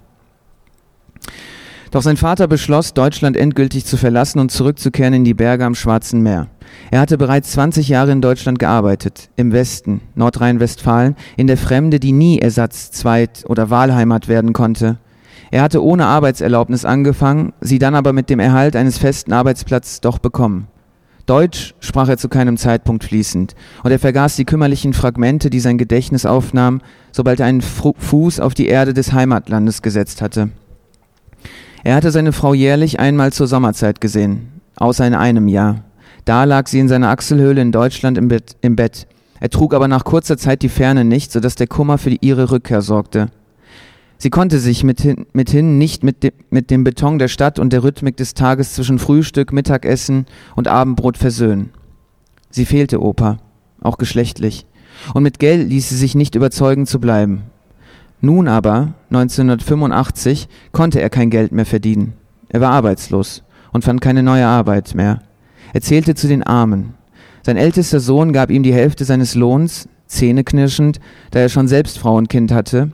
Doch 1.90 2.02
sein 2.02 2.16
Vater 2.16 2.48
beschloss, 2.48 2.94
Deutschland 2.94 3.36
endgültig 3.36 3.84
zu 3.84 3.96
verlassen 3.96 4.40
und 4.40 4.50
zurückzukehren 4.50 5.14
in 5.14 5.24
die 5.24 5.34
Berge 5.34 5.64
am 5.64 5.76
Schwarzen 5.76 6.22
Meer. 6.22 6.48
Er 6.90 7.00
hatte 7.00 7.18
bereits 7.18 7.52
20 7.52 7.88
Jahre 7.88 8.12
in 8.12 8.20
Deutschland 8.20 8.58
gearbeitet, 8.58 9.30
im 9.36 9.52
Westen, 9.52 10.00
Nordrhein-Westfalen, 10.14 11.16
in 11.36 11.46
der 11.46 11.56
Fremde, 11.56 11.98
die 12.00 12.12
nie 12.12 12.38
Ersatz, 12.38 12.90
Zweit- 12.90 13.44
oder 13.48 13.70
Wahlheimat 13.70 14.28
werden 14.28 14.52
konnte. 14.52 14.98
Er 15.50 15.62
hatte 15.62 15.82
ohne 15.82 16.06
Arbeitserlaubnis 16.06 16.84
angefangen, 16.84 17.52
sie 17.60 17.78
dann 17.78 17.94
aber 17.94 18.12
mit 18.12 18.30
dem 18.30 18.40
Erhalt 18.40 18.76
eines 18.76 18.98
festen 18.98 19.32
Arbeitsplatzes 19.32 20.00
doch 20.00 20.18
bekommen. 20.18 20.68
Deutsch 21.26 21.74
sprach 21.80 22.08
er 22.08 22.18
zu 22.18 22.28
keinem 22.28 22.56
Zeitpunkt 22.58 23.04
fließend, 23.04 23.54
und 23.82 23.90
er 23.90 23.98
vergaß 23.98 24.36
die 24.36 24.44
kümmerlichen 24.44 24.92
Fragmente, 24.92 25.48
die 25.48 25.60
sein 25.60 25.78
Gedächtnis 25.78 26.26
aufnahm, 26.26 26.82
sobald 27.12 27.40
er 27.40 27.46
einen 27.46 27.62
Fuß 27.62 28.40
auf 28.40 28.52
die 28.52 28.66
Erde 28.66 28.92
des 28.92 29.12
Heimatlandes 29.12 29.80
gesetzt 29.80 30.20
hatte. 30.20 30.50
Er 31.82 31.94
hatte 31.94 32.10
seine 32.10 32.32
Frau 32.32 32.52
jährlich 32.52 33.00
einmal 33.00 33.32
zur 33.32 33.46
Sommerzeit 33.46 34.00
gesehen, 34.00 34.60
außer 34.76 35.06
in 35.06 35.14
einem 35.14 35.48
Jahr. 35.48 35.84
Da 36.24 36.44
lag 36.44 36.68
sie 36.68 36.78
in 36.78 36.88
seiner 36.88 37.10
Achselhöhle 37.10 37.60
in 37.60 37.72
Deutschland 37.72 38.16
im 38.16 38.28
Bett. 38.28 38.56
Im 38.60 38.76
Bett. 38.76 39.06
Er 39.40 39.50
trug 39.50 39.74
aber 39.74 39.88
nach 39.88 40.04
kurzer 40.04 40.38
Zeit 40.38 40.62
die 40.62 40.68
Ferne 40.68 41.04
nicht, 41.04 41.30
so 41.32 41.40
dass 41.40 41.54
der 41.54 41.66
Kummer 41.66 41.98
für 41.98 42.10
ihre 42.20 42.50
Rückkehr 42.50 42.80
sorgte. 42.80 43.28
Sie 44.16 44.30
konnte 44.30 44.58
sich 44.58 44.84
mithin, 44.84 45.26
mithin 45.34 45.76
nicht 45.76 46.02
mit, 46.02 46.22
de, 46.22 46.32
mit 46.48 46.70
dem 46.70 46.84
Beton 46.84 47.18
der 47.18 47.28
Stadt 47.28 47.58
und 47.58 47.72
der 47.72 47.82
Rhythmik 47.82 48.16
des 48.16 48.32
Tages 48.32 48.72
zwischen 48.72 48.98
Frühstück, 48.98 49.52
Mittagessen 49.52 50.26
und 50.56 50.68
Abendbrot 50.68 51.18
versöhnen. 51.18 51.70
Sie 52.48 52.64
fehlte 52.64 53.02
Opa, 53.02 53.38
auch 53.82 53.98
geschlechtlich, 53.98 54.66
und 55.12 55.24
mit 55.24 55.40
Geld 55.40 55.68
ließ 55.68 55.88
sie 55.90 55.96
sich 55.96 56.14
nicht 56.14 56.36
überzeugen 56.36 56.86
zu 56.86 57.00
bleiben. 57.00 57.42
Nun 58.20 58.48
aber, 58.48 58.94
1985, 59.10 60.48
konnte 60.72 61.02
er 61.02 61.10
kein 61.10 61.28
Geld 61.28 61.52
mehr 61.52 61.66
verdienen. 61.66 62.14
Er 62.48 62.62
war 62.62 62.70
arbeitslos 62.70 63.42
und 63.72 63.84
fand 63.84 64.00
keine 64.00 64.22
neue 64.22 64.46
Arbeit 64.46 64.94
mehr. 64.94 65.20
Er 65.74 65.80
zählte 65.80 66.14
zu 66.14 66.28
den 66.28 66.44
Armen. 66.44 66.94
Sein 67.42 67.56
ältester 67.56 67.98
Sohn 67.98 68.32
gab 68.32 68.50
ihm 68.50 68.62
die 68.62 68.72
Hälfte 68.72 69.04
seines 69.04 69.34
Lohns, 69.34 69.88
zähneknirschend, 70.06 71.00
da 71.32 71.40
er 71.40 71.48
schon 71.48 71.66
selbst 71.66 71.98
Frau 71.98 72.16
und 72.16 72.28
Kind 72.28 72.52
hatte, 72.52 72.92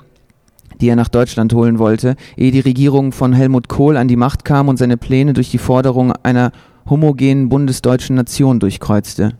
die 0.80 0.88
er 0.88 0.96
nach 0.96 1.08
Deutschland 1.08 1.52
holen 1.52 1.78
wollte, 1.78 2.16
ehe 2.38 2.50
die 2.50 2.60
Regierung 2.60 3.12
von 3.12 3.34
Helmut 3.34 3.68
Kohl 3.68 3.98
an 3.98 4.08
die 4.08 4.16
Macht 4.16 4.46
kam 4.46 4.68
und 4.68 4.78
seine 4.78 4.96
Pläne 4.96 5.34
durch 5.34 5.50
die 5.50 5.58
Forderung 5.58 6.12
einer 6.22 6.52
homogenen 6.88 7.50
bundesdeutschen 7.50 8.16
Nation 8.16 8.60
durchkreuzte. 8.60 9.34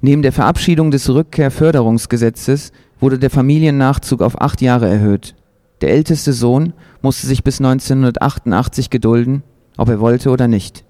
Neben 0.00 0.22
der 0.22 0.32
Verabschiedung 0.32 0.90
des 0.90 1.10
Rückkehrförderungsgesetzes 1.10 2.72
wurde 2.98 3.18
der 3.18 3.30
Familiennachzug 3.30 4.22
auf 4.22 4.40
acht 4.40 4.62
Jahre 4.62 4.88
erhöht. 4.88 5.34
Der 5.82 5.90
älteste 5.90 6.32
Sohn 6.32 6.72
musste 7.02 7.26
sich 7.26 7.44
bis 7.44 7.60
1988 7.60 8.88
gedulden, 8.88 9.42
ob 9.76 9.90
er 9.90 10.00
wollte 10.00 10.30
oder 10.30 10.48
nicht. 10.48 10.84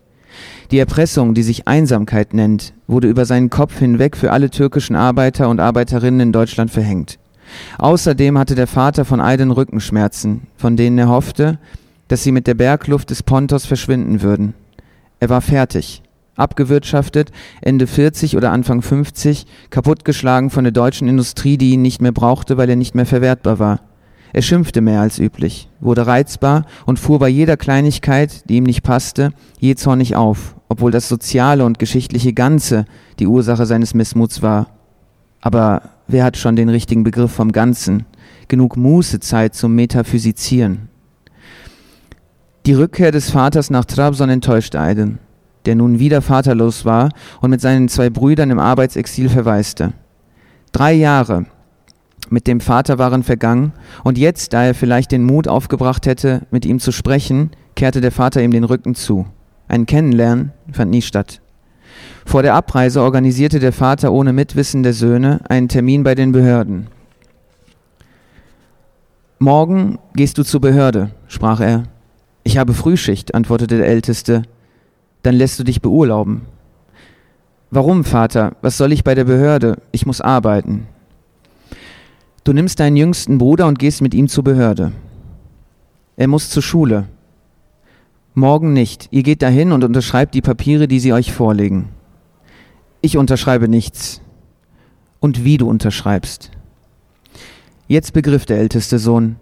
Die 0.70 0.78
Erpressung, 0.78 1.35
die 1.35 1.42
sich 1.42 1.66
Einsamkeit 1.66 2.33
nennt, 2.33 2.74
wurde 2.87 3.09
über 3.09 3.24
seinen 3.24 3.50
Kopf 3.50 3.78
hinweg 3.78 4.16
für 4.16 4.30
alle 4.30 4.50
türkischen 4.50 4.94
Arbeiter 4.94 5.48
und 5.48 5.59
Arbeiterinnen 5.59 6.20
in 6.20 6.33
Deutschland 6.33 6.70
verhängt. 6.70 7.18
Außerdem 7.78 8.38
hatte 8.38 8.54
der 8.54 8.68
Vater 8.68 9.04
von 9.04 9.20
Aiden 9.20 9.50
Rückenschmerzen, 9.50 10.42
von 10.56 10.76
denen 10.76 10.96
er 10.98 11.09
hoffte, 11.09 11.59
dass 12.06 12.22
sie 12.22 12.30
mit 12.30 12.46
der 12.46 12.54
Bergluft 12.54 13.11
des 13.11 13.24
Pontos 13.24 13.66
verschwinden 13.66 14.22
würden. 14.22 14.54
Er 15.18 15.28
war 15.28 15.40
fertig, 15.40 16.02
abgewirtschaftet, 16.37 17.33
Ende 17.61 17.88
40 17.88 18.37
oder 18.37 18.52
Anfang 18.52 18.80
50, 18.80 19.46
kaputtgeschlagen 19.70 20.50
von 20.50 20.62
der 20.62 20.72
deutschen 20.72 21.09
Industrie, 21.09 21.56
die 21.56 21.72
ihn 21.72 21.83
nicht 21.83 22.00
mehr 22.00 22.12
brauchte, 22.12 22.56
weil 22.59 22.70
er 22.70 22.76
nicht 22.76 22.94
mehr 22.94 23.06
verwertbar 23.06 23.59
war. 23.59 23.80
Er 24.33 24.43
schimpfte 24.43 24.81
mehr 24.81 25.01
als 25.01 25.19
üblich, 25.19 25.69
wurde 25.81 26.07
reizbar 26.07 26.64
und 26.87 26.99
fuhr 26.99 27.19
bei 27.19 27.29
jeder 27.29 27.57
Kleinigkeit, 27.57 28.49
die 28.49 28.57
ihm 28.57 28.64
nicht 28.64 28.83
passte, 28.83 29.33
jähzornig 29.59 30.16
auf, 30.16 30.55
obwohl 30.69 30.90
das 30.90 31.09
soziale 31.09 31.64
und 31.64 31.79
geschichtliche 31.79 32.33
Ganze 32.33 32.85
die 33.19 33.27
Ursache 33.27 33.66
seines 33.66 33.95
Missmuts 33.95 34.43
war. 34.43 34.69
Aber 35.40 35.83
wer 36.07 36.25
hat 36.25 36.37
schon 36.37 36.57
den 36.57 36.69
richtigen 36.69 37.03
Begriff 37.03 37.33
vom 37.33 37.51
Ganzen? 37.53 38.07
Genug 38.49 38.77
Mußezeit 38.77 39.55
zum 39.55 39.75
Metaphysisieren. 39.75 40.88
Die 42.66 42.75
Rückkehr 42.75 43.11
des 43.11 43.31
Vaters 43.31 43.71
nach 43.71 43.85
Trabzon 43.85 44.29
enttäuschte 44.29 44.79
Aiden, 44.79 45.19
der 45.64 45.75
nun 45.75 45.99
wieder 45.99 46.21
vaterlos 46.21 46.85
war 46.85 47.11
und 47.40 47.51
mit 47.51 47.61
seinen 47.61 47.88
zwei 47.88 48.11
Brüdern 48.11 48.51
im 48.51 48.59
Arbeitsexil 48.59 49.29
verwaiste. 49.29 49.93
Drei 50.73 50.93
Jahre 50.93 51.47
mit 52.31 52.47
dem 52.47 52.61
Vater 52.61 52.99
waren 52.99 53.23
vergangen, 53.23 53.73
und 54.05 54.19
jetzt, 54.19 54.53
da 54.53 54.64
er 54.64 54.75
vielleicht 54.75 55.12
den 55.12 55.25
Mut 55.25 55.49
aufgebracht 55.49 56.07
hätte, 56.07 56.47
mit 56.51 56.64
ihm 56.64 56.79
zu 56.79 56.93
sprechen, 56.93 57.51
kehrte 57.75 58.01
der 58.01 58.12
Vater 58.12 58.43
ihm 58.43 58.53
den 58.53 58.64
Rücken 58.64 58.95
zu. 58.95 59.27
Ein 59.69 59.87
Kennenlernen 59.87 60.53
fand 60.73 60.90
nie 60.90 61.03
statt. 61.03 61.40
Vor 62.25 62.43
der 62.43 62.55
Abreise 62.55 63.03
organisierte 63.03 63.61
der 63.61 63.73
Vater 63.73 64.12
ohne 64.12 64.33
Mitwissen 64.33 64.83
der 64.83 64.93
Söhne 64.93 65.40
einen 65.49 65.69
Termin 65.69 66.03
bei 66.03 66.14
den 66.14 66.33
Behörden. 66.33 66.88
Morgen 69.38 69.99
gehst 70.14 70.38
du 70.38 70.43
zur 70.43 70.61
Behörde, 70.61 71.11
sprach 71.27 71.61
er. 71.61 71.85
Ich 72.45 72.59
habe 72.59 72.75
Frühschicht, 72.75 73.35
antwortete 73.35 73.79
der 73.79 73.87
Älteste. 73.87 74.43
Dann 75.23 75.35
lässt 75.35 75.59
du 75.59 75.64
dich 75.64 75.81
beurlauben. 75.81 76.43
Warum, 77.71 78.05
Vater? 78.05 78.57
Was 78.62 78.77
soll 78.77 78.93
ich 78.93 79.05
bei 79.05 79.14
der 79.14 79.25
Behörde? 79.25 79.79
Ich 79.93 80.05
muss 80.05 80.21
arbeiten. 80.21 80.88
Du 82.44 82.53
nimmst 82.53 82.81
deinen 82.81 82.96
jüngsten 82.96 83.38
Bruder 83.38 83.66
und 83.66 83.79
gehst 83.79 84.00
mit 84.00 84.14
ihm 84.14 84.29
zur 84.29 84.44
Behörde. 84.44 84.92
Er 86.16 86.29
muss 86.29 86.50
zur 86.50 86.62
Schule. 86.62 87.07
Morgen 88.35 88.72
nicht. 88.72 89.09
Ihr 89.11 89.22
geht 89.22 89.42
dahin 89.42 89.72
und 89.72 89.85
unterschreibt 89.85 90.35
die 90.35 90.40
Papiere, 90.40 90.88
die 90.88 91.00
sie 91.00 91.12
euch 91.12 91.33
vorlegen. 91.33 91.88
Ich 93.03 93.16
unterschreibe 93.16 93.68
nichts. 93.68 94.20
Und 95.18 95.44
wie 95.44 95.59
du 95.59 95.68
unterschreibst. 95.68 96.50
Jetzt 97.88 98.12
begriff 98.12 98.46
der 98.46 98.59
älteste 98.59 98.98
Sohn. 98.98 99.37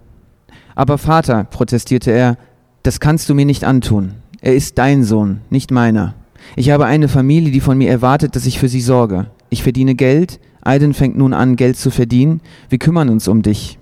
Aber 0.74 0.98
Vater, 0.98 1.44
protestierte 1.44 2.10
er, 2.10 2.36
das 2.82 2.98
kannst 2.98 3.28
du 3.28 3.34
mir 3.34 3.44
nicht 3.44 3.64
antun. 3.64 4.14
Er 4.40 4.54
ist 4.54 4.78
dein 4.78 5.04
Sohn, 5.04 5.40
nicht 5.50 5.70
meiner. 5.70 6.14
Ich 6.56 6.70
habe 6.70 6.86
eine 6.86 7.08
Familie, 7.08 7.52
die 7.52 7.60
von 7.60 7.76
mir 7.76 7.90
erwartet, 7.90 8.36
dass 8.36 8.46
ich 8.46 8.58
für 8.58 8.68
sie 8.68 8.80
sorge. 8.80 9.26
Ich 9.50 9.62
verdiene 9.62 9.94
Geld, 9.94 10.40
Aydin 10.68 10.92
fängt 10.92 11.16
nun 11.16 11.32
an, 11.32 11.56
Geld 11.56 11.78
zu 11.78 11.90
verdienen. 11.90 12.42
Wir 12.68 12.78
kümmern 12.78 13.08
uns 13.08 13.26
um 13.26 13.40
dich. 13.40 13.78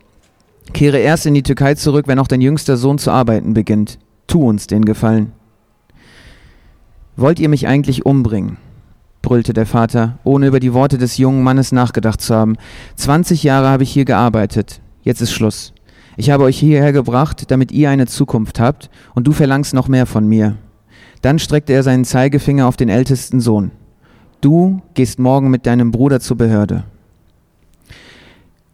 Kehre 0.73 0.99
erst 0.99 1.27
in 1.27 1.35
die 1.35 1.43
Türkei 1.43 1.75
zurück, 1.75 2.07
wenn 2.07 2.21
auch 2.21 2.29
dein 2.29 2.41
jüngster 2.41 2.77
Sohn 2.77 2.99
zu 2.99 3.11
arbeiten 3.11 3.55
beginnt. 3.55 3.99
Tu 4.29 4.41
uns 4.41 4.69
den 4.69 4.85
Gefallen. 4.85 5.33
Wollt 7.17 7.41
ihr 7.41 7.49
mich 7.49 7.67
eigentlich 7.67 8.07
umbringen? 8.07 8.59
brüllte 9.21 9.53
der 9.53 9.67
Vater, 9.67 10.21
ohne 10.23 10.47
über 10.47 10.61
die 10.61 10.73
Worte 10.73 10.99
des 10.99 11.17
jungen 11.17 11.43
Mannes 11.43 11.73
nachgedacht 11.73 12.21
zu 12.21 12.33
haben. 12.33 12.57
Zwanzig 12.95 13.43
Jahre 13.43 13.69
habe 13.69 13.83
ich 13.83 13.91
hier 13.91 14.05
gearbeitet. 14.05 14.81
Jetzt 15.03 15.21
ist 15.21 15.33
Schluss. 15.33 15.73
Ich 16.17 16.31
habe 16.31 16.45
euch 16.45 16.57
hierher 16.57 16.93
gebracht, 16.93 17.51
damit 17.51 17.73
ihr 17.73 17.91
eine 17.91 18.07
Zukunft 18.07 18.61
habt, 18.61 18.91
und 19.17 19.27
du 19.27 19.33
verlangst 19.33 19.75
noch 19.75 19.89
mehr 19.89 20.07
von 20.07 20.29
mir. 20.29 20.57
Dann 21.21 21.41
streckte 21.41 21.73
er 21.73 21.83
seinen 21.83 22.05
Zeigefinger 22.05 22.69
auf 22.69 22.77
den 22.77 22.89
ältesten 22.89 23.41
Sohn. 23.41 23.73
Du 24.41 24.83
gehst 24.95 25.19
morgen 25.19 25.51
mit 25.51 25.67
deinem 25.67 25.91
Bruder 25.91 26.21
zur 26.21 26.37
Behörde. 26.37 26.85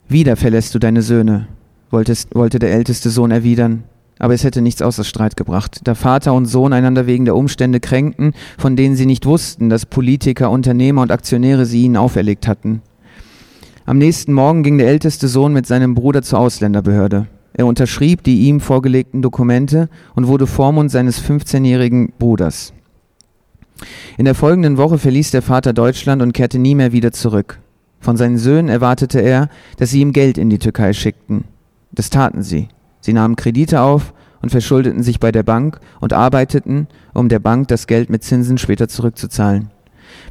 Wieder 0.09 0.37
verlässt 0.37 0.75
du 0.75 0.79
deine 0.79 1.03
Söhne, 1.03 1.47
wollte 1.91 2.59
der 2.59 2.73
älteste 2.73 3.11
Sohn 3.11 3.31
erwidern, 3.31 3.85
aber 4.19 4.35
es 4.35 4.45
hätte 4.45 4.61
nichts 4.61 4.83
außer 4.83 5.05
Streit 5.05 5.37
gebracht, 5.37 5.81
da 5.85 5.95
Vater 5.95 6.35
und 6.35 6.47
Sohn 6.47 6.73
einander 6.73 7.07
wegen 7.07 7.25
der 7.25 7.37
Umstände 7.37 7.81
kränkten, 7.81 8.35
von 8.59 8.77
denen 8.77 8.97
sie 8.97 9.07
nicht 9.07 9.25
wussten, 9.25 9.69
dass 9.69 9.87
Politiker, 9.87 10.51
Unternehmer 10.51 11.03
und 11.03 11.13
Aktionäre 11.13 11.65
sie 11.65 11.85
ihnen 11.85 11.97
auferlegt 11.97 12.49
hatten. 12.49 12.83
Am 13.87 13.99
nächsten 13.99 14.33
Morgen 14.33 14.63
ging 14.63 14.79
der 14.79 14.89
älteste 14.89 15.29
Sohn 15.29 15.53
mit 15.53 15.67
seinem 15.67 15.95
Bruder 15.95 16.23
zur 16.23 16.41
Ausländerbehörde. 16.41 17.27
Er 17.55 17.67
unterschrieb 17.67 18.23
die 18.25 18.47
ihm 18.47 18.61
vorgelegten 18.61 19.23
Dokumente 19.23 19.89
und 20.15 20.27
wurde 20.27 20.47
Vormund 20.47 20.91
seines 20.91 21.23
15-jährigen 21.23 22.13
Bruders. 22.19 22.73
In 24.19 24.25
der 24.25 24.35
folgenden 24.35 24.77
Woche 24.77 24.99
verließ 24.99 25.31
der 25.31 25.43
Vater 25.43 25.73
Deutschland 25.73 26.23
und 26.23 26.33
kehrte 26.33 26.59
nie 26.59 26.75
mehr 26.75 26.93
wieder 26.93 27.13
zurück. 27.13 27.59
Von 28.01 28.17
seinen 28.17 28.39
Söhnen 28.39 28.69
erwartete 28.69 29.21
er, 29.21 29.49
dass 29.77 29.91
sie 29.91 30.01
ihm 30.01 30.13
Geld 30.13 30.39
in 30.39 30.51
die 30.51 30.59
Türkei 30.59 30.93
schickten. 30.93 31.45
Das 31.93 32.11
taten 32.11 32.43
sie. 32.43 32.69
Sie 33.01 33.13
nahmen 33.13 33.37
Kredite 33.37 33.81
auf 33.81 34.13
und 34.43 34.51
verschuldeten 34.51 35.03
sich 35.03 35.21
bei 35.21 35.33
der 35.33 35.45
Bank 35.45 35.79
und 36.01 36.13
arbeiteten, 36.13 36.89
um 37.15 37.29
der 37.29 37.39
Bank 37.39 37.69
das 37.69 37.87
Geld 37.87 38.11
mit 38.11 38.25
Zinsen 38.25 38.59
später 38.59 38.89
zurückzuzahlen. 38.89 39.71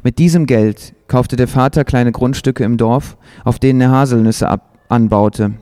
Mit 0.02 0.18
diesem 0.18 0.46
Geld 0.46 0.94
kaufte 1.08 1.36
der 1.36 1.48
Vater 1.48 1.84
kleine 1.84 2.12
Grundstücke 2.12 2.64
im 2.64 2.76
Dorf, 2.76 3.16
auf 3.44 3.58
denen 3.58 3.80
er 3.80 3.90
Haselnüsse 3.90 4.48
anbaute, 4.88 5.54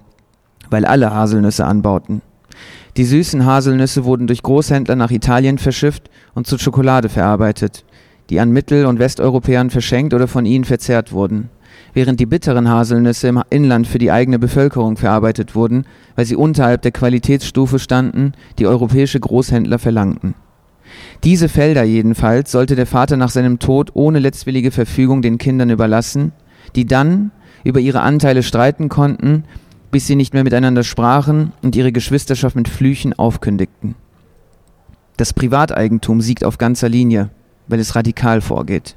weil 0.69 0.85
alle 0.85 1.15
Haselnüsse 1.15 1.65
anbauten. 1.65 2.23
Die 3.01 3.07
süßen 3.07 3.47
Haselnüsse 3.47 4.05
wurden 4.05 4.27
durch 4.27 4.43
Großhändler 4.43 4.95
nach 4.95 5.11
Italien 5.11 5.57
verschifft 5.57 6.11
und 6.35 6.47
zu 6.47 6.59
Schokolade 6.59 7.09
verarbeitet, 7.09 7.87
die 8.29 8.41
an 8.41 8.51
Mittel- 8.51 8.85
und 8.85 8.99
Westeuropäern 8.99 9.71
verschenkt 9.71 10.13
oder 10.13 10.29
von 10.29 10.45
ihnen 10.45 10.65
verzehrt 10.65 11.11
wurden, 11.11 11.49
während 11.95 12.21
die 12.21 12.27
bitteren 12.27 12.69
Haselnüsse 12.69 13.29
im 13.29 13.43
Inland 13.49 13.87
für 13.87 13.97
die 13.97 14.11
eigene 14.11 14.39
Bevölkerung 14.39 14.99
verarbeitet 14.99 15.55
wurden, 15.55 15.87
weil 16.15 16.27
sie 16.27 16.37
unterhalb 16.37 16.83
der 16.83 16.93
Qualitätsstufe 16.93 17.79
standen, 17.79 18.35
die 18.59 18.67
europäische 18.67 19.19
Großhändler 19.19 19.79
verlangten. 19.79 20.35
Diese 21.25 21.49
Felder 21.49 21.85
jedenfalls 21.85 22.53
sollte 22.53 22.77
der 22.77 22.85
Vater 22.85 23.17
nach 23.17 23.31
seinem 23.31 23.61
Tod 23.61 23.93
ohne 23.95 24.19
letztwillige 24.19 24.73
Verfügung 24.73 25.23
den 25.23 25.39
Kindern 25.39 25.71
überlassen, 25.71 26.33
die 26.77 26.85
dann 26.85 27.31
über 27.65 27.81
ihre 27.81 28.03
Anteile 28.03 28.43
streiten 28.43 28.91
konnten 28.91 29.45
bis 29.91 30.07
sie 30.07 30.17
nicht 30.17 30.35
mehr 30.35 30.45
miteinander 30.45 30.85
sprachen 30.85 31.53
und 31.63 31.77
ihre 31.77 31.93
Geschwisterschaft 31.93 32.57
mit 32.57 32.69
Flüchen 32.69 33.13
aufkündigten. 33.13 33.95
Das 35.17 35.33
Privateigentum 35.35 36.21
siegt 36.21 36.45
auf 36.45 36.59
ganzer 36.59 36.89
Linie, 36.89 37.31
weil 37.69 37.81
es 37.81 37.95
radikal 37.95 38.41
vorgeht. 38.41 38.97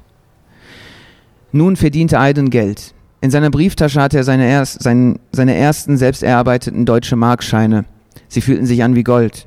Nun 1.52 1.76
verdiente 1.76 2.18
Aiden 2.18 2.50
Geld. 2.50 2.94
In 3.20 3.30
seiner 3.30 3.50
Brieftasche 3.50 4.00
hatte 4.00 4.18
er 4.18 4.24
seine, 4.24 4.48
erst, 4.48 4.82
seine, 4.82 5.16
seine 5.32 5.54
ersten 5.54 5.96
selbst 5.96 6.22
erarbeiteten 6.22 6.84
deutsche 6.84 7.16
Markscheine. 7.16 7.84
Sie 8.28 8.40
fühlten 8.40 8.66
sich 8.66 8.82
an 8.82 8.94
wie 8.94 9.04
Gold. 9.04 9.46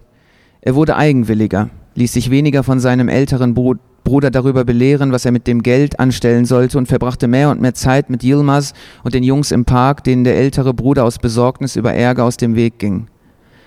Er 0.62 0.76
wurde 0.76 0.96
eigenwilliger, 0.96 1.70
ließ 1.96 2.14
sich 2.14 2.30
weniger 2.30 2.64
von 2.64 2.80
seinem 2.80 3.10
älteren 3.10 3.54
Bruder 3.54 3.82
Bruder 4.08 4.32
darüber 4.32 4.64
belehren, 4.64 5.12
was 5.12 5.26
er 5.26 5.34
mit 5.34 5.48
dem 5.48 5.64
Geld 5.64 6.00
anstellen 6.00 6.46
sollte 6.46 6.78
und 6.78 6.88
verbrachte 6.88 7.28
mehr 7.28 7.50
und 7.50 7.60
mehr 7.60 7.74
Zeit 7.74 8.10
mit 8.10 8.24
Yilmaz 8.24 8.74
und 9.04 9.14
den 9.14 9.22
Jungs 9.22 9.52
im 9.52 9.66
Park, 9.66 10.06
denen 10.06 10.24
der 10.24 10.38
ältere 10.38 10.74
Bruder 10.74 11.04
aus 11.04 11.20
Besorgnis 11.20 11.76
über 11.76 11.94
Ärger 11.94 12.24
aus 12.24 12.38
dem 12.38 12.56
Weg 12.56 12.80
ging. 12.80 13.08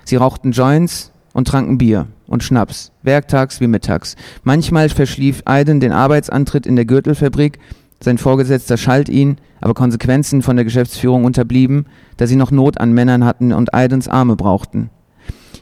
Sie 0.06 0.16
rauchten 0.16 0.52
Joints 0.52 1.12
und 1.34 1.46
tranken 1.46 1.76
Bier 1.76 2.06
und 2.26 2.42
Schnaps, 2.42 2.90
werktags 3.02 3.60
wie 3.60 3.66
mittags. 3.66 4.16
Manchmal 4.42 4.88
verschlief 4.88 5.42
Aiden 5.44 5.78
den 5.78 5.92
Arbeitsantritt 5.92 6.66
in 6.66 6.74
der 6.74 6.86
Gürtelfabrik, 6.86 7.58
sein 8.02 8.16
Vorgesetzter 8.16 8.78
schalt 8.78 9.10
ihn, 9.10 9.36
aber 9.60 9.74
Konsequenzen 9.74 10.40
von 10.40 10.56
der 10.56 10.64
Geschäftsführung 10.64 11.26
unterblieben, 11.26 11.84
da 12.16 12.26
sie 12.26 12.36
noch 12.36 12.50
Not 12.50 12.80
an 12.80 12.94
Männern 12.94 13.26
hatten 13.26 13.52
und 13.52 13.74
Aidens 13.74 14.08
Arme 14.08 14.36
brauchten. 14.36 14.88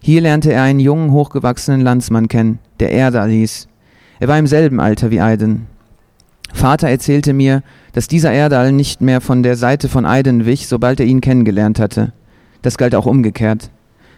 Hier 0.01 0.21
lernte 0.21 0.53
er 0.53 0.62
einen 0.62 0.79
jungen, 0.79 1.11
hochgewachsenen 1.11 1.81
Landsmann 1.81 2.29
kennen, 2.29 2.61
der 2.79 2.93
Erdal 2.93 3.29
hieß. 3.29 3.68
Er 4.21 4.29
war 4.29 4.39
im 4.39 4.47
selben 4.47 4.81
Alter 4.81 5.11
wie 5.11 5.21
Aiden. 5.21 5.67
Vater 6.53 6.89
erzählte 6.89 7.33
mir, 7.33 7.63
dass 7.93 8.09
dieser 8.09 8.33
Erdal 8.33 8.73
nicht 8.73 9.01
mehr 9.01 9.21
von 9.21 9.43
der 9.43 9.57
Seite 9.57 9.89
von 9.89 10.05
Aiden 10.05 10.47
wich, 10.47 10.67
sobald 10.67 10.99
er 10.99 11.07
ihn 11.07 11.21
kennengelernt 11.21 11.79
hatte. 11.79 12.13
Das 12.63 12.79
galt 12.79 12.95
auch 12.95 13.07
umgekehrt. 13.07 13.71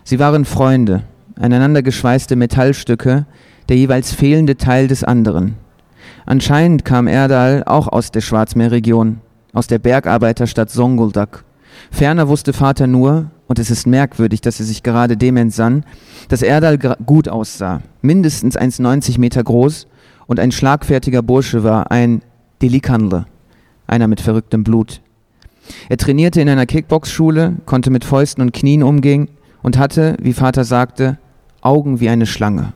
Sie 0.05 0.19
waren 0.19 0.45
Freunde, 0.45 1.03
aneinander 1.37 1.83
geschweißte 1.83 2.37
Metallstücke, 2.37 3.27
der 3.69 3.77
jeweils 3.77 4.13
fehlende 4.13 4.57
Teil 4.57 4.89
des 4.89 5.05
anderen. 5.05 5.57
Anscheinend 6.25 6.85
kam 6.85 7.07
Erdal 7.07 7.65
auch 7.67 7.89
aus 7.89 8.11
der 8.11 8.21
Schwarzmeerregion, 8.21 9.19
aus 9.53 9.67
der 9.67 9.79
Bergarbeiterstadt 9.79 10.71
Songuldak. 10.71 11.45
Ferner 11.91 12.29
wusste 12.29 12.53
Vater 12.53 12.87
nur, 12.87 13.31
und 13.47 13.59
es 13.59 13.71
ist 13.71 13.87
merkwürdig, 13.87 14.41
dass 14.41 14.61
er 14.61 14.67
sich 14.67 14.83
gerade 14.83 15.17
dem 15.17 15.37
entsann, 15.37 15.85
dass 16.29 16.43
Erdal 16.43 16.79
gut 16.79 17.29
aussah, 17.29 17.83
mindestens 18.01 18.57
1,90 18.57 19.19
Meter 19.19 19.43
groß 19.43 19.89
und 20.31 20.39
ein 20.39 20.53
schlagfertiger 20.53 21.23
Bursche 21.23 21.65
war, 21.65 21.91
ein 21.91 22.23
Delikanle, 22.63 23.27
einer 23.89 24.07
mit 24.07 24.21
verrücktem 24.21 24.63
Blut. 24.63 25.01
Er 25.89 25.97
trainierte 25.97 26.41
in 26.41 26.49
einer 26.49 26.67
Kickboxschule, 26.67 27.57
konnte 27.67 27.91
mit 27.91 28.05
Fäusten 28.05 28.41
und 28.41 28.53
Knien 28.53 28.85
umgehen 28.85 29.29
und 29.65 29.77
hatte, 29.77 30.17
wie 30.23 30.33
Vater 30.33 30.63
sagte, 30.63 31.19
Augen 31.63 31.99
wie 31.99 32.09
eine 32.09 32.27
Schlange. 32.27 32.75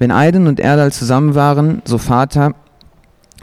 Wenn 0.00 0.10
Aiden 0.10 0.48
und 0.48 0.58
Erdal 0.58 0.90
zusammen 0.90 1.36
waren, 1.36 1.80
so 1.84 1.98
Vater, 1.98 2.56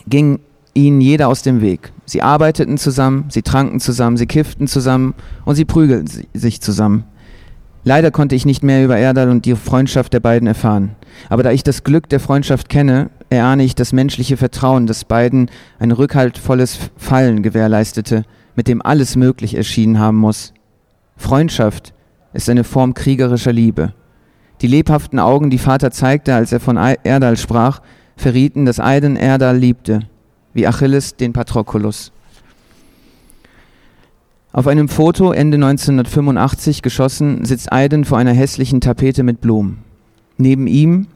ging 0.05 0.41
ihnen 0.73 0.99
jeder 0.99 1.29
aus 1.29 1.43
dem 1.43 1.61
Weg. 1.61 1.93
Sie 2.03 2.21
arbeiteten 2.21 2.77
zusammen, 2.77 3.27
sie 3.29 3.43
tranken 3.43 3.79
zusammen, 3.79 4.17
sie 4.17 4.27
kifften 4.27 4.67
zusammen 4.67 5.13
und 5.45 5.55
sie 5.55 5.63
prügelten 5.63 6.27
sich 6.33 6.59
zusammen. 6.59 7.05
Leider 7.85 8.11
konnte 8.11 8.35
ich 8.35 8.45
nicht 8.45 8.61
mehr 8.61 8.83
über 8.83 8.97
Erdal 8.97 9.29
und 9.29 9.45
die 9.45 9.55
Freundschaft 9.55 10.11
der 10.11 10.19
beiden 10.19 10.49
erfahren. 10.49 10.97
Aber 11.29 11.43
da 11.43 11.51
ich 11.51 11.63
das 11.63 11.83
Glück 11.83 12.09
der 12.09 12.19
Freundschaft 12.19 12.69
kenne, 12.69 13.09
erahne 13.29 13.63
ich 13.63 13.75
das 13.75 13.93
menschliche 13.93 14.37
Vertrauen, 14.37 14.87
das 14.87 15.05
beiden 15.05 15.49
ein 15.79 15.91
rückhaltvolles 15.91 16.77
Fallen 16.97 17.43
gewährleistete, 17.43 18.23
mit 18.55 18.67
dem 18.67 18.81
alles 18.81 19.15
möglich 19.15 19.55
erschienen 19.55 19.99
haben 19.99 20.17
muss. 20.17 20.53
Freundschaft 21.17 21.93
ist 22.33 22.49
eine 22.49 22.63
Form 22.63 22.93
kriegerischer 22.93 23.53
Liebe. 23.53 23.93
Die 24.61 24.67
lebhaften 24.67 25.19
Augen, 25.19 25.49
die 25.49 25.57
Vater 25.57 25.91
zeigte, 25.91 26.35
als 26.35 26.51
er 26.51 26.59
von 26.59 26.77
Erdal 26.77 27.37
sprach, 27.37 27.81
verrieten, 28.15 28.65
dass 28.65 28.79
Aiden 28.79 29.15
Erdal 29.15 29.57
liebte, 29.57 30.01
wie 30.53 30.67
Achilles 30.67 31.15
den 31.15 31.33
Patroklos. 31.33 32.11
Auf 34.53 34.67
einem 34.67 34.89
Foto 34.89 35.31
Ende 35.31 35.55
1985 35.55 36.81
geschossen 36.81 37.45
sitzt 37.45 37.71
Aiden 37.71 38.03
vor 38.03 38.17
einer 38.17 38.33
hässlichen 38.33 38.81
Tapete 38.81 39.23
mit 39.23 39.39
Blumen. 39.39 39.79
Neben 40.37 40.67
ihm 40.67 41.07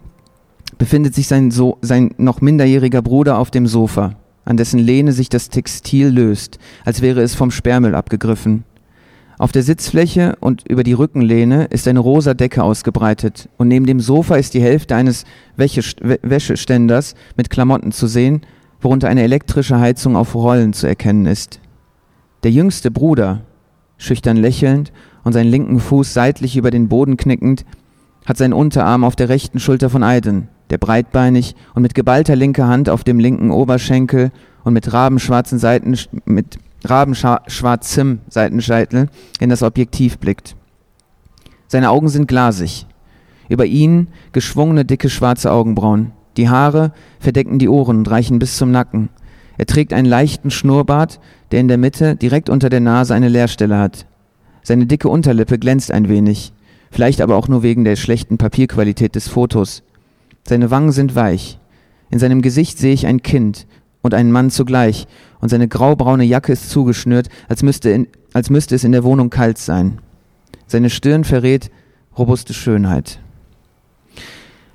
befindet 0.77 1.15
sich 1.15 1.27
sein, 1.27 1.51
so 1.51 1.77
sein 1.81 2.13
noch 2.17 2.41
minderjähriger 2.41 3.01
Bruder 3.01 3.37
auf 3.37 3.51
dem 3.51 3.67
Sofa, 3.67 4.15
an 4.43 4.57
dessen 4.57 4.79
Lehne 4.79 5.11
sich 5.11 5.29
das 5.29 5.49
Textil 5.49 6.07
löst, 6.07 6.59
als 6.83 7.01
wäre 7.01 7.21
es 7.21 7.35
vom 7.35 7.51
Sperrmüll 7.51 7.95
abgegriffen. 7.95 8.63
Auf 9.37 9.51
der 9.51 9.63
Sitzfläche 9.63 10.37
und 10.39 10.63
über 10.67 10.83
die 10.83 10.93
Rückenlehne 10.93 11.65
ist 11.65 11.87
eine 11.87 11.99
rosa 11.99 12.33
Decke 12.33 12.63
ausgebreitet 12.63 13.49
und 13.57 13.67
neben 13.67 13.85
dem 13.85 13.99
Sofa 13.99 14.35
ist 14.35 14.53
die 14.53 14.61
Hälfte 14.61 14.95
eines 14.95 15.25
Wäscheständers 15.57 17.15
mit 17.35 17.49
Klamotten 17.49 17.91
zu 17.91 18.07
sehen, 18.07 18.41
worunter 18.81 19.09
eine 19.09 19.23
elektrische 19.23 19.79
Heizung 19.79 20.15
auf 20.15 20.35
Rollen 20.35 20.71
zu 20.71 20.87
erkennen 20.87 21.25
ist. 21.25 21.59
Der 22.43 22.51
jüngste 22.51 22.91
Bruder, 22.91 23.41
schüchtern 23.97 24.37
lächelnd 24.37 24.93
und 25.23 25.33
seinen 25.33 25.49
linken 25.49 25.79
Fuß 25.79 26.13
seitlich 26.13 26.55
über 26.55 26.71
den 26.71 26.87
Boden 26.87 27.17
knickend, 27.17 27.65
hat 28.25 28.37
seinen 28.37 28.53
Unterarm 28.53 29.03
auf 29.03 29.15
der 29.15 29.29
rechten 29.29 29.59
Schulter 29.59 29.89
von 29.89 30.03
Aiden, 30.03 30.47
der 30.69 30.77
breitbeinig 30.77 31.55
und 31.73 31.81
mit 31.81 31.95
geballter 31.95 32.35
linker 32.35 32.67
Hand 32.67 32.89
auf 32.89 33.03
dem 33.03 33.19
linken 33.19 33.51
Oberschenkel 33.51 34.31
und 34.63 34.73
mit 34.73 34.91
rabenschwarzen 34.91 35.59
Seiten, 35.59 35.97
mit 36.25 36.57
rabenschwarzem 36.83 38.19
Seitenscheitel 38.27 39.07
in 39.39 39.49
das 39.49 39.63
Objektiv 39.63 40.17
blickt. 40.17 40.55
Seine 41.67 41.89
Augen 41.89 42.09
sind 42.09 42.27
glasig. 42.27 42.87
Über 43.47 43.65
ihnen 43.65 44.07
geschwungene 44.31 44.85
dicke 44.85 45.09
schwarze 45.09 45.51
Augenbrauen. 45.51 46.11
Die 46.37 46.49
Haare 46.49 46.91
verdecken 47.19 47.59
die 47.59 47.69
Ohren 47.69 47.97
und 47.97 48.09
reichen 48.09 48.39
bis 48.39 48.57
zum 48.57 48.71
Nacken. 48.71 49.09
Er 49.57 49.65
trägt 49.65 49.93
einen 49.93 50.07
leichten 50.07 50.51
Schnurrbart, 50.51 51.19
der 51.51 51.59
in 51.59 51.67
der 51.67 51.77
Mitte 51.77 52.15
direkt 52.15 52.49
unter 52.49 52.69
der 52.69 52.81
Nase 52.81 53.13
eine 53.13 53.29
Leerstelle 53.29 53.77
hat. 53.77 54.05
Seine 54.63 54.85
dicke 54.85 55.07
Unterlippe 55.07 55.59
glänzt 55.59 55.91
ein 55.91 56.09
wenig, 56.09 56.51
vielleicht 56.91 57.21
aber 57.21 57.35
auch 57.35 57.47
nur 57.47 57.63
wegen 57.63 57.83
der 57.83 57.95
schlechten 57.95 58.37
Papierqualität 58.37 59.15
des 59.15 59.27
Fotos. 59.27 59.83
Seine 60.47 60.71
Wangen 60.71 60.91
sind 60.91 61.15
weich. 61.15 61.59
In 62.11 62.19
seinem 62.19 62.41
Gesicht 62.41 62.77
sehe 62.77 62.93
ich 62.93 63.07
ein 63.07 63.23
Kind 63.23 63.67
und 64.01 64.13
einen 64.13 64.31
Mann 64.31 64.51
zugleich, 64.51 65.07
und 65.41 65.49
seine 65.49 65.67
graubraune 65.67 66.23
Jacke 66.23 66.53
ist 66.53 66.69
zugeschnürt, 66.69 67.29
als 67.47 67.63
müsste, 67.63 67.89
in, 67.89 68.07
als 68.33 68.49
müsste 68.49 68.75
es 68.75 68.83
in 68.83 68.91
der 68.91 69.03
Wohnung 69.03 69.29
kalt 69.29 69.57
sein. 69.57 69.99
Seine 70.67 70.89
Stirn 70.89 71.23
verrät 71.23 71.69
robuste 72.17 72.53
Schönheit. 72.53 73.19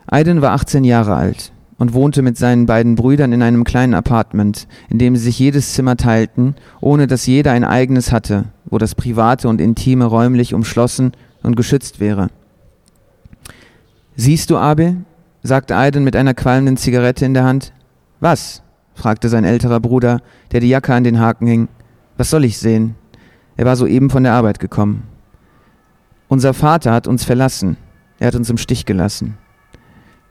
Aiden 0.06 0.42
war 0.42 0.52
18 0.52 0.84
Jahre 0.84 1.14
alt 1.14 1.52
und 1.78 1.94
wohnte 1.94 2.22
mit 2.22 2.36
seinen 2.36 2.66
beiden 2.66 2.94
Brüdern 2.94 3.32
in 3.32 3.42
einem 3.42 3.64
kleinen 3.64 3.94
Apartment, 3.94 4.68
in 4.90 4.98
dem 4.98 5.16
sie 5.16 5.24
sich 5.24 5.38
jedes 5.38 5.72
Zimmer 5.72 5.96
teilten, 5.96 6.56
ohne 6.80 7.06
dass 7.06 7.26
jeder 7.26 7.52
ein 7.52 7.64
eigenes 7.64 8.12
hatte, 8.12 8.46
wo 8.66 8.78
das 8.78 8.94
Private 8.94 9.48
und 9.48 9.60
Intime 9.60 10.04
räumlich 10.04 10.52
umschlossen 10.52 11.12
und 11.42 11.56
geschützt 11.56 12.00
wäre. 12.00 12.28
Siehst 14.16 14.50
du, 14.50 14.58
Abel? 14.58 15.04
sagte 15.42 15.76
Aiden 15.76 16.04
mit 16.04 16.16
einer 16.16 16.34
qualmenden 16.34 16.76
Zigarette 16.76 17.24
in 17.24 17.34
der 17.34 17.44
Hand. 17.44 17.72
Was? 18.20 18.62
fragte 18.94 19.28
sein 19.28 19.44
älterer 19.44 19.80
Bruder, 19.80 20.20
der 20.52 20.60
die 20.60 20.68
Jacke 20.68 20.92
an 20.92 21.04
den 21.04 21.20
Haken 21.20 21.46
hing. 21.46 21.68
Was 22.18 22.30
soll 22.30 22.44
ich 22.44 22.58
sehen? 22.58 22.96
Er 23.56 23.64
war 23.64 23.76
soeben 23.76 24.10
von 24.10 24.24
der 24.24 24.34
Arbeit 24.34 24.60
gekommen. 24.60 25.04
Unser 26.28 26.54
Vater 26.54 26.92
hat 26.92 27.06
uns 27.06 27.24
verlassen. 27.24 27.76
Er 28.18 28.28
hat 28.28 28.34
uns 28.34 28.50
im 28.50 28.58
Stich 28.58 28.84
gelassen. 28.84 29.38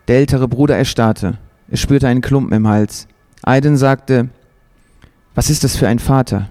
Der 0.08 0.17
ältere 0.17 0.48
Bruder 0.48 0.78
erstarrte. 0.78 1.39
Er 1.69 1.78
spürte 1.78 2.08
einen 2.08 2.22
Klumpen 2.22 2.54
im 2.54 2.67
Hals. 2.67 3.08
Aiden 3.43 3.78
sagte, 3.78 4.30
was 5.36 5.50
ist 5.50 5.63
das 5.63 5.76
für 5.76 5.88
ein 5.88 6.00
Vater? 6.00 6.50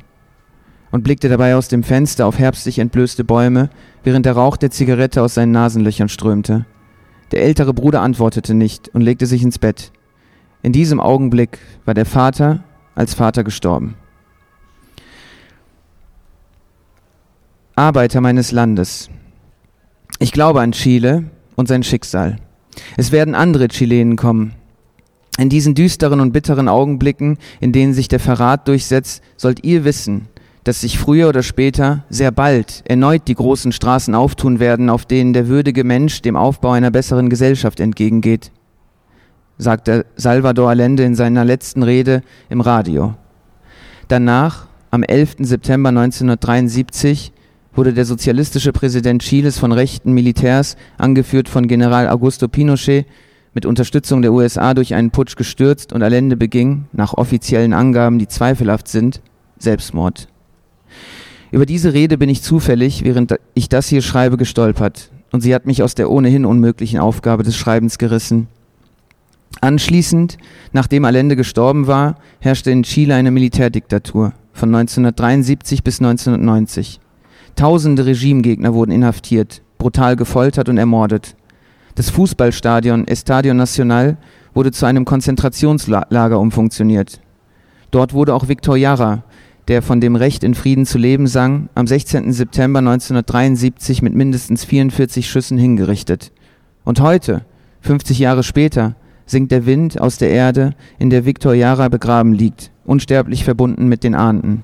Und 0.91 1.05
blickte 1.05 1.29
dabei 1.29 1.55
aus 1.55 1.69
dem 1.69 1.83
Fenster 1.83 2.27
auf 2.27 2.39
herbstlich 2.39 2.79
entblößte 2.79 3.25
Bäume, 3.25 3.71
während 4.05 4.25
der 4.25 4.33
Rauch 4.33 4.57
der 4.57 4.71
Zigarette 4.71 5.23
aus 5.23 5.35
seinen 5.35 5.53
Nasenlöchern 5.53 6.09
strömte. 6.09 6.65
Der 7.31 7.43
ältere 7.43 7.75
Bruder 7.75 8.01
antwortete 8.01 8.55
nicht 8.55 8.89
und 8.89 9.03
legte 9.03 9.27
sich 9.27 9.43
ins 9.43 9.59
Bett. 9.59 9.93
In 10.63 10.73
diesem 10.73 10.99
Augenblick 10.99 11.59
war 11.85 11.95
der 11.95 12.07
Vater 12.07 12.65
als 12.95 13.15
Vater 13.15 13.45
gestorben. 13.45 13.97
Arbeiter 17.77 18.21
meines 18.21 18.51
Landes. 18.51 19.09
Ich 20.19 20.33
glaube 20.33 20.61
an 20.63 20.73
Chile 20.73 21.25
und 21.55 21.69
sein 21.69 21.85
Schicksal. 21.85 22.39
Es 22.97 23.13
werden 23.13 23.37
andere 23.37 23.69
Chilenen 23.69 24.17
kommen. 24.17 24.55
In 25.39 25.49
diesen 25.49 25.77
düsteren 25.77 26.19
und 26.21 26.33
bitteren 26.33 26.67
Augenblicken, 26.67 27.39
in 27.61 27.73
denen 27.73 27.95
sich 27.95 28.09
der 28.09 28.19
Verrat 28.19 28.67
durchsetzt, 28.67 29.23
sollt 29.37 29.65
ihr 29.65 29.85
wissen, 29.85 30.27
dass 30.69 30.83
sich 30.83 30.99
früher 30.99 31.29
oder 31.29 31.43
später, 31.43 32.05
sehr 32.09 32.31
bald, 32.31 32.83
erneut 32.87 33.23
die 33.27 33.35
großen 33.35 33.73
Straßen 33.73 34.15
auftun 34.15 34.61
werden, 34.61 34.91
auf 34.91 35.07
denen 35.07 35.33
der 35.33 35.49
würdige 35.49 35.83
Mensch 35.83 36.23
dem 36.23 36.37
Aufbau 36.37 36.71
einer 36.71 36.91
besseren 36.91 37.29
Gesellschaft 37.29 37.81
entgegengeht 37.81 38.53
sagte 39.59 40.07
Salvador 40.17 40.71
Allende 40.71 41.03
in 41.03 41.15
seiner 41.15 41.45
letzten 41.45 41.83
Rede 41.83 42.23
im 42.49 42.61
Radio. 42.61 43.15
Danach, 44.07 44.67
am 44.91 45.03
11. 45.03 45.37
September 45.41 45.91
1973, 45.91 47.33
wurde 47.75 47.93
der 47.93 48.05
sozialistische 48.05 48.73
Präsident 48.73 49.23
Chiles 49.23 49.59
von 49.59 49.73
rechten 49.73 50.13
Militärs, 50.13 50.77
angeführt 50.97 51.49
von 51.49 51.69
General 51.69 52.09
Augusto 52.09 52.49
Pinochet, 52.49 53.07
mit 53.53 53.67
Unterstützung 53.67 54.23
der 54.23 54.33
USA 54.33 54.75
durch 54.75 54.95
einen 54.95 55.11
Putsch 55.11 55.37
gestürzt 55.37 55.93
und 55.93 56.03
Allende 56.03 56.37
beging, 56.37 56.87
nach 56.93 57.15
offiziellen 57.15 57.73
Angaben, 57.73 58.19
die 58.19 58.29
zweifelhaft 58.29 58.89
sind, 58.89 59.21
Selbstmord. 59.59 60.29
Über 61.51 61.67
diese 61.67 61.93
Rede 61.93 62.19
bin 62.19 62.29
ich 62.29 62.43
zufällig, 62.43 63.05
während 63.05 63.35
ich 63.55 63.69
das 63.69 63.89
hier 63.89 64.03
schreibe, 64.03 64.37
gestolpert, 64.37 65.11
und 65.33 65.41
sie 65.41 65.55
hat 65.55 65.67
mich 65.67 65.83
aus 65.83 65.95
der 65.95 66.11
ohnehin 66.11 66.45
unmöglichen 66.45 67.01
Aufgabe 67.01 67.43
des 67.43 67.57
Schreibens 67.57 67.99
gerissen, 67.99 68.49
Anschließend, 69.61 70.39
nachdem 70.73 71.05
Allende 71.05 71.35
gestorben 71.35 71.87
war, 71.87 72.17
herrschte 72.41 72.71
in 72.71 72.85
Chile 72.85 73.15
eine 73.15 73.31
Militärdiktatur 73.31 74.33
von 74.53 74.75
1973 74.75 75.83
bis 75.83 76.01
1990. 76.01 77.01
Tausende 77.57 78.07
Regimegegner 78.07 78.73
wurden 78.75 78.93
inhaftiert, 78.93 79.63
brutal 79.79 80.15
gefoltert 80.15 80.69
und 80.69 80.79
ermordet. 80.79 81.35
Das 81.97 82.11
Fußballstadion 82.11 83.09
Estadio 83.09 83.53
Nacional 83.53 84.17
wurde 84.55 84.71
zu 84.71 84.87
einem 84.87 85.05
Konzentrationslager 85.05 86.39
umfunktioniert. 86.39 87.21
Dort 87.91 88.13
wurde 88.13 88.35
auch 88.35 88.47
Viktor 88.47 88.77
Jara, 88.77 89.25
der 89.69 89.83
von 89.83 90.01
dem 90.01 90.17
Recht 90.17 90.43
in 90.45 90.55
Frieden 90.55 90.87
zu 90.87 90.99
leben 90.99 91.27
sang, 91.27 91.69
am 91.75 91.87
16. 91.87 92.33
September 92.33 92.79
1973 92.79 94.03
mit 94.03 94.15
mindestens 94.15 94.65
44 94.65 95.29
Schüssen 95.29 95.59
hingerichtet. 95.59 96.33
Und 96.85 97.01
heute, 97.01 97.45
50 97.83 98.19
Jahre 98.19 98.43
später, 98.43 98.97
singt 99.27 99.53
der 99.53 99.67
Wind 99.67 100.01
aus 100.01 100.17
der 100.17 100.31
Erde, 100.31 100.75
in 100.99 101.11
der 101.11 101.27
Viktor 101.27 101.53
Jara 101.53 101.89
begraben 101.89 102.33
liegt, 102.33 102.71
unsterblich 102.87 103.45
verbunden 103.45 103.89
mit 103.89 104.05
den 104.05 104.15
Ahnten. 104.15 104.63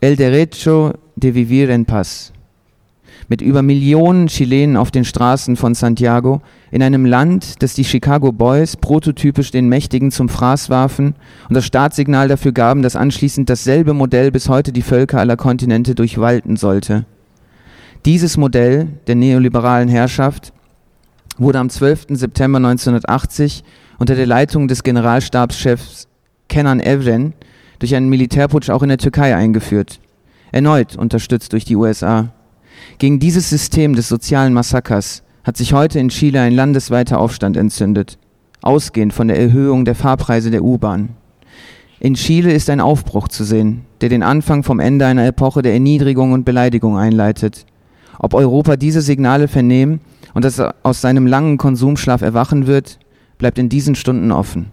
El 0.00 0.16
derecho 0.16 0.94
de 1.16 1.34
vivir 1.34 1.68
en 1.68 1.84
paz 1.84 2.32
mit 3.30 3.42
über 3.42 3.62
Millionen 3.62 4.26
Chilenen 4.26 4.76
auf 4.76 4.90
den 4.90 5.04
Straßen 5.04 5.56
von 5.56 5.74
Santiago, 5.74 6.42
in 6.70 6.82
einem 6.82 7.04
Land, 7.04 7.62
das 7.62 7.74
die 7.74 7.84
Chicago 7.84 8.32
Boys 8.32 8.76
prototypisch 8.76 9.50
den 9.50 9.68
Mächtigen 9.68 10.10
zum 10.10 10.28
Fraß 10.28 10.70
warfen 10.70 11.14
und 11.48 11.54
das 11.54 11.66
Startsignal 11.66 12.28
dafür 12.28 12.52
gaben, 12.52 12.82
dass 12.82 12.96
anschließend 12.96 13.50
dasselbe 13.50 13.92
Modell 13.92 14.30
bis 14.30 14.48
heute 14.48 14.72
die 14.72 14.82
Völker 14.82 15.18
aller 15.18 15.36
Kontinente 15.36 15.94
durchwalten 15.94 16.56
sollte. 16.56 17.06
Dieses 18.04 18.36
Modell 18.36 18.88
der 19.06 19.16
neoliberalen 19.16 19.88
Herrschaft 19.88 20.52
wurde 21.38 21.58
am 21.58 21.70
12. 21.70 22.06
September 22.10 22.58
1980 22.58 23.64
unter 23.98 24.14
der 24.14 24.26
Leitung 24.26 24.68
des 24.68 24.82
Generalstabschefs 24.82 26.06
Kenan 26.48 26.80
Evren 26.80 27.34
durch 27.78 27.94
einen 27.94 28.08
Militärputsch 28.08 28.70
auch 28.70 28.82
in 28.82 28.88
der 28.90 28.98
Türkei 28.98 29.34
eingeführt, 29.34 30.00
erneut 30.52 30.96
unterstützt 30.96 31.52
durch 31.52 31.64
die 31.64 31.76
USA. 31.76 32.32
Gegen 32.98 33.18
dieses 33.18 33.50
System 33.50 33.94
des 33.94 34.08
sozialen 34.08 34.52
Massakers 34.52 35.22
hat 35.44 35.56
sich 35.56 35.72
heute 35.72 35.98
in 35.98 36.08
Chile 36.08 36.40
ein 36.40 36.52
landesweiter 36.52 37.18
Aufstand 37.18 37.56
entzündet, 37.56 38.18
ausgehend 38.62 39.12
von 39.12 39.28
der 39.28 39.38
Erhöhung 39.38 39.84
der 39.84 39.94
Fahrpreise 39.94 40.50
der 40.50 40.62
U-Bahn. 40.62 41.10
In 41.98 42.14
Chile 42.14 42.52
ist 42.52 42.70
ein 42.70 42.80
Aufbruch 42.80 43.28
zu 43.28 43.44
sehen, 43.44 43.84
der 44.00 44.08
den 44.08 44.22
Anfang 44.22 44.62
vom 44.62 44.80
Ende 44.80 45.06
einer 45.06 45.26
Epoche 45.26 45.62
der 45.62 45.74
Erniedrigung 45.74 46.32
und 46.32 46.44
Beleidigung 46.44 46.96
einleitet. 46.96 47.66
Ob 48.18 48.34
Europa 48.34 48.76
diese 48.76 49.02
Signale 49.02 49.48
vernehmen 49.48 50.00
und 50.34 50.44
das 50.44 50.60
aus 50.82 51.00
seinem 51.00 51.26
langen 51.26 51.58
Konsumschlaf 51.58 52.22
erwachen 52.22 52.66
wird, 52.66 52.98
bleibt 53.38 53.58
in 53.58 53.68
diesen 53.68 53.94
Stunden 53.94 54.32
offen. 54.32 54.70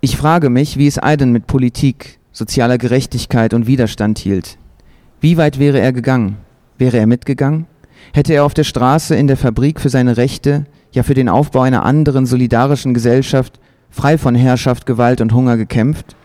Ich 0.00 0.16
frage 0.16 0.50
mich, 0.50 0.76
wie 0.76 0.86
es 0.86 0.98
Aiden 0.98 1.32
mit 1.32 1.46
Politik, 1.46 2.18
sozialer 2.32 2.76
Gerechtigkeit 2.76 3.54
und 3.54 3.66
Widerstand 3.66 4.18
hielt. 4.18 4.58
Wie 5.20 5.38
weit 5.38 5.58
wäre 5.58 5.80
er 5.80 5.92
gegangen? 5.92 6.36
Wäre 6.78 6.98
er 6.98 7.06
mitgegangen? 7.06 7.66
Hätte 8.12 8.34
er 8.34 8.44
auf 8.44 8.54
der 8.54 8.64
Straße, 8.64 9.14
in 9.14 9.26
der 9.26 9.36
Fabrik 9.36 9.80
für 9.80 9.88
seine 9.88 10.16
Rechte, 10.16 10.66
ja 10.92 11.02
für 11.02 11.14
den 11.14 11.28
Aufbau 11.28 11.62
einer 11.62 11.84
anderen 11.84 12.26
solidarischen 12.26 12.94
Gesellschaft, 12.94 13.58
frei 13.90 14.18
von 14.18 14.34
Herrschaft, 14.34 14.86
Gewalt 14.86 15.20
und 15.20 15.32
Hunger 15.32 15.56
gekämpft? 15.56 16.16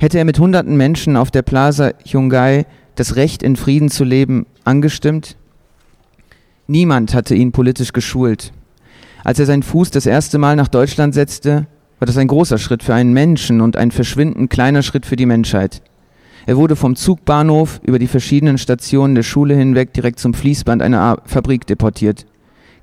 Hätte 0.00 0.18
er 0.18 0.24
mit 0.24 0.38
hunderten 0.38 0.76
Menschen 0.76 1.16
auf 1.16 1.30
der 1.30 1.42
Plaza 1.42 1.92
Yungay 2.04 2.66
das 2.94 3.16
Recht 3.16 3.42
in 3.42 3.56
Frieden 3.56 3.90
zu 3.90 4.04
leben 4.04 4.46
angestimmt? 4.64 5.36
Niemand 6.68 7.14
hatte 7.14 7.34
ihn 7.34 7.52
politisch 7.52 7.92
geschult. 7.92 8.52
Als 9.24 9.40
er 9.40 9.46
seinen 9.46 9.62
Fuß 9.62 9.90
das 9.90 10.06
erste 10.06 10.38
Mal 10.38 10.54
nach 10.54 10.68
Deutschland 10.68 11.14
setzte, 11.14 11.66
war 11.98 12.06
das 12.06 12.16
ein 12.16 12.28
großer 12.28 12.58
Schritt 12.58 12.82
für 12.82 12.94
einen 12.94 13.12
Menschen 13.12 13.60
und 13.60 13.76
ein 13.76 13.90
verschwindend 13.90 14.50
kleiner 14.50 14.82
Schritt 14.82 15.04
für 15.04 15.16
die 15.16 15.26
Menschheit. 15.26 15.82
Er 16.48 16.56
wurde 16.56 16.76
vom 16.76 16.96
Zugbahnhof 16.96 17.78
über 17.84 17.98
die 17.98 18.06
verschiedenen 18.06 18.56
Stationen 18.56 19.14
der 19.14 19.22
Schule 19.22 19.54
hinweg 19.54 19.92
direkt 19.92 20.18
zum 20.18 20.32
Fließband 20.32 20.80
einer 20.80 21.18
Fabrik 21.26 21.66
deportiert. 21.66 22.24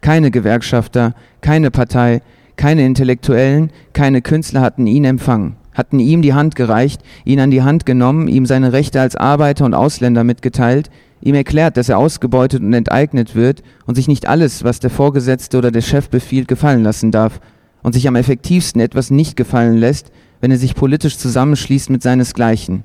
Keine 0.02 0.30
Gewerkschafter, 0.30 1.16
keine 1.42 1.72
Partei, 1.72 2.22
keine 2.58 2.86
Intellektuellen, 2.86 3.72
keine 3.92 4.22
Künstler 4.22 4.62
hatten 4.62 4.86
ihn 4.86 5.04
empfangen, 5.04 5.56
hatten 5.74 5.98
ihm 5.98 6.22
die 6.22 6.36
Hand 6.36 6.56
gereicht, 6.56 7.02
ihn 7.24 7.40
an 7.40 7.50
die 7.50 7.64
Hand 7.64 7.88
genommen, 7.88 8.28
ihm 8.28 8.46
seine 8.46 8.72
Rechte 8.72 9.02
als 9.02 9.16
Arbeiter 9.16 9.66
und 9.66 9.74
Ausländer 9.74 10.24
mitgeteilt, 10.24 10.92
ihm 11.22 11.34
erklärt, 11.34 11.76
dass 11.76 11.90
er 11.90 11.98
ausgebeutet 11.98 12.62
und 12.62 12.72
enteignet 12.72 13.34
wird 13.34 13.64
und 13.88 13.96
sich 13.96 14.08
nicht 14.08 14.28
alles, 14.28 14.64
was 14.64 14.80
der 14.80 14.92
Vorgesetzte 14.92 15.58
oder 15.58 15.72
der 15.72 15.82
Chef 15.82 16.12
befiehlt, 16.12 16.48
gefallen 16.48 16.84
lassen 16.84 17.10
darf 17.10 17.40
und 17.82 17.94
sich 17.94 18.08
am 18.08 18.16
effektivsten 18.16 18.80
etwas 18.80 19.10
nicht 19.10 19.36
gefallen 19.36 19.78
lässt, 19.78 20.12
wenn 20.40 20.52
er 20.52 20.60
sich 20.60 20.76
politisch 20.76 21.18
zusammenschließt 21.18 21.90
mit 21.90 22.04
seinesgleichen, 22.04 22.84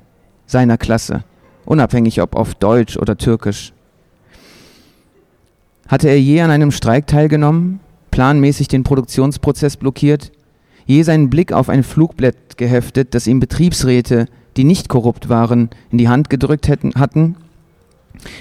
seiner 0.51 0.77
Klasse, 0.77 1.23
unabhängig 1.65 2.21
ob 2.21 2.35
auf 2.35 2.53
Deutsch 2.55 2.97
oder 2.97 3.17
Türkisch. 3.17 3.73
Hatte 5.87 6.09
er 6.09 6.19
je 6.19 6.41
an 6.41 6.51
einem 6.51 6.71
Streik 6.71 7.07
teilgenommen, 7.07 7.79
planmäßig 8.11 8.67
den 8.67 8.83
Produktionsprozess 8.83 9.77
blockiert, 9.77 10.31
je 10.85 11.03
seinen 11.03 11.29
Blick 11.29 11.51
auf 11.51 11.69
ein 11.69 11.83
Flugblatt 11.83 12.57
geheftet, 12.57 13.13
das 13.13 13.27
ihm 13.27 13.39
Betriebsräte, 13.39 14.27
die 14.57 14.63
nicht 14.63 14.89
korrupt 14.89 15.29
waren, 15.29 15.69
in 15.91 15.97
die 15.97 16.09
Hand 16.09 16.29
gedrückt 16.29 16.67
hätten, 16.67 16.93
hatten, 16.95 17.35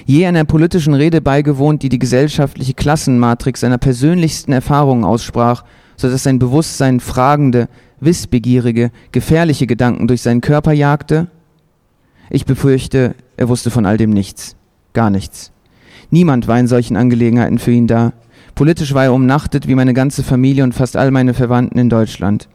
je 0.04 0.26
einer 0.26 0.44
politischen 0.44 0.94
Rede 0.94 1.20
beigewohnt, 1.20 1.82
die 1.82 1.88
die 1.88 1.98
gesellschaftliche 1.98 2.74
Klassenmatrix 2.74 3.60
seiner 3.60 3.78
persönlichsten 3.78 4.52
Erfahrungen 4.52 5.04
aussprach 5.04 5.64
sodass 6.00 6.22
sein 6.22 6.38
Bewusstsein 6.38 6.98
fragende, 6.98 7.68
wissbegierige, 8.00 8.90
gefährliche 9.12 9.66
Gedanken 9.66 10.08
durch 10.08 10.22
seinen 10.22 10.40
Körper 10.40 10.72
jagte? 10.72 11.28
Ich 12.32 12.46
befürchte, 12.46 13.16
er 13.36 13.48
wusste 13.48 13.70
von 13.70 13.84
all 13.84 13.96
dem 13.96 14.10
nichts, 14.10 14.54
gar 14.92 15.10
nichts. 15.10 15.50
Niemand 16.10 16.46
war 16.46 16.58
in 16.60 16.68
solchen 16.68 16.96
Angelegenheiten 16.96 17.58
für 17.58 17.72
ihn 17.72 17.88
da. 17.88 18.12
Politisch 18.54 18.94
war 18.94 19.04
er 19.04 19.12
umnachtet 19.12 19.66
wie 19.66 19.74
meine 19.74 19.94
ganze 19.94 20.22
Familie 20.22 20.62
und 20.62 20.72
fast 20.72 20.96
all 20.96 21.10
meine 21.10 21.34
Verwandten 21.34 21.78
in 21.78 21.88
Deutschland. 21.88 22.48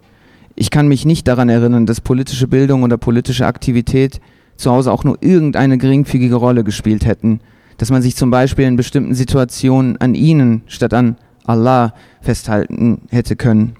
Ich 0.56 0.70
kann 0.70 0.88
mich 0.88 1.06
nicht 1.06 1.28
daran 1.28 1.50
erinnern, 1.50 1.86
dass 1.86 2.00
politische 2.00 2.48
Bildung 2.48 2.84
oder 2.84 2.98
politische 2.98 3.46
Aktivität 3.46 4.22
zu 4.56 4.72
Hause 4.72 4.94
auch 4.94 5.04
nur 5.04 5.18
irgendeine 5.22 5.78
geringfügige 5.78 6.36
Rolle 6.36 6.64
gespielt 6.64 7.06
hätten, 7.06 7.42
dass 7.78 7.92
man 7.92 8.02
sich 8.02 8.16
zum 8.16 8.32
Beispiel 8.32 8.66
in 8.66 8.78
bestimmten 8.78 9.14
Situationen 9.14 9.98
an 9.98 10.16
ihnen 10.16 10.64
statt 10.68 10.94
an 10.94 11.18
Allah 11.46 11.94
festhalten 12.22 13.02
hätte 13.10 13.36
können. 13.36 13.76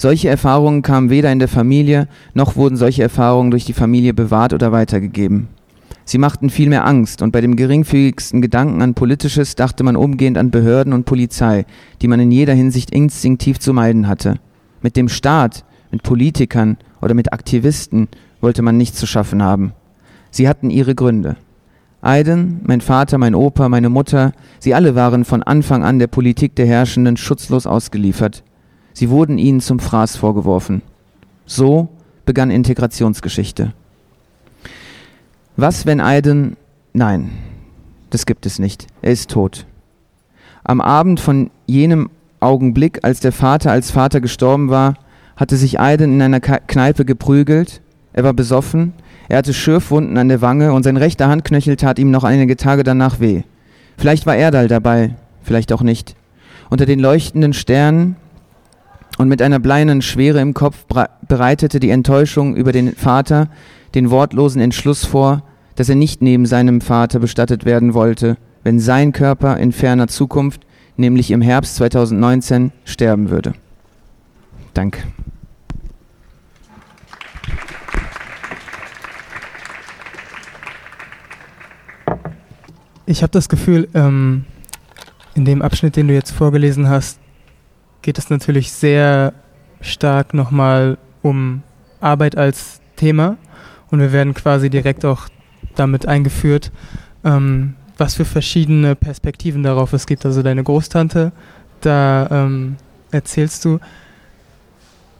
Solche 0.00 0.30
Erfahrungen 0.30 0.80
kamen 0.80 1.10
weder 1.10 1.30
in 1.30 1.40
der 1.40 1.46
Familie, 1.46 2.08
noch 2.32 2.56
wurden 2.56 2.78
solche 2.78 3.02
Erfahrungen 3.02 3.50
durch 3.50 3.66
die 3.66 3.74
Familie 3.74 4.14
bewahrt 4.14 4.54
oder 4.54 4.72
weitergegeben. 4.72 5.48
Sie 6.06 6.16
machten 6.16 6.48
vielmehr 6.48 6.86
Angst, 6.86 7.20
und 7.20 7.32
bei 7.32 7.42
dem 7.42 7.54
geringfügigsten 7.54 8.40
Gedanken 8.40 8.80
an 8.80 8.94
Politisches 8.94 9.56
dachte 9.56 9.84
man 9.84 9.96
umgehend 9.96 10.38
an 10.38 10.50
Behörden 10.50 10.94
und 10.94 11.04
Polizei, 11.04 11.66
die 12.00 12.08
man 12.08 12.18
in 12.18 12.30
jeder 12.30 12.54
Hinsicht 12.54 12.92
instinktiv 12.92 13.58
zu 13.58 13.74
meiden 13.74 14.08
hatte. 14.08 14.36
Mit 14.80 14.96
dem 14.96 15.10
Staat, 15.10 15.66
mit 15.90 16.02
Politikern 16.02 16.78
oder 17.02 17.12
mit 17.12 17.34
Aktivisten 17.34 18.08
wollte 18.40 18.62
man 18.62 18.78
nichts 18.78 18.98
zu 18.98 19.06
schaffen 19.06 19.42
haben. 19.42 19.74
Sie 20.30 20.48
hatten 20.48 20.70
ihre 20.70 20.94
Gründe. 20.94 21.36
Aiden, 22.00 22.62
mein 22.64 22.80
Vater, 22.80 23.18
mein 23.18 23.34
Opa, 23.34 23.68
meine 23.68 23.90
Mutter, 23.90 24.32
sie 24.60 24.72
alle 24.72 24.94
waren 24.94 25.26
von 25.26 25.42
Anfang 25.42 25.84
an 25.84 25.98
der 25.98 26.06
Politik 26.06 26.56
der 26.56 26.64
Herrschenden 26.64 27.18
schutzlos 27.18 27.66
ausgeliefert. 27.66 28.44
Sie 28.92 29.10
wurden 29.10 29.38
ihnen 29.38 29.60
zum 29.60 29.78
Fraß 29.78 30.16
vorgeworfen. 30.16 30.82
So 31.46 31.88
begann 32.24 32.50
Integrationsgeschichte. 32.50 33.72
Was, 35.56 35.86
wenn 35.86 36.00
Aiden... 36.00 36.56
Nein, 36.92 37.30
das 38.10 38.26
gibt 38.26 38.46
es 38.46 38.58
nicht. 38.58 38.86
Er 39.02 39.12
ist 39.12 39.30
tot. 39.30 39.66
Am 40.64 40.80
Abend 40.80 41.20
von 41.20 41.50
jenem 41.66 42.10
Augenblick, 42.40 43.00
als 43.04 43.20
der 43.20 43.32
Vater 43.32 43.70
als 43.70 43.90
Vater 43.90 44.20
gestorben 44.20 44.70
war, 44.70 44.94
hatte 45.36 45.56
sich 45.56 45.80
Aiden 45.80 46.14
in 46.14 46.22
einer 46.22 46.40
Kneipe 46.40 47.04
geprügelt, 47.04 47.80
er 48.12 48.24
war 48.24 48.32
besoffen, 48.32 48.92
er 49.28 49.38
hatte 49.38 49.54
Schürfwunden 49.54 50.18
an 50.18 50.28
der 50.28 50.42
Wange 50.42 50.72
und 50.72 50.82
sein 50.82 50.96
rechter 50.96 51.28
Handknöchel 51.28 51.76
tat 51.76 51.98
ihm 51.98 52.10
noch 52.10 52.24
einige 52.24 52.56
Tage 52.56 52.82
danach 52.82 53.20
weh. 53.20 53.42
Vielleicht 53.96 54.26
war 54.26 54.36
Erdal 54.36 54.68
dabei, 54.68 55.14
vielleicht 55.42 55.72
auch 55.72 55.82
nicht. 55.82 56.16
Unter 56.68 56.86
den 56.86 57.00
leuchtenden 57.00 57.52
Sternen 57.52 58.16
und 59.20 59.28
mit 59.28 59.42
einer 59.42 59.58
bleiernen 59.58 60.00
Schwere 60.00 60.40
im 60.40 60.54
Kopf 60.54 60.86
bereitete 61.28 61.78
die 61.78 61.90
Enttäuschung 61.90 62.56
über 62.56 62.72
den 62.72 62.94
Vater 62.94 63.50
den 63.94 64.10
wortlosen 64.10 64.62
Entschluss 64.62 65.04
vor, 65.04 65.42
dass 65.74 65.90
er 65.90 65.94
nicht 65.94 66.22
neben 66.22 66.46
seinem 66.46 66.80
Vater 66.80 67.18
bestattet 67.18 67.66
werden 67.66 67.92
wollte, 67.92 68.38
wenn 68.64 68.80
sein 68.80 69.12
Körper 69.12 69.58
in 69.58 69.72
ferner 69.72 70.08
Zukunft, 70.08 70.62
nämlich 70.96 71.32
im 71.32 71.42
Herbst 71.42 71.76
2019, 71.76 72.72
sterben 72.86 73.28
würde. 73.28 73.52
Danke. 74.72 75.02
Ich 83.04 83.22
habe 83.22 83.32
das 83.32 83.50
Gefühl, 83.50 83.86
ähm, 83.92 84.46
in 85.34 85.44
dem 85.44 85.60
Abschnitt, 85.60 85.96
den 85.96 86.08
du 86.08 86.14
jetzt 86.14 86.30
vorgelesen 86.30 86.88
hast, 86.88 87.18
geht 88.02 88.18
es 88.18 88.30
natürlich 88.30 88.72
sehr 88.72 89.32
stark 89.80 90.34
nochmal 90.34 90.98
um 91.22 91.62
Arbeit 92.00 92.36
als 92.36 92.80
Thema 92.96 93.36
und 93.90 94.00
wir 94.00 94.12
werden 94.12 94.34
quasi 94.34 94.70
direkt 94.70 95.04
auch 95.04 95.28
damit 95.74 96.06
eingeführt, 96.06 96.70
ähm, 97.24 97.74
was 97.98 98.14
für 98.14 98.24
verschiedene 98.24 98.94
Perspektiven 98.94 99.62
darauf 99.62 99.92
es 99.92 100.06
gibt. 100.06 100.24
Also 100.24 100.42
deine 100.42 100.64
Großtante, 100.64 101.32
da 101.80 102.28
ähm, 102.30 102.76
erzählst 103.10 103.64
du, 103.64 103.78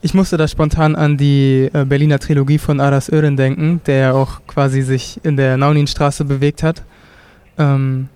ich 0.03 0.15
musste 0.15 0.37
da 0.37 0.47
spontan 0.47 0.95
an 0.95 1.17
die 1.17 1.69
äh, 1.73 1.85
Berliner 1.85 2.17
Trilogie 2.17 2.57
von 2.57 2.79
Aras 2.79 3.07
Ören 3.09 3.37
denken, 3.37 3.81
der 3.85 3.97
ja 3.97 4.13
auch 4.13 4.41
quasi 4.47 4.81
sich 4.81 5.19
in 5.23 5.37
der 5.37 5.57
Nauninstraße 5.57 6.25
bewegt 6.25 6.63
hat. 6.63 6.83
Ähm, 7.59 8.09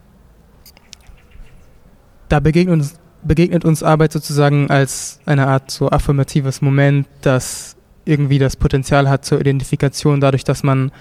da 2.28 2.39
begegnet 2.39 2.74
uns, 2.74 2.99
begegnet 3.26 3.66
uns 3.66 3.84
Arbeit 3.84 4.14
sozusagen 4.14 4.70
als 4.70 5.20
eine 5.26 5.48
Art 5.48 5.72
so 5.72 5.90
affirmatives 5.90 6.62
Moment, 6.62 7.08
das 7.22 7.76
irgendwie 8.06 8.40
das 8.40 8.56
Potenzial 8.56 9.10
hat 9.10 9.26
zur 9.26 9.42
Identifikation, 9.42 10.22
dadurch, 10.22 10.44
dass 10.44 10.64
man 10.64 10.92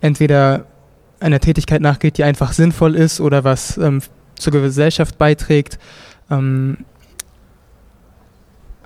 entweder 0.00 0.66
einer 1.20 1.40
Tätigkeit 1.40 1.80
nachgeht, 1.80 2.18
die 2.18 2.24
einfach 2.24 2.52
sinnvoll 2.52 2.94
ist 2.94 3.20
oder 3.20 3.44
was 3.44 3.78
ähm, 3.78 4.02
zur 4.34 4.52
Gesellschaft 4.52 5.18
beiträgt. 5.18 5.78
Ähm, 6.30 6.78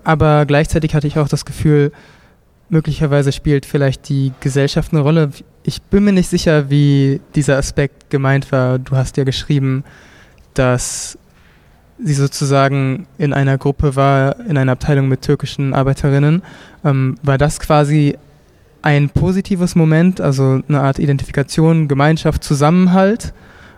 aber 0.05 0.47
gleichzeitig 0.47 0.95
hatte 0.95 1.07
ich 1.07 1.19
auch 1.19 1.29
das 1.29 1.45
Gefühl, 1.45 1.93
möglicherweise 2.69 3.33
spielt 3.33 3.67
vielleicht 3.67 4.09
die 4.09 4.33
Gesellschaft 4.41 4.93
eine 4.93 5.03
Rolle. 5.03 5.31
Ich 5.63 5.83
bin 5.83 6.05
mir 6.05 6.13
nicht 6.13 6.29
sicher, 6.29 6.71
wie 6.71 7.21
dieser 7.35 7.57
Aspekt 7.57 8.11
gemeint 8.11 8.51
war. 8.53 8.79
Du 8.79 8.97
hast 8.97 9.17
ja 9.17 9.25
geschrieben, 9.25 9.85
dass 10.55 11.19
sie 12.05 12.15
sozusagen 12.15 13.07
in 13.19 13.33
einer 13.33 13.59
Gruppe 13.59 13.97
war, 13.97 14.41
in 14.41 14.57
einer 14.59 14.73
Abteilung 14.73 15.09
mit 15.09 15.23
türkischen 15.23 15.75
Arbeiterinnen. 15.75 16.43
Ähm, 16.85 17.17
war 17.23 17.39
das 17.39 17.61
quasi 17.61 18.17
ein 18.83 19.09
positives 19.11 19.75
Moment, 19.75 20.21
also 20.21 20.61
eine 20.69 20.81
Art 20.81 20.99
Identifikation, 20.99 21.89
Gemeinschaft, 21.89 22.43
Zusammenhalt, 22.43 23.33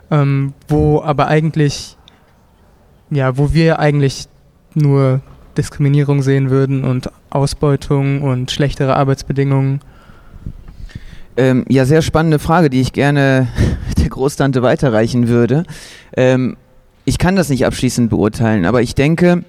ähm, 0.09 0.53
wo 0.67 1.01
aber 1.01 1.27
eigentlich, 1.27 1.97
ja, 3.11 3.37
wo 3.37 3.53
wir 3.53 3.79
eigentlich 3.79 4.27
nur 4.73 5.21
Diskriminierung 5.57 6.21
sehen 6.21 6.49
würden 6.49 6.83
und 6.83 7.09
Ausbeutung 7.29 8.21
und 8.21 8.51
schlechtere 8.51 8.95
Arbeitsbedingungen? 8.95 9.81
Ähm, 11.37 11.65
ja, 11.67 11.85
sehr 11.85 12.01
spannende 12.01 12.39
Frage, 12.39 12.69
die 12.69 12.81
ich 12.81 12.93
gerne 12.93 13.47
der 13.97 14.09
Großtante 14.09 14.61
weiterreichen 14.63 15.27
würde. 15.27 15.63
Ähm, 16.15 16.57
ich 17.05 17.17
kann 17.17 17.35
das 17.35 17.49
nicht 17.49 17.65
abschließend 17.65 18.09
beurteilen, 18.09 18.65
aber 18.65 18.81
ich 18.81 18.95
denke, 18.95 19.43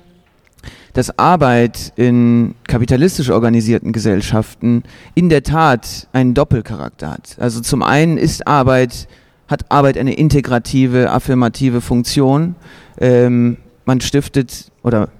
dass 0.92 1.18
Arbeit 1.18 1.92
in 1.96 2.54
kapitalistisch 2.66 3.30
organisierten 3.30 3.92
Gesellschaften 3.92 4.82
in 5.14 5.28
der 5.28 5.42
Tat 5.42 6.08
einen 6.12 6.32
Doppelcharakter 6.34 7.10
hat. 7.10 7.36
Also 7.38 7.60
zum 7.60 7.82
einen 7.82 8.16
ist 8.16 8.46
Arbeit, 8.46 9.06
hat 9.48 9.70
Arbeit 9.70 9.98
eine 9.98 10.14
integrative, 10.14 11.10
affirmative 11.10 11.80
Funktion. 11.80 12.54
Ähm, 12.98 13.58
man 13.84 14.00
stiftet 14.00 14.70
oder 14.82 15.10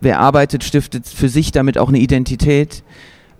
wer 0.00 0.18
arbeitet, 0.20 0.64
stiftet 0.64 1.06
für 1.06 1.28
sich 1.28 1.52
damit 1.52 1.78
auch 1.78 1.88
eine 1.88 1.98
Identität. 1.98 2.82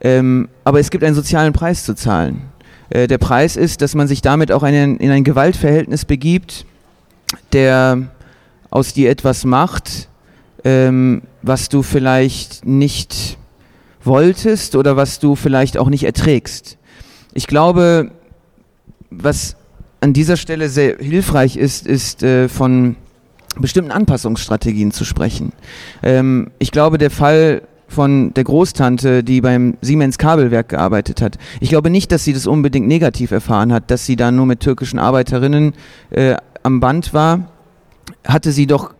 Ähm, 0.00 0.48
aber 0.64 0.78
es 0.78 0.90
gibt 0.90 1.02
einen 1.02 1.14
sozialen 1.14 1.52
Preis 1.52 1.84
zu 1.84 1.94
zahlen. 1.94 2.42
Äh, 2.90 3.08
der 3.08 3.18
Preis 3.18 3.56
ist, 3.56 3.82
dass 3.82 3.94
man 3.94 4.06
sich 4.06 4.22
damit 4.22 4.52
auch 4.52 4.62
einen, 4.62 4.98
in 4.98 5.10
ein 5.10 5.24
Gewaltverhältnis 5.24 6.04
begibt, 6.04 6.64
der 7.52 8.08
aus 8.76 8.92
dir 8.92 9.08
etwas 9.08 9.46
macht, 9.46 10.10
ähm, 10.62 11.22
was 11.40 11.70
du 11.70 11.82
vielleicht 11.82 12.66
nicht 12.66 13.38
wolltest 14.04 14.76
oder 14.76 14.98
was 14.98 15.18
du 15.18 15.34
vielleicht 15.34 15.78
auch 15.78 15.88
nicht 15.88 16.04
erträgst. 16.04 16.76
Ich 17.32 17.46
glaube, 17.46 18.10
was 19.08 19.56
an 20.02 20.12
dieser 20.12 20.36
Stelle 20.36 20.68
sehr 20.68 20.98
hilfreich 20.98 21.56
ist, 21.56 21.86
ist 21.86 22.22
äh, 22.22 22.50
von 22.50 22.96
bestimmten 23.58 23.92
Anpassungsstrategien 23.92 24.90
zu 24.92 25.06
sprechen. 25.06 25.52
Ähm, 26.02 26.50
ich 26.58 26.70
glaube, 26.70 26.98
der 26.98 27.10
Fall 27.10 27.62
von 27.88 28.34
der 28.34 28.44
Großtante, 28.44 29.24
die 29.24 29.40
beim 29.40 29.78
Siemens 29.80 30.18
Kabelwerk 30.18 30.68
gearbeitet 30.68 31.22
hat. 31.22 31.38
Ich 31.60 31.70
glaube 31.70 31.88
nicht, 31.88 32.12
dass 32.12 32.24
sie 32.24 32.34
das 32.34 32.46
unbedingt 32.46 32.88
negativ 32.88 33.30
erfahren 33.30 33.72
hat, 33.72 33.90
dass 33.90 34.04
sie 34.04 34.16
da 34.16 34.30
nur 34.30 34.44
mit 34.44 34.60
türkischen 34.60 34.98
Arbeiterinnen 34.98 35.72
äh, 36.10 36.36
am 36.62 36.80
Band 36.80 37.14
war. 37.14 37.48
Hatte 38.26 38.52
sie 38.52 38.66
doch 38.66 38.94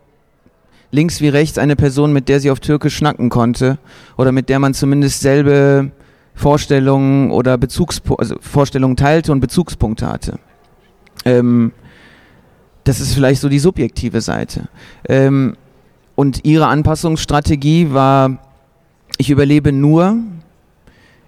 links 0.91 1.21
wie 1.21 1.29
rechts 1.29 1.59
eine 1.59 1.77
Person, 1.77 2.13
mit 2.13 2.29
der 2.29 2.41
sie 2.41 2.51
auf 2.51 2.61
Türkisch 2.61 2.97
schnacken 2.97 3.29
konnte 3.29 3.79
oder 4.17 4.33
mit 4.33 4.49
der 4.49 4.59
man 4.59 4.75
zumindest 4.75 5.21
selbe 5.21 5.91
Vorstellungen 6.35 7.31
oder 7.31 7.59
Bezugspunkte, 7.59 8.23
also 8.23 8.37
Vorstellungen 8.41 8.97
teilte 8.97 9.33
und 9.33 9.41
Bezugspunkte 9.41 10.07
hatte. 10.07 10.39
Ähm, 11.25 11.73
das 12.85 13.01
ist 13.01 13.15
vielleicht 13.15 13.41
so 13.41 13.49
die 13.49 13.59
subjektive 13.59 14.21
Seite. 14.21 14.69
Ähm, 15.09 15.57
und 16.15 16.45
ihre 16.45 16.67
Anpassungsstrategie 16.69 17.93
war, 17.93 18.39
ich 19.19 19.31
überlebe 19.31 19.73
nur, 19.73 20.17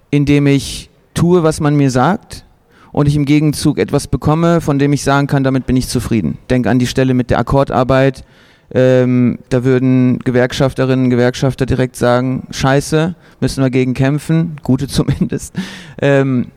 indem 0.09 0.47
ich 0.47 0.89
tue, 1.13 1.43
was 1.43 1.59
man 1.59 1.75
mir 1.75 1.91
sagt 1.91 2.45
und 2.91 3.07
ich 3.07 3.15
im 3.15 3.25
Gegenzug 3.25 3.77
etwas 3.77 4.07
bekomme, 4.07 4.61
von 4.61 4.79
dem 4.79 4.93
ich 4.93 5.03
sagen 5.03 5.27
kann, 5.27 5.43
damit 5.43 5.65
bin 5.65 5.77
ich 5.77 5.87
zufrieden. 5.87 6.37
Denk 6.49 6.67
an 6.67 6.79
die 6.79 6.87
Stelle 6.87 7.13
mit 7.13 7.29
der 7.29 7.39
Akkordarbeit. 7.39 8.23
Ähm, 8.71 9.39
da 9.49 9.63
würden 9.63 10.19
Gewerkschafterinnen 10.19 11.05
und 11.05 11.09
Gewerkschafter 11.09 11.65
direkt 11.65 11.95
sagen, 11.95 12.47
scheiße, 12.51 13.15
müssen 13.39 13.63
wir 13.63 13.69
gegen 13.69 13.93
kämpfen, 13.93 14.57
gute 14.63 14.87
zumindest. 14.87 15.55
Ähm, 16.01 16.47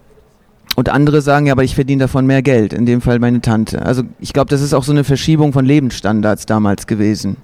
und 0.74 0.88
andere 0.88 1.20
sagen, 1.20 1.46
ja, 1.46 1.52
aber 1.52 1.64
ich 1.64 1.74
verdiene 1.74 2.04
davon 2.04 2.26
mehr 2.26 2.42
Geld, 2.42 2.72
in 2.72 2.86
dem 2.86 3.02
Fall 3.02 3.18
meine 3.18 3.40
Tante. 3.40 3.84
Also 3.84 4.02
ich 4.20 4.32
glaube, 4.32 4.48
das 4.48 4.62
ist 4.62 4.72
auch 4.72 4.84
so 4.84 4.92
eine 4.92 5.04
Verschiebung 5.04 5.52
von 5.52 5.66
Lebensstandards 5.66 6.46
damals 6.46 6.86
gewesen. 6.86 7.36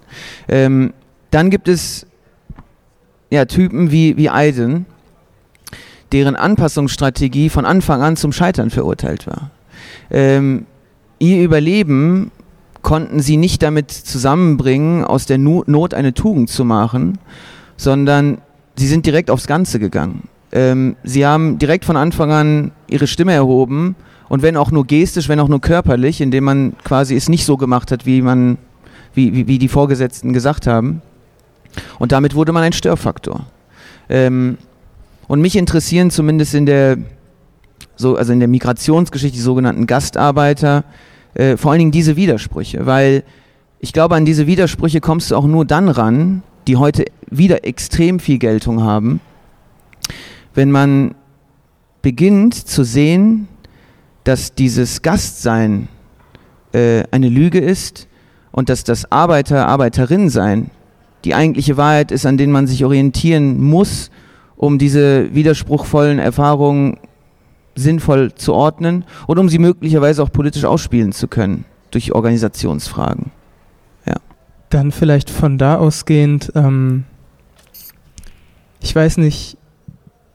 Ähm, 0.48 0.92
dann 1.30 1.50
gibt 1.50 1.68
es 1.68 2.06
ja, 3.30 3.44
Typen 3.44 3.90
wie, 3.90 4.16
wie 4.16 4.30
Aiden, 4.30 4.86
deren 6.12 6.36
Anpassungsstrategie 6.36 7.48
von 7.48 7.64
Anfang 7.64 8.02
an 8.02 8.16
zum 8.16 8.32
Scheitern 8.32 8.70
verurteilt 8.70 9.26
war. 9.26 9.50
Ähm, 10.10 10.66
ihr 11.18 11.42
Überleben 11.42 12.30
konnten 12.82 13.20
sie 13.20 13.36
nicht 13.36 13.62
damit 13.62 13.90
zusammenbringen, 13.90 15.04
aus 15.04 15.26
der 15.26 15.38
Not 15.38 15.94
eine 15.94 16.14
Tugend 16.14 16.48
zu 16.48 16.64
machen, 16.64 17.18
sondern 17.76 18.38
sie 18.76 18.86
sind 18.86 19.04
direkt 19.04 19.30
aufs 19.30 19.46
Ganze 19.46 19.78
gegangen. 19.78 20.28
Ähm, 20.52 20.96
sie 21.02 21.26
haben 21.26 21.58
direkt 21.58 21.84
von 21.84 21.96
Anfang 21.96 22.32
an 22.32 22.72
ihre 22.88 23.06
Stimme 23.06 23.32
erhoben 23.32 23.96
und 24.28 24.42
wenn 24.42 24.56
auch 24.56 24.70
nur 24.70 24.86
gestisch, 24.86 25.28
wenn 25.28 25.40
auch 25.40 25.48
nur 25.48 25.60
körperlich, 25.60 26.20
indem 26.20 26.44
man 26.44 26.76
quasi 26.84 27.16
es 27.16 27.28
nicht 27.28 27.44
so 27.44 27.56
gemacht 27.56 27.90
hat, 27.90 28.06
wie 28.06 28.22
man, 28.22 28.58
wie, 29.14 29.34
wie, 29.34 29.46
wie 29.46 29.58
die 29.58 29.68
Vorgesetzten 29.68 30.32
gesagt 30.32 30.66
haben. 30.66 31.02
Und 31.98 32.12
damit 32.12 32.34
wurde 32.34 32.52
man 32.52 32.62
ein 32.62 32.72
Störfaktor. 32.72 33.46
Ähm, 34.08 34.56
und 35.28 35.40
mich 35.40 35.56
interessieren 35.56 36.10
zumindest 36.10 36.54
in 36.54 36.66
der, 36.66 36.98
so, 37.94 38.16
also 38.16 38.32
in 38.32 38.40
der 38.40 38.48
Migrationsgeschichte 38.48 39.36
die 39.36 39.42
sogenannten 39.42 39.86
Gastarbeiter, 39.86 40.84
äh, 41.34 41.56
vor 41.56 41.70
allen 41.70 41.78
Dingen 41.78 41.92
diese 41.92 42.16
Widersprüche, 42.16 42.86
weil 42.86 43.22
ich 43.78 43.92
glaube, 43.92 44.16
an 44.16 44.24
diese 44.24 44.48
Widersprüche 44.48 45.00
kommst 45.00 45.30
du 45.30 45.36
auch 45.36 45.46
nur 45.46 45.64
dann 45.64 45.88
ran, 45.88 46.42
die 46.66 46.76
heute 46.76 47.04
wieder 47.30 47.64
extrem 47.64 48.18
viel 48.18 48.38
Geltung 48.38 48.82
haben, 48.82 49.20
wenn 50.54 50.70
man 50.72 51.14
beginnt 52.02 52.54
zu 52.54 52.82
sehen, 52.82 53.48
dass 54.24 54.54
dieses 54.54 55.02
Gastsein 55.02 55.88
äh, 56.72 57.04
eine 57.10 57.28
Lüge 57.28 57.60
ist 57.60 58.08
und 58.50 58.68
dass 58.68 58.82
das 58.84 59.12
Arbeiter, 59.12 59.68
Arbeiterin 59.68 60.28
sein 60.30 60.70
die 61.24 61.34
eigentliche 61.34 61.76
Wahrheit 61.76 62.12
ist, 62.12 62.26
an 62.26 62.36
denen 62.36 62.52
man 62.52 62.66
sich 62.66 62.84
orientieren 62.84 63.60
muss, 63.60 64.10
um 64.58 64.78
diese 64.78 65.34
widerspruchvollen 65.34 66.18
Erfahrungen 66.18 66.98
sinnvoll 67.74 68.34
zu 68.34 68.52
ordnen 68.52 69.04
und 69.26 69.38
um 69.38 69.48
sie 69.48 69.58
möglicherweise 69.58 70.22
auch 70.22 70.30
politisch 70.30 70.64
ausspielen 70.64 71.12
zu 71.12 71.28
können 71.28 71.64
durch 71.90 72.14
Organisationsfragen. 72.14 73.30
Ja. 74.04 74.16
Dann 74.68 74.92
vielleicht 74.92 75.30
von 75.30 75.56
da 75.56 75.76
ausgehend, 75.76 76.52
ähm, 76.54 77.04
ich 78.80 78.94
weiß 78.94 79.16
nicht, 79.16 79.56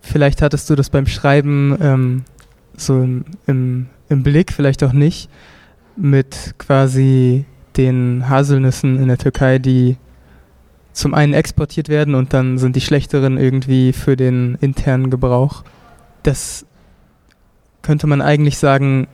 Vielleicht 0.03 0.41
hattest 0.41 0.69
du 0.69 0.75
das 0.75 0.89
beim 0.89 1.07
Schreiben 1.07 1.77
ähm, 1.81 2.23
so 2.75 3.01
im, 3.01 3.23
im, 3.47 3.87
im 4.09 4.21
Blick, 4.21 4.51
vielleicht 4.51 4.83
auch 4.83 4.91
nicht, 4.91 5.29
mit 5.95 6.55
quasi 6.57 7.45
den 7.77 8.27
Haselnüssen 8.27 8.99
in 8.99 9.07
der 9.07 9.17
Türkei, 9.17 9.59
die 9.59 9.95
zum 10.93 11.13
einen 11.13 11.33
exportiert 11.33 11.89
werden 11.89 12.15
und 12.15 12.33
dann 12.33 12.57
sind 12.57 12.75
die 12.75 12.81
schlechteren 12.81 13.37
irgendwie 13.37 13.93
für 13.93 14.15
den 14.15 14.57
internen 14.61 15.09
Gebrauch. 15.09 15.63
Das 16.21 16.65
könnte 17.81 18.07
man 18.07 18.21
eigentlich 18.21 18.57
sagen, 18.57 19.07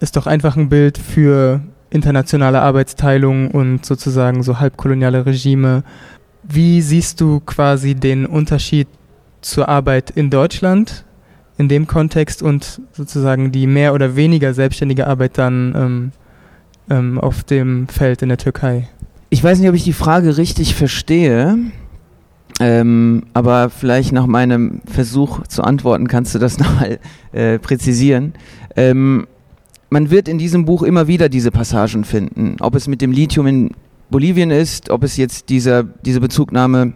ist 0.00 0.16
doch 0.16 0.26
einfach 0.26 0.56
ein 0.56 0.68
Bild 0.68 0.98
für 0.98 1.60
internationale 1.90 2.60
Arbeitsteilung 2.60 3.50
und 3.50 3.84
sozusagen 3.84 4.42
so 4.42 4.60
halbkoloniale 4.60 5.26
Regime. 5.26 5.82
Wie 6.42 6.82
siehst 6.82 7.20
du 7.20 7.40
quasi 7.40 7.94
den 7.94 8.26
Unterschied 8.26 8.86
zur 9.40 9.68
Arbeit 9.68 10.10
in 10.10 10.30
Deutschland 10.30 11.04
in 11.56 11.68
dem 11.68 11.86
Kontext 11.86 12.42
und 12.42 12.80
sozusagen 12.92 13.50
die 13.50 13.66
mehr 13.66 13.92
oder 13.92 14.14
weniger 14.14 14.54
selbstständige 14.54 15.06
Arbeit 15.06 15.38
dann 15.38 15.74
ähm, 15.74 16.12
ähm, 16.88 17.18
auf 17.18 17.42
dem 17.42 17.88
Feld 17.88 18.22
in 18.22 18.28
der 18.28 18.38
Türkei. 18.38 18.88
Ich 19.30 19.44
weiß 19.44 19.58
nicht, 19.58 19.68
ob 19.68 19.74
ich 19.74 19.84
die 19.84 19.92
Frage 19.92 20.38
richtig 20.38 20.74
verstehe, 20.74 21.58
ähm, 22.60 23.24
aber 23.34 23.68
vielleicht 23.68 24.12
nach 24.12 24.26
meinem 24.26 24.80
Versuch 24.86 25.46
zu 25.46 25.62
antworten 25.62 26.08
kannst 26.08 26.34
du 26.34 26.38
das 26.38 26.58
nochmal 26.58 26.98
äh, 27.32 27.58
präzisieren. 27.58 28.32
Ähm, 28.74 29.26
man 29.90 30.10
wird 30.10 30.28
in 30.28 30.38
diesem 30.38 30.64
Buch 30.64 30.82
immer 30.82 31.08
wieder 31.08 31.28
diese 31.28 31.50
Passagen 31.50 32.04
finden, 32.04 32.56
ob 32.60 32.74
es 32.74 32.88
mit 32.88 33.02
dem 33.02 33.12
Lithium 33.12 33.46
in 33.46 33.70
Bolivien 34.10 34.50
ist, 34.50 34.90
ob 34.90 35.04
es 35.04 35.16
jetzt 35.18 35.50
dieser, 35.50 35.82
diese 35.82 36.20
Bezugnahme 36.20 36.94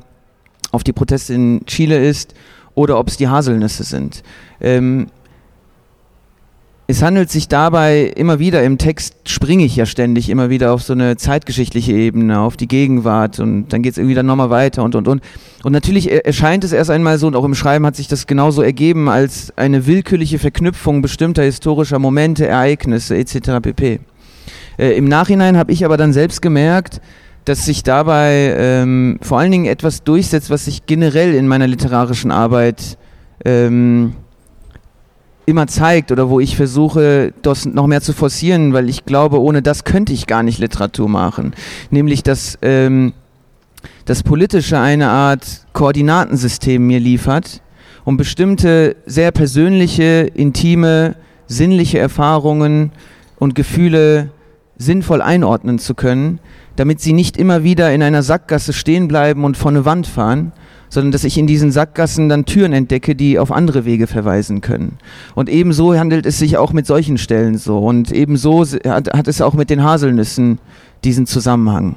auf 0.70 0.85
die 0.85 0.93
Proteste 0.93 1.35
in 1.35 1.66
Chile 1.66 2.03
ist 2.03 2.35
oder 2.74 2.99
ob 2.99 3.09
es 3.09 3.18
die 3.18 3.28
Haselnüsse 3.28 3.85
sind. 3.85 4.22
Ähm, 4.61 5.09
es 6.93 7.01
handelt 7.01 7.30
sich 7.30 7.49
dabei 7.49 8.12
immer 8.16 8.38
wieder, 8.38 8.62
im 8.62 8.76
Text 8.76 9.14
springe 9.26 9.64
ich 9.64 9.76
ja 9.76 9.86
ständig 9.86 10.28
immer 10.28 10.51
wieder 10.51 10.74
auf 10.74 10.82
so 10.82 10.93
eine 10.93 11.16
zeitgeschichtliche 11.16 11.93
Ebene, 11.93 12.38
auf 12.38 12.59
die 12.59 12.68
Gegenwart 12.68 13.40
und 13.40 13.68
dann 13.72 13.80
geht 13.80 13.93
es 13.93 13.99
irgendwie 13.99 14.14
dann 14.14 14.26
nochmal 14.26 14.51
weiter 14.51 14.82
und 14.82 14.95
und 14.95 15.09
und. 15.09 15.22
Und 15.64 15.72
natürlich 15.72 16.12
erscheint 16.12 16.64
es 16.64 16.72
erst 16.72 16.90
einmal 16.90 17.16
so 17.16 17.28
und 17.28 17.34
auch 17.34 17.47
im 17.47 17.55
Schreiben 17.55 17.86
hat 17.86 17.97
sich 17.97 18.09
das 18.09 18.26
genauso 18.26 18.61
ergeben 18.61 19.09
als 19.09 19.57
eine 19.57 19.86
willkürliche 19.86 20.38
Verknüpfung 20.38 21.01
bestimmter 21.01 21.43
historischer 21.43 21.99
Momente, 21.99 22.47
Ereignisse 22.47 23.16
etc. 23.16 23.62
pp. 23.62 24.01
Äh, 24.76 24.93
Im 24.93 25.07
Nachhinein 25.07 25.57
habe 25.57 25.72
ich 25.72 25.86
aber 25.86 25.97
dann 25.97 26.12
selbst 26.12 26.43
gemerkt, 26.43 27.01
dass 27.47 27.64
sich 27.64 27.84
dabei 27.84 28.55
ähm, 28.59 29.18
vor 29.22 29.38
allen 29.38 29.51
Dingen 29.51 29.64
etwas 29.64 30.05
durchsetzt, 30.05 30.51
was 30.51 30.66
sich 30.66 30.84
generell 30.84 31.32
in 31.32 31.49
meiner 31.49 31.68
literarischen 31.68 32.30
Arbeit 32.30 32.99
ähm, 33.47 34.12
immer 35.47 35.66
zeigt 35.66 36.12
oder 36.12 36.30
wo 36.30 36.40
ich 36.40 36.57
versuche, 36.57 37.32
das 37.43 37.66
noch 37.66 37.86
mehr 37.86 38.01
zu 38.01 38.12
forcieren, 38.12 38.72
weil 38.72 38.88
ich 38.88 39.05
glaube, 39.05 39.40
ohne 39.40 39.62
das 39.62 39.84
könnte 39.84 40.12
ich 40.12 40.26
gar 40.26 40.43
nicht 40.43 40.59
Literatur 40.59 41.09
machen. 41.09 41.55
Nämlich, 41.90 42.22
dass 42.22 42.59
ähm, 42.62 43.12
das 44.05 44.22
Politische 44.22 44.78
eine 44.78 45.09
Art 45.09 45.66
Koordinatensystem 45.72 46.86
mir 46.86 47.01
liefert, 47.01 47.61
um 48.05 48.16
bestimmte 48.16 48.97
sehr 49.07 49.32
persönliche, 49.32 50.30
intime, 50.34 51.16
sinnliche 51.47 51.99
Erfahrungen 51.99 52.93
und 53.38 53.55
Gefühle 53.55 54.30
sinnvoll 54.78 55.22
einordnen 55.22 55.78
zu 55.78 55.95
können, 55.95 56.40
damit 56.76 57.01
sie 57.01 57.12
nicht 57.12 57.36
immer 57.36 57.62
wieder 57.62 57.93
in 57.93 58.03
einer 58.03 58.22
Sackgasse 58.22 58.72
stehen 58.72 59.09
bleiben 59.09 59.45
und 59.45 59.57
vor 59.57 59.70
eine 59.70 59.84
Wand 59.84 60.07
fahren, 60.07 60.53
sondern 60.93 61.11
dass 61.11 61.24
ich 61.24 61.38
in 61.38 61.47
diesen 61.47 61.72
Sackgassen 61.72 62.28
dann 62.28 62.45
Türen 62.45 62.74
entdecke, 62.74 63.14
die 63.14 63.38
auf 63.38 63.51
andere 63.51 63.86
Wege 63.86 64.07
verweisen 64.07 64.61
können. 64.61 64.99
Und 65.34 65.49
ebenso 65.49 65.99
handelt 65.99 66.26
es 66.26 66.38
sich 66.38 66.59
auch 66.59 66.74
mit 66.74 66.86
solchen 66.86 67.16
Stellen 67.16 67.57
so. 67.57 67.78
Und 67.78 68.12
ebenso 68.12 68.62
hat, 68.62 69.11
hat 69.11 69.26
es 69.26 69.40
auch 69.40 69.55
mit 69.55 69.70
den 69.70 69.82
Haselnüssen 69.82 70.59
diesen 71.03 71.24
Zusammenhang. 71.26 71.95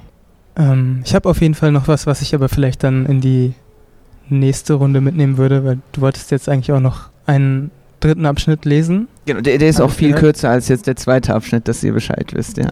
Ähm, 0.55 1.01
ich 1.03 1.13
habe 1.13 1.27
auf 1.27 1.41
jeden 1.41 1.55
Fall 1.55 1.73
noch 1.73 1.89
was, 1.89 2.07
was 2.07 2.21
ich 2.21 2.33
aber 2.33 2.47
vielleicht 2.47 2.85
dann 2.85 3.05
in 3.05 3.19
die 3.19 3.53
nächste 4.29 4.75
Runde 4.75 5.01
mitnehmen 5.01 5.37
würde, 5.37 5.65
weil 5.65 5.79
du 5.91 5.99
wolltest 5.99 6.31
jetzt 6.31 6.47
eigentlich 6.47 6.71
auch 6.71 6.79
noch 6.79 7.09
einen 7.25 7.71
dritten 7.99 8.25
Abschnitt 8.25 8.63
lesen. 8.63 9.09
Genau, 9.25 9.41
der, 9.41 9.57
der 9.57 9.67
ist 9.67 9.81
auch 9.81 9.91
viel 9.91 10.13
gehört. 10.13 10.21
kürzer 10.21 10.51
als 10.51 10.69
jetzt 10.69 10.87
der 10.87 10.95
zweite 10.95 11.35
Abschnitt, 11.35 11.67
dass 11.67 11.83
ihr 11.83 11.91
Bescheid 11.91 12.31
wisst, 12.33 12.57
ja. 12.57 12.69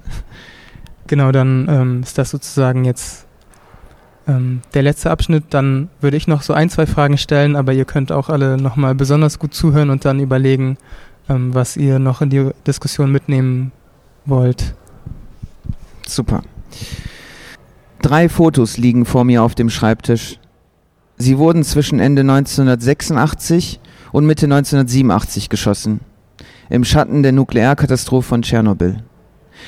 Genau, 1.07 1.33
dann 1.33 1.67
ähm, 1.69 2.01
ist 2.01 2.17
das 2.17 2.29
sozusagen 2.29 2.85
jetzt 2.85 3.22
ähm, 4.27 4.61
der 4.73 4.83
letzte 4.83 5.11
Abschnitt. 5.11 5.45
Dann 5.49 5.89
würde 6.01 6.17
ich 6.17 6.27
noch 6.27 6.41
so 6.41 6.53
ein, 6.53 6.69
zwei 6.69 6.85
Fragen 6.85 7.17
stellen, 7.17 7.55
aber 7.55 7.73
ihr 7.73 7.85
könnt 7.85 8.11
auch 8.11 8.29
alle 8.29 8.57
nochmal 8.57 8.95
besonders 8.95 9.39
gut 9.39 9.53
zuhören 9.53 9.89
und 9.89 10.05
dann 10.05 10.19
überlegen, 10.19 10.77
ähm, 11.29 11.53
was 11.53 11.77
ihr 11.77 11.99
noch 11.99 12.21
in 12.21 12.29
die 12.29 12.51
Diskussion 12.65 13.11
mitnehmen 13.11 13.71
wollt. 14.25 14.75
Super. 16.07 16.43
Drei 18.01 18.27
Fotos 18.27 18.77
liegen 18.77 19.05
vor 19.05 19.23
mir 19.23 19.43
auf 19.43 19.55
dem 19.55 19.69
Schreibtisch. 19.69 20.39
Sie 21.17 21.37
wurden 21.37 21.63
zwischen 21.63 21.99
Ende 21.99 22.21
1986 22.21 23.79
und 24.11 24.25
Mitte 24.25 24.45
1987 24.45 25.49
geschossen. 25.49 26.01
Im 26.69 26.83
Schatten 26.83 27.23
der 27.23 27.31
Nuklearkatastrophe 27.31 28.27
von 28.27 28.41
Tschernobyl. 28.41 28.97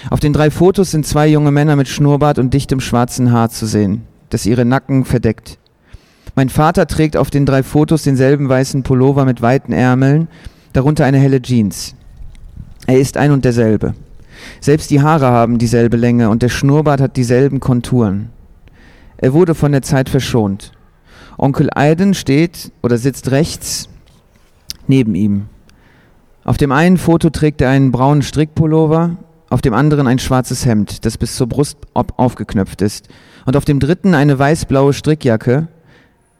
Auf 0.09 0.19
den 0.19 0.33
drei 0.33 0.51
Fotos 0.51 0.91
sind 0.91 1.05
zwei 1.05 1.27
junge 1.27 1.51
Männer 1.51 1.75
mit 1.75 1.87
Schnurrbart 1.87 2.39
und 2.39 2.53
dichtem 2.53 2.79
schwarzen 2.79 3.31
Haar 3.31 3.49
zu 3.49 3.65
sehen, 3.65 4.03
das 4.30 4.45
ihre 4.45 4.65
Nacken 4.65 5.05
verdeckt. 5.05 5.57
Mein 6.36 6.49
Vater 6.49 6.88
trägt 6.88 7.15
auf 7.15 7.30
den 7.30 7.45
drei 7.45 7.63
Fotos 7.63 8.03
denselben 8.03 8.49
weißen 8.49 8.84
Pullover 8.84 9.26
mit 9.26 9.41
weiten 9.41 9.71
Ärmeln, 9.71 10.28
darunter 10.73 11.05
eine 11.05 11.17
helle 11.17 11.41
Jeans. 11.41 11.95
Er 12.88 12.99
ist 12.99 13.17
ein 13.17 13.32
und 13.32 13.45
derselbe. 13.45 13.95
Selbst 14.59 14.91
die 14.91 15.01
Haare 15.01 15.28
haben 15.28 15.57
dieselbe 15.57 15.97
Länge 15.97 16.30
und 16.30 16.41
der 16.41 16.49
Schnurrbart 16.49 17.01
hat 17.01 17.17
dieselben 17.17 17.59
Konturen. 17.59 18.30
Er 19.17 19.34
wurde 19.34 19.55
von 19.55 19.71
der 19.71 19.82
Zeit 19.82 20.09
verschont. 20.09 20.73
Onkel 21.38 21.69
Aiden 21.73 22.13
steht 22.13 22.71
oder 22.84 22.97
sitzt 22.97 23.32
rechts 23.32 23.89
neben 24.88 25.15
ihm. 25.15 25.45
Auf 26.43 26.57
dem 26.57 26.71
einen 26.71 26.97
Foto 26.97 27.30
trägt 27.30 27.61
er 27.61 27.69
einen 27.69 27.91
braunen 27.91 28.21
Strickpullover, 28.21 29.17
auf 29.49 29.61
dem 29.61 29.73
anderen 29.73 30.07
ein 30.07 30.19
schwarzes 30.19 30.65
Hemd, 30.65 31.05
das 31.05 31.17
bis 31.17 31.36
zur 31.36 31.47
Brust 31.47 31.78
aufgeknöpft 31.93 32.82
ist, 32.82 33.07
und 33.45 33.55
auf 33.55 33.65
dem 33.65 33.79
dritten 33.79 34.13
eine 34.13 34.37
weiß-blaue 34.37 34.93
Strickjacke. 34.93 35.67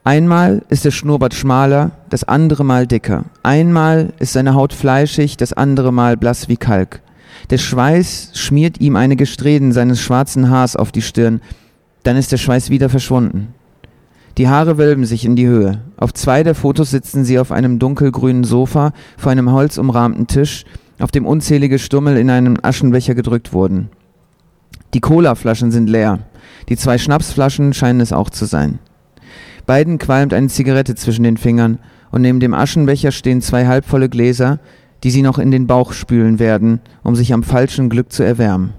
Einmal 0.04 0.64
ist 0.70 0.86
der 0.86 0.92
Schnurrbart 0.92 1.34
schmaler, 1.34 1.92
das 2.10 2.24
andere 2.24 2.64
Mal 2.64 2.88
dicker. 2.88 3.26
Einmal 3.44 4.14
ist 4.20 4.34
seine 4.34 4.54
Haut 4.54 4.74
fleischig, 4.74 5.38
das 5.38 5.54
andere 5.54 5.92
Mal 5.92 6.18
blass 6.18 6.50
wie 6.50 6.58
Kalk. 6.58 7.02
Der 7.50 7.58
Schweiß 7.58 8.32
schmiert 8.34 8.82
ihm 8.82 8.96
einige 8.96 9.26
Strähnen 9.26 9.72
seines 9.72 10.02
schwarzen 10.02 10.50
Haars 10.50 10.76
auf 10.76 10.92
die 10.92 11.02
Stirn, 11.02 11.42
dann 12.04 12.18
ist 12.18 12.32
der 12.32 12.38
Schweiß 12.38 12.70
wieder 12.70 12.90
verschwunden. 12.90 13.54
Die 14.38 14.48
Haare 14.48 14.78
wölben 14.78 15.06
sich 15.06 15.26
in 15.26 15.36
die 15.36 15.48
Höhe. 15.48 15.80
Auf 15.98 16.14
zwei 16.14 16.44
der 16.44 16.56
Fotos 16.56 16.92
sitzen 16.92 17.24
sie 17.24 17.40
auf 17.40 17.52
einem 17.52 17.80
dunkelgrünen 17.80 18.44
Sofa 18.44 18.92
vor 19.18 19.32
einem 19.32 19.52
holzumrahmten 19.52 20.28
Tisch, 20.28 20.66
auf 21.00 21.12
dem 21.12 21.26
unzählige 21.26 21.80
Stummel 21.80 22.18
in 22.18 22.30
einen 22.30 22.64
Aschenbecher 22.64 23.16
gedrückt 23.16 23.54
wurden. 23.54 23.90
Die 24.94 25.02
Colaflaschen 25.02 25.72
sind 25.72 25.90
leer. 25.90 26.20
Die 26.70 26.78
zwei 26.78 26.98
Schnapsflaschen 26.98 27.74
scheinen 27.74 28.02
es 28.02 28.14
auch 28.14 28.30
zu 28.30 28.46
sein. 28.46 28.80
Beiden 29.66 29.98
qualmt 29.98 30.34
eine 30.34 30.48
Zigarette 30.48 30.96
zwischen 30.96 31.24
den 31.24 31.38
Fingern 31.38 31.80
und 32.12 32.22
neben 32.22 32.40
dem 32.40 32.54
Aschenbecher 32.54 33.12
stehen 33.12 33.42
zwei 33.42 33.66
halbvolle 33.68 34.10
Gläser, 34.10 34.60
die 35.04 35.12
sie 35.12 35.22
noch 35.22 35.40
in 35.40 35.52
den 35.52 35.68
Bauch 35.68 35.94
spülen 35.94 36.40
werden, 36.40 36.80
um 37.04 37.16
sich 37.16 37.34
am 37.34 37.44
falschen 37.44 37.90
Glück 37.90 38.12
zu 38.12 38.24
erwärmen. 38.24 38.74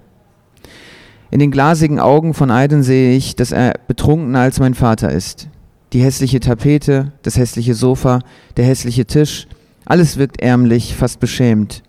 In 1.31 1.41
den 1.41 1.51
glasigen 1.51 1.99
Augen 1.99 2.35
von 2.35 2.51
Aiden 2.51 2.83
sehe 2.83 3.17
ich, 3.17 3.37
dass 3.37 3.53
er 3.53 3.75
betrunkener 3.89 4.41
als 4.41 4.61
mein 4.61 4.75
Vater 4.75 5.11
ist. 5.11 5.49
Die 5.93 6.03
hässliche 6.03 6.41
Tapete, 6.41 7.13
das 7.23 7.37
hässliche 7.37 7.75
Sofa, 7.75 8.21
der 8.57 8.65
hässliche 8.65 9.07
Tisch, 9.07 9.47
alles 9.85 10.17
wirkt 10.17 10.41
ärmlich, 10.41 10.95
fast 10.97 11.21
beschämt. 11.21 11.83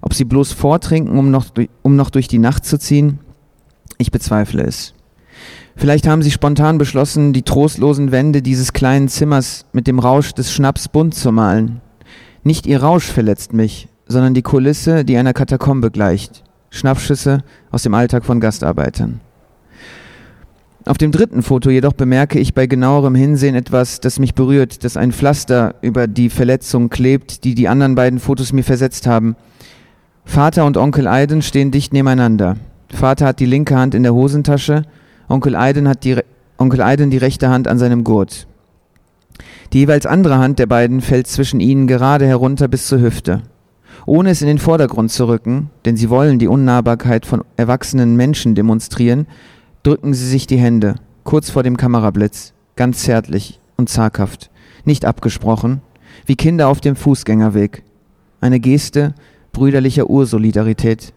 Ob 0.00 0.14
sie 0.14 0.24
bloß 0.24 0.52
vortrinken, 0.52 1.18
um 1.18 1.30
noch, 1.30 1.46
um 1.82 1.96
noch 1.96 2.10
durch 2.10 2.28
die 2.28 2.38
Nacht 2.38 2.64
zu 2.64 2.78
ziehen? 2.78 3.18
Ich 3.98 4.10
bezweifle 4.10 4.62
es. 4.62 4.95
Vielleicht 5.76 6.06
haben 6.08 6.22
sie 6.22 6.30
spontan 6.30 6.78
beschlossen, 6.78 7.34
die 7.34 7.42
trostlosen 7.42 8.10
Wände 8.10 8.40
dieses 8.40 8.72
kleinen 8.72 9.08
Zimmers 9.08 9.66
mit 9.72 9.86
dem 9.86 9.98
Rausch 9.98 10.32
des 10.32 10.50
Schnaps 10.50 10.88
bunt 10.88 11.14
zu 11.14 11.30
malen. 11.30 11.82
Nicht 12.42 12.66
ihr 12.66 12.82
Rausch 12.82 13.04
verletzt 13.04 13.52
mich, 13.52 13.88
sondern 14.08 14.32
die 14.32 14.42
Kulisse, 14.42 15.04
die 15.04 15.18
einer 15.18 15.34
Katakombe 15.34 15.90
gleicht. 15.90 16.42
Schnappschüsse 16.70 17.44
aus 17.70 17.82
dem 17.82 17.92
Alltag 17.92 18.24
von 18.24 18.40
Gastarbeitern. 18.40 19.20
Auf 20.86 20.98
dem 20.98 21.10
dritten 21.10 21.42
Foto 21.42 21.68
jedoch 21.68 21.92
bemerke 21.92 22.38
ich 22.38 22.54
bei 22.54 22.66
genauerem 22.66 23.14
Hinsehen 23.14 23.56
etwas, 23.56 24.00
das 24.00 24.18
mich 24.18 24.34
berührt, 24.34 24.84
dass 24.84 24.96
ein 24.96 25.12
Pflaster 25.12 25.74
über 25.82 26.06
die 26.06 26.30
Verletzung 26.30 26.88
klebt, 26.88 27.44
die 27.44 27.54
die 27.54 27.68
anderen 27.68 27.96
beiden 27.96 28.20
Fotos 28.20 28.52
mir 28.52 28.62
versetzt 28.62 29.06
haben. 29.06 29.36
Vater 30.24 30.64
und 30.64 30.76
Onkel 30.76 31.06
Aiden 31.06 31.42
stehen 31.42 31.70
dicht 31.70 31.92
nebeneinander. 31.92 32.56
Vater 32.88 33.26
hat 33.26 33.40
die 33.40 33.46
linke 33.46 33.76
Hand 33.76 33.94
in 33.94 34.04
der 34.04 34.14
Hosentasche, 34.14 34.82
Onkel 35.28 35.56
Aiden 35.56 35.88
hat 35.88 36.04
die, 36.04 36.16
Onkel 36.58 36.80
Aiden 36.80 37.10
die 37.10 37.16
rechte 37.16 37.48
Hand 37.48 37.68
an 37.68 37.78
seinem 37.78 38.04
Gurt. 38.04 38.46
Die 39.72 39.78
jeweils 39.78 40.06
andere 40.06 40.38
Hand 40.38 40.58
der 40.58 40.66
beiden 40.66 41.00
fällt 41.00 41.26
zwischen 41.26 41.60
ihnen 41.60 41.86
gerade 41.86 42.26
herunter 42.26 42.68
bis 42.68 42.86
zur 42.86 43.00
Hüfte. 43.00 43.42
Ohne 44.06 44.30
es 44.30 44.40
in 44.40 44.46
den 44.46 44.58
Vordergrund 44.58 45.10
zu 45.10 45.26
rücken, 45.26 45.70
denn 45.84 45.96
sie 45.96 46.10
wollen 46.10 46.38
die 46.38 46.46
Unnahbarkeit 46.46 47.26
von 47.26 47.42
erwachsenen 47.56 48.14
Menschen 48.16 48.54
demonstrieren, 48.54 49.26
drücken 49.82 50.14
sie 50.14 50.26
sich 50.26 50.46
die 50.46 50.58
Hände, 50.58 50.96
kurz 51.24 51.50
vor 51.50 51.64
dem 51.64 51.76
Kamerablitz, 51.76 52.52
ganz 52.76 53.02
zärtlich 53.02 53.60
und 53.76 53.88
zaghaft, 53.88 54.50
nicht 54.84 55.04
abgesprochen, 55.04 55.80
wie 56.24 56.36
Kinder 56.36 56.68
auf 56.68 56.80
dem 56.80 56.94
Fußgängerweg. 56.94 57.82
Eine 58.40 58.60
Geste 58.60 59.14
brüderlicher 59.56 60.10
Ursolidarität. 60.10 61.14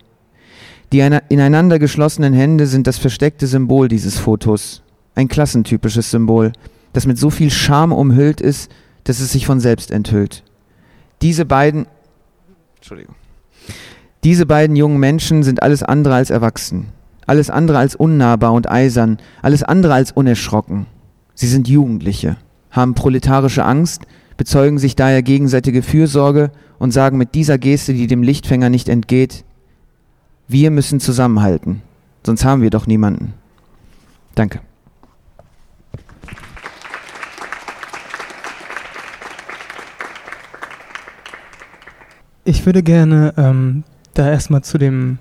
Die 0.91 0.99
ineinander 0.99 1.77
geschlossenen 1.77 2.33
Hände 2.33 2.65
sind 2.65 2.87
das 2.87 2.97
versteckte 2.97 3.45
Symbol 3.45 3.87
dieses 3.87 4.17
Fotos, 4.17 4.81
ein 5.13 5.27
klassentypisches 5.27 6.09
Symbol, 6.09 6.51
das 6.93 7.05
mit 7.05 7.19
so 7.19 7.29
viel 7.29 7.51
Scham 7.51 7.91
umhüllt 7.91 8.41
ist, 8.41 8.71
dass 9.03 9.19
es 9.19 9.31
sich 9.31 9.45
von 9.45 9.59
selbst 9.59 9.91
enthüllt. 9.91 10.43
Diese 11.21 11.45
beiden, 11.45 11.85
Entschuldigung, 12.77 13.15
diese 14.23 14.47
beiden 14.47 14.75
jungen 14.75 14.99
Menschen 14.99 15.43
sind 15.43 15.61
alles 15.61 15.83
andere 15.83 16.15
als 16.15 16.31
erwachsen, 16.31 16.87
alles 17.27 17.51
andere 17.51 17.77
als 17.77 17.95
unnahbar 17.95 18.53
und 18.53 18.69
eisern, 18.69 19.17
alles 19.43 19.61
andere 19.61 19.93
als 19.93 20.11
unerschrocken. 20.11 20.87
Sie 21.35 21.47
sind 21.47 21.67
Jugendliche, 21.67 22.37
haben 22.71 22.95
proletarische 22.95 23.63
Angst, 23.63 24.03
bezeugen 24.37 24.79
sich 24.79 24.95
daher 24.95 25.21
gegenseitige 25.21 25.83
Fürsorge 25.83 26.51
und 26.79 26.91
sagen 26.91 27.17
mit 27.17 27.35
dieser 27.35 27.59
Geste, 27.59 27.93
die 27.93 28.07
dem 28.07 28.23
Lichtfänger 28.23 28.69
nicht 28.69 28.89
entgeht, 28.89 29.45
wir 30.49 30.71
müssen 30.71 30.99
zusammenhalten, 30.99 31.83
sonst 32.25 32.43
haben 32.43 32.63
wir 32.63 32.71
doch 32.71 32.87
niemanden. 32.87 33.35
Danke. 34.33 34.61
Ich 42.43 42.65
würde 42.65 42.81
gerne 42.81 43.33
ähm, 43.37 43.83
da 44.15 44.27
erstmal 44.27 44.63
zu 44.63 44.79
dem 44.79 45.19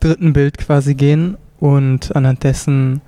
dritten 0.00 0.32
Bild 0.32 0.56
quasi 0.56 0.94
gehen 0.94 1.36
und 1.60 2.16
anhand 2.16 2.42
dessen 2.42 3.02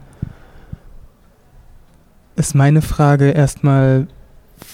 ist 2.37 2.55
meine 2.55 2.83
Frage 2.83 3.31
erstmal, 3.31 4.09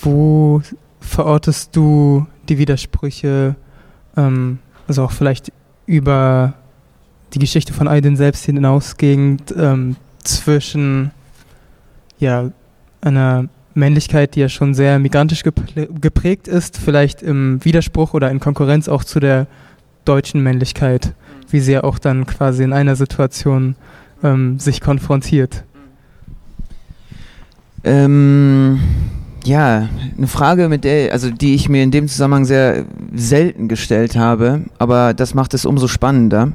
wo 0.03 0.63
verortest 0.99 1.77
du 1.77 2.27
die 2.49 2.59
Widersprüche, 2.59 3.55
ähm, 4.17 4.59
also 4.89 5.05
auch 5.05 5.13
vielleicht 5.13 5.53
über 5.91 6.55
die 7.35 7.41
Geschichte 7.41 7.73
von 7.73 7.89
Aydin 7.89 8.17
selbst 8.17 8.45
hinausgehend 8.45 9.53
ähm, 9.57 9.97
zwischen 10.23 11.11
ja, 12.21 12.53
einer 13.01 13.49
Männlichkeit, 13.75 14.37
die 14.37 14.41
ja 14.41 14.49
schon 14.49 14.73
sehr 14.73 15.01
migrantisch 15.01 15.43
geprägt 15.43 16.47
ist, 16.47 16.79
vielleicht 16.79 17.23
im 17.23 17.65
Widerspruch 17.65 18.15
oder 18.15 18.31
in 18.31 18.39
Konkurrenz 18.39 18.89
auch 18.89 19.03
zu 19.03 19.19
der 19.19 19.49
deutschen 20.05 20.43
Männlichkeit, 20.43 21.13
wie 21.51 21.59
sie 21.59 21.73
ja 21.73 21.83
auch 21.83 21.99
dann 21.99 22.25
quasi 22.25 22.63
in 22.63 22.73
einer 22.73 22.95
Situation 22.95 23.75
ähm, 24.23 24.61
sich 24.61 24.81
konfrontiert. 24.81 25.65
Ähm, 27.83 28.79
ja, 29.45 29.89
eine 30.17 30.27
Frage, 30.27 30.69
mit 30.69 30.85
der, 30.85 31.13
also 31.13 31.31
die 31.31 31.55
ich 31.55 31.69
mir 31.69 31.83
in 31.83 31.91
dem 31.91 32.09
Zusammenhang 32.09 32.45
sehr 32.45 32.85
selten 33.15 33.69
gestellt 33.69 34.17
habe, 34.17 34.63
aber 34.79 35.15
das 35.15 35.35
macht 35.35 35.55
es 35.55 35.65
umso 35.65 35.89
spannender. 35.89 36.53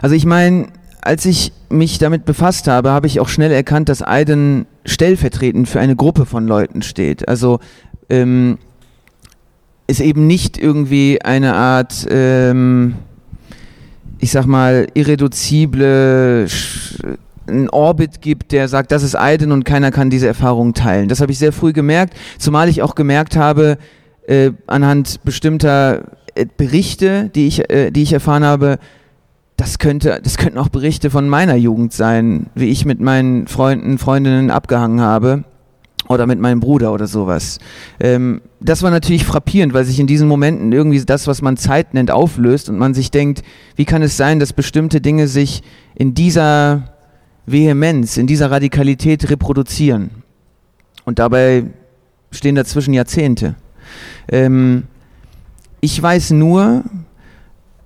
Also 0.00 0.14
ich 0.14 0.24
meine, 0.24 0.68
als 1.02 1.24
ich 1.24 1.52
mich 1.68 1.98
damit 1.98 2.24
befasst 2.24 2.68
habe, 2.68 2.90
habe 2.90 3.06
ich 3.06 3.20
auch 3.20 3.28
schnell 3.28 3.52
erkannt, 3.52 3.88
dass 3.88 4.02
Aiden 4.02 4.66
stellvertretend 4.84 5.68
für 5.68 5.80
eine 5.80 5.96
Gruppe 5.96 6.26
von 6.26 6.46
Leuten 6.46 6.82
steht. 6.82 7.28
Also 7.28 7.60
ähm, 8.08 8.58
es 9.86 10.00
eben 10.00 10.26
nicht 10.26 10.58
irgendwie 10.58 11.20
eine 11.22 11.54
Art, 11.54 12.06
ähm, 12.10 12.94
ich 14.18 14.30
sag 14.30 14.46
mal, 14.46 14.86
irreduzible 14.94 16.46
ein 17.50 17.68
Orbit 17.70 18.20
gibt, 18.20 18.52
der 18.52 18.68
sagt, 18.68 18.92
das 18.92 19.02
ist 19.02 19.14
Aiden 19.14 19.52
und 19.52 19.64
keiner 19.64 19.90
kann 19.90 20.10
diese 20.10 20.26
Erfahrung 20.26 20.74
teilen. 20.74 21.08
Das 21.08 21.20
habe 21.20 21.32
ich 21.32 21.38
sehr 21.38 21.52
früh 21.52 21.72
gemerkt, 21.72 22.14
zumal 22.38 22.68
ich 22.68 22.82
auch 22.82 22.94
gemerkt 22.94 23.36
habe, 23.36 23.78
äh, 24.26 24.52
anhand 24.66 25.22
bestimmter 25.24 26.02
äh, 26.34 26.46
Berichte, 26.56 27.30
die 27.34 27.46
ich, 27.46 27.70
äh, 27.70 27.90
die 27.90 28.02
ich 28.02 28.12
erfahren 28.12 28.44
habe, 28.44 28.78
das 29.56 29.78
könnte, 29.78 30.20
das 30.22 30.38
könnten 30.38 30.58
auch 30.58 30.70
Berichte 30.70 31.10
von 31.10 31.28
meiner 31.28 31.54
Jugend 31.54 31.92
sein, 31.92 32.46
wie 32.54 32.70
ich 32.70 32.86
mit 32.86 33.00
meinen 33.00 33.46
Freunden, 33.46 33.98
Freundinnen 33.98 34.50
abgehangen 34.50 35.02
habe 35.02 35.44
oder 36.08 36.26
mit 36.26 36.40
meinem 36.40 36.60
Bruder 36.60 36.92
oder 36.92 37.06
sowas. 37.06 37.58
Ähm, 38.00 38.40
das 38.60 38.82
war 38.82 38.90
natürlich 38.90 39.24
frappierend, 39.24 39.74
weil 39.74 39.84
sich 39.84 40.00
in 40.00 40.06
diesen 40.06 40.28
Momenten 40.28 40.72
irgendwie 40.72 41.04
das, 41.04 41.26
was 41.26 41.42
man 41.42 41.56
Zeit 41.56 41.94
nennt, 41.94 42.10
auflöst 42.10 42.68
und 42.68 42.78
man 42.78 42.94
sich 42.94 43.10
denkt, 43.10 43.42
wie 43.76 43.84
kann 43.84 44.02
es 44.02 44.16
sein, 44.16 44.40
dass 44.40 44.52
bestimmte 44.52 45.00
Dinge 45.00 45.28
sich 45.28 45.62
in 45.94 46.14
dieser 46.14 46.94
Vehemenz, 47.46 48.16
in 48.16 48.26
dieser 48.26 48.50
Radikalität 48.50 49.30
reproduzieren. 49.30 50.10
Und 51.04 51.18
dabei 51.18 51.64
stehen 52.30 52.54
dazwischen 52.54 52.94
Jahrzehnte. 52.94 53.56
Ähm, 54.28 54.84
ich 55.80 56.00
weiß 56.00 56.30
nur, 56.30 56.84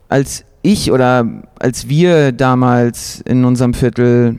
als 0.08 0.44
ich 0.62 0.90
oder 0.90 1.42
als 1.58 1.88
wir 1.88 2.32
damals 2.32 3.20
in 3.20 3.44
unserem 3.44 3.74
Viertel 3.74 4.38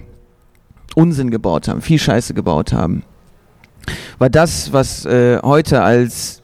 Unsinn 0.96 1.30
gebaut 1.32 1.68
haben, 1.68 1.82
viel 1.82 2.00
Scheiße 2.00 2.34
gebaut 2.34 2.74
haben, 2.74 3.04
war 4.18 4.30
das, 4.30 4.74
was 4.74 5.06
äh, 5.06 5.40
heute 5.44 5.82
als 5.82 6.42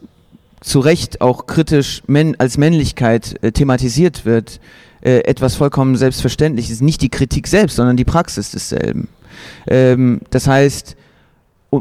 zu 0.62 0.80
Recht 0.80 1.22
auch 1.22 1.48
kritisch 1.48 2.04
als 2.38 2.58
Männlichkeit 2.58 3.44
äh, 3.44 3.52
thematisiert 3.52 4.26
wird, 4.26 4.60
äh, 5.02 5.20
etwas 5.24 5.56
vollkommen 5.56 5.96
Selbstverständliches. 5.96 6.82
Nicht 6.82 7.02
die 7.02 7.10
Kritik 7.10 7.48
selbst, 7.48 7.76
sondern 7.76 7.98
die 7.98 8.06
Praxis 8.06 8.52
desselben. 8.52 9.10
Ähm, 9.68 10.22
das 10.30 10.48
heißt, 10.48 10.96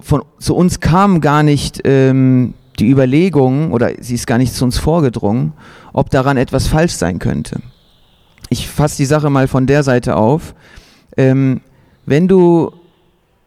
von, 0.00 0.24
zu 0.38 0.56
uns 0.56 0.80
kam 0.80 1.20
gar 1.20 1.42
nicht 1.42 1.82
ähm, 1.84 2.54
die 2.78 2.88
Überlegung, 2.88 3.72
oder 3.72 3.92
sie 4.00 4.14
ist 4.14 4.26
gar 4.26 4.38
nicht 4.38 4.54
zu 4.54 4.64
uns 4.64 4.78
vorgedrungen, 4.78 5.52
ob 5.92 6.10
daran 6.10 6.38
etwas 6.38 6.66
falsch 6.66 6.92
sein 6.92 7.18
könnte. 7.18 7.60
Ich 8.48 8.68
fasse 8.68 8.96
die 8.96 9.04
Sache 9.04 9.28
mal 9.28 9.48
von 9.48 9.66
der 9.66 9.82
Seite 9.82 10.16
auf. 10.16 10.54
Ähm, 11.16 11.60
wenn 12.06 12.28
du 12.28 12.72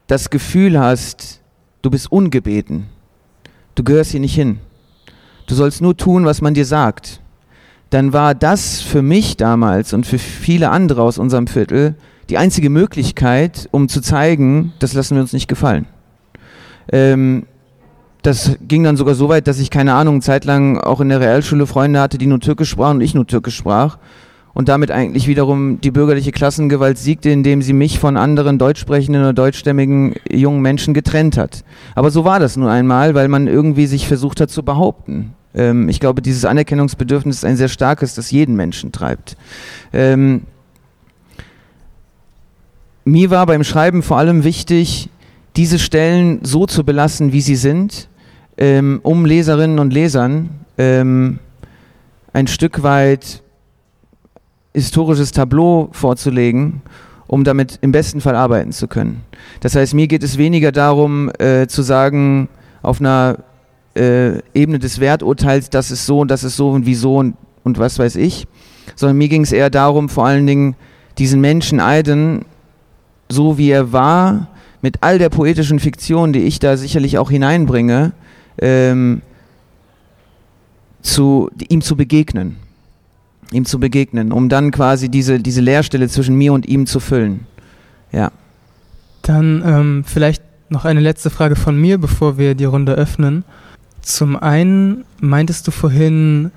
das 0.07 0.29
Gefühl 0.29 0.79
hast, 0.79 1.39
du 1.81 1.89
bist 1.89 2.11
ungebeten, 2.11 2.86
du 3.73 3.84
gehörst 3.84 4.11
hier 4.11 4.19
nicht 4.19 4.36
hin, 4.36 4.59
du 5.47 5.55
sollst 5.55 5.81
nur 5.81 5.95
tun, 5.97 6.25
was 6.25 6.41
man 6.41 6.53
dir 6.53 6.65
sagt, 6.65 7.21
dann 7.89 8.13
war 8.13 8.33
das 8.33 8.81
für 8.81 9.01
mich 9.01 9.37
damals 9.37 9.93
und 9.93 10.05
für 10.05 10.17
viele 10.17 10.69
andere 10.69 11.01
aus 11.03 11.17
unserem 11.17 11.47
Viertel 11.47 11.95
die 12.29 12.37
einzige 12.37 12.69
Möglichkeit, 12.69 13.67
um 13.71 13.89
zu 13.89 14.01
zeigen, 14.01 14.73
das 14.79 14.93
lassen 14.93 15.15
wir 15.15 15.21
uns 15.21 15.33
nicht 15.33 15.47
gefallen. 15.47 15.85
Ähm, 16.91 17.45
das 18.23 18.57
ging 18.61 18.83
dann 18.83 18.97
sogar 18.97 19.15
so 19.15 19.27
weit, 19.29 19.47
dass 19.47 19.59
ich 19.59 19.69
keine 19.69 19.93
Ahnung, 19.93 20.21
zeitlang 20.21 20.77
auch 20.77 21.01
in 21.01 21.09
der 21.09 21.19
Realschule 21.19 21.67
Freunde 21.67 21.99
hatte, 21.99 22.17
die 22.17 22.25
nur 22.25 22.39
Türkisch 22.39 22.69
sprachen 22.69 22.97
und 22.97 23.01
ich 23.01 23.13
nur 23.13 23.27
Türkisch 23.27 23.57
sprach 23.57 23.97
und 24.54 24.70
damit 24.70 24.91
eigentlich 24.91 25.28
wiederum 25.28 25.82
die 25.82 25.91
bürgerliche 25.91 26.32
Klassengewalt 26.32 26.97
siegte, 26.97 27.30
indem 27.30 27.62
sie 27.62 27.74
mich 27.74 27.99
von 27.99 28.18
anderen 28.18 28.60
deutschsprechenden 28.60 29.22
oder 29.22 29.34
deutschstämmigen 29.34 30.16
jungen 30.32 30.62
Menschen 30.62 30.93
getrennt 30.93 31.38
hat. 31.38 31.64
Aber 31.95 32.12
so 32.12 32.24
war 32.24 32.39
das 32.39 32.56
nun 32.56 32.70
einmal, 32.70 33.16
weil 33.16 33.28
man 33.28 33.47
irgendwie 33.47 33.88
sich 33.88 34.08
versucht 34.08 34.41
hat 34.41 34.51
zu 34.51 34.64
behaupten. 34.64 35.34
Ähm, 35.56 35.89
ich 35.89 35.99
glaube, 35.99 36.22
dieses 36.22 36.45
Anerkennungsbedürfnis 36.45 37.38
ist 37.38 37.45
ein 37.45 37.58
sehr 37.58 37.70
starkes, 37.70 38.14
das 38.16 38.32
jeden 38.32 38.56
Menschen 38.56 38.91
treibt. 38.91 39.38
Ähm, 39.91 40.43
mir 43.06 43.30
war 43.30 43.45
beim 43.45 43.64
Schreiben 43.64 44.01
vor 44.01 44.18
allem 44.18 44.43
wichtig, 44.43 45.10
diese 45.56 45.78
Stellen 45.78 46.39
so 46.43 46.66
zu 46.66 46.84
belassen, 46.84 47.34
wie 47.34 47.41
sie 47.41 47.56
sind, 47.56 48.08
ähm, 48.58 48.99
um 49.04 49.26
Leserinnen 49.26 49.80
und 49.80 49.93
Lesern 49.93 50.49
ähm, 50.78 51.39
ein 52.34 52.47
Stück 52.47 52.82
weit 52.82 53.42
historisches 54.74 55.32
Tableau 55.32 55.89
vorzulegen, 55.91 56.82
um 57.28 57.43
damit 57.43 57.80
im 57.82 57.91
besten 57.91 58.21
Fall 58.21 58.36
arbeiten 58.36 58.71
zu 58.71 58.88
können. 58.88 59.21
Das 59.59 59.76
heißt, 59.76 59.93
mir 59.93 60.07
geht 60.07 60.24
es 60.24 60.38
weniger 60.38 60.71
darum, 60.71 61.32
äh, 61.39 61.67
zu 61.67 61.82
sagen, 61.82 62.49
auf 62.82 62.99
einer 62.99 63.38
äh, 63.95 64.39
Ebene 64.53 64.80
des 64.80 64.99
Werturteils, 64.99 65.69
das 65.69 65.91
ist 65.91 66.05
so 66.05 66.19
und 66.19 66.32
das 66.32 66.43
ist 66.43 66.57
so 66.57 66.71
und 66.71 66.86
wieso 66.86 67.17
und, 67.17 67.36
und 67.63 67.78
was 67.78 67.99
weiß 67.99 68.15
ich, 68.15 68.47
sondern 68.95 69.17
mir 69.17 69.30
ging 69.30 69.43
es 69.43 69.51
eher 69.51 69.69
darum, 69.69 70.09
vor 70.09 70.26
allen 70.26 70.47
Dingen 70.47 70.76
diesen 71.17 71.41
Menschen 71.41 71.80
Aiden, 71.80 72.45
so 73.30 73.57
wie 73.57 73.69
er 73.69 73.91
war, 73.93 74.49
mit 74.82 74.97
all 75.01 75.17
der 75.17 75.30
poetischen 75.30 75.80
Fiktion, 75.80 76.34
die 76.34 76.41
ich 76.41 76.59
da 76.59 76.76
sicherlich 76.76 77.17
auch 77.17 77.32
hineinbringe, 77.32 78.11
ähm, 78.59 79.21
zu, 81.01 81.49
ihm 81.69 81.82
zu 81.82 81.95
begegnen. 81.95 82.57
Ihm 83.54 83.66
zu 83.66 83.80
begegnen, 83.80 84.32
um 84.32 84.49
dann 84.49 84.72
quasi 84.72 85.10
diese, 85.10 85.39
diese 85.39 85.62
Leerstelle 85.62 86.08
zwischen 86.08 86.36
mir 86.36 86.54
und 86.54 86.68
ihm 86.68 86.86
zu 86.86 86.99
füllen. 86.99 87.41
Ja. 88.12 88.32
Dann 89.22 89.64
ähm, 89.66 90.04
vielleicht 90.06 90.43
noch 90.70 90.86
eine 90.86 90.99
letzte 90.99 91.30
Frage 91.30 91.56
von 91.56 91.80
mir, 91.80 91.97
bevor 91.97 92.38
wir 92.38 92.56
die 92.56 92.66
Runde 92.66 92.93
öffnen. 92.93 93.43
Zum 94.01 94.36
einen 94.36 95.06
meintest 95.22 95.68
du 95.68 95.72
vorhin, 95.72 96.51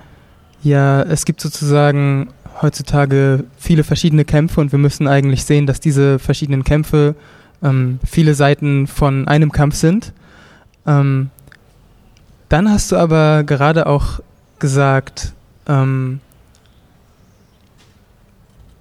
ja, 0.63 1.01
es 1.03 1.23
gibt 1.25 1.39
sozusagen 1.39 2.29
heutzutage 2.61 3.45
viele 3.57 3.83
verschiedene 3.83 4.25
Kämpfe 4.25 4.59
und 4.59 4.71
wir 4.71 4.79
müssen 4.79 5.07
eigentlich 5.07 5.45
sehen, 5.45 5.67
dass 5.67 5.79
diese 5.79 6.19
verschiedenen 6.19 6.63
Kämpfe 6.63 7.15
ähm, 7.63 7.99
viele 8.05 8.33
Seiten 8.33 8.87
von 8.87 9.27
einem 9.27 9.51
Kampf 9.51 9.75
sind. 9.75 10.13
Ähm, 10.85 11.29
dann 12.49 12.69
hast 12.69 12.91
du 12.91 12.97
aber 12.97 13.43
gerade 13.43 13.87
auch 13.87 14.19
gesagt, 14.59 15.33
ähm, 15.67 16.19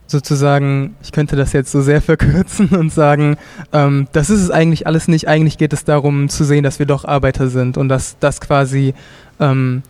sozusagen, 0.07 0.95
ich 1.03 1.13
könnte 1.13 1.37
das 1.37 1.53
jetzt 1.53 1.73
so 1.73 1.81
sehr 1.81 2.01
verkürzen 2.03 2.69
und 2.69 2.93
sagen, 2.93 3.37
ähm, 3.73 4.09
das 4.13 4.31
ist 4.31 4.41
es 4.41 4.51
eigentlich 4.51 4.87
alles 4.87 5.09
nicht. 5.09 5.29
Eigentlich 5.29 5.59
geht 5.59 5.73
es 5.73 5.85
darum 5.85 6.29
zu 6.29 6.45
sehen, 6.45 6.65
dass 6.65 6.79
wir 6.79 6.87
doch 6.87 7.05
Arbeiter 7.05 7.49
sind 7.49 7.77
und 7.77 7.89
dass 7.89 8.17
das 8.21 8.41
quasi 8.41 8.95
ähm, 9.41 9.83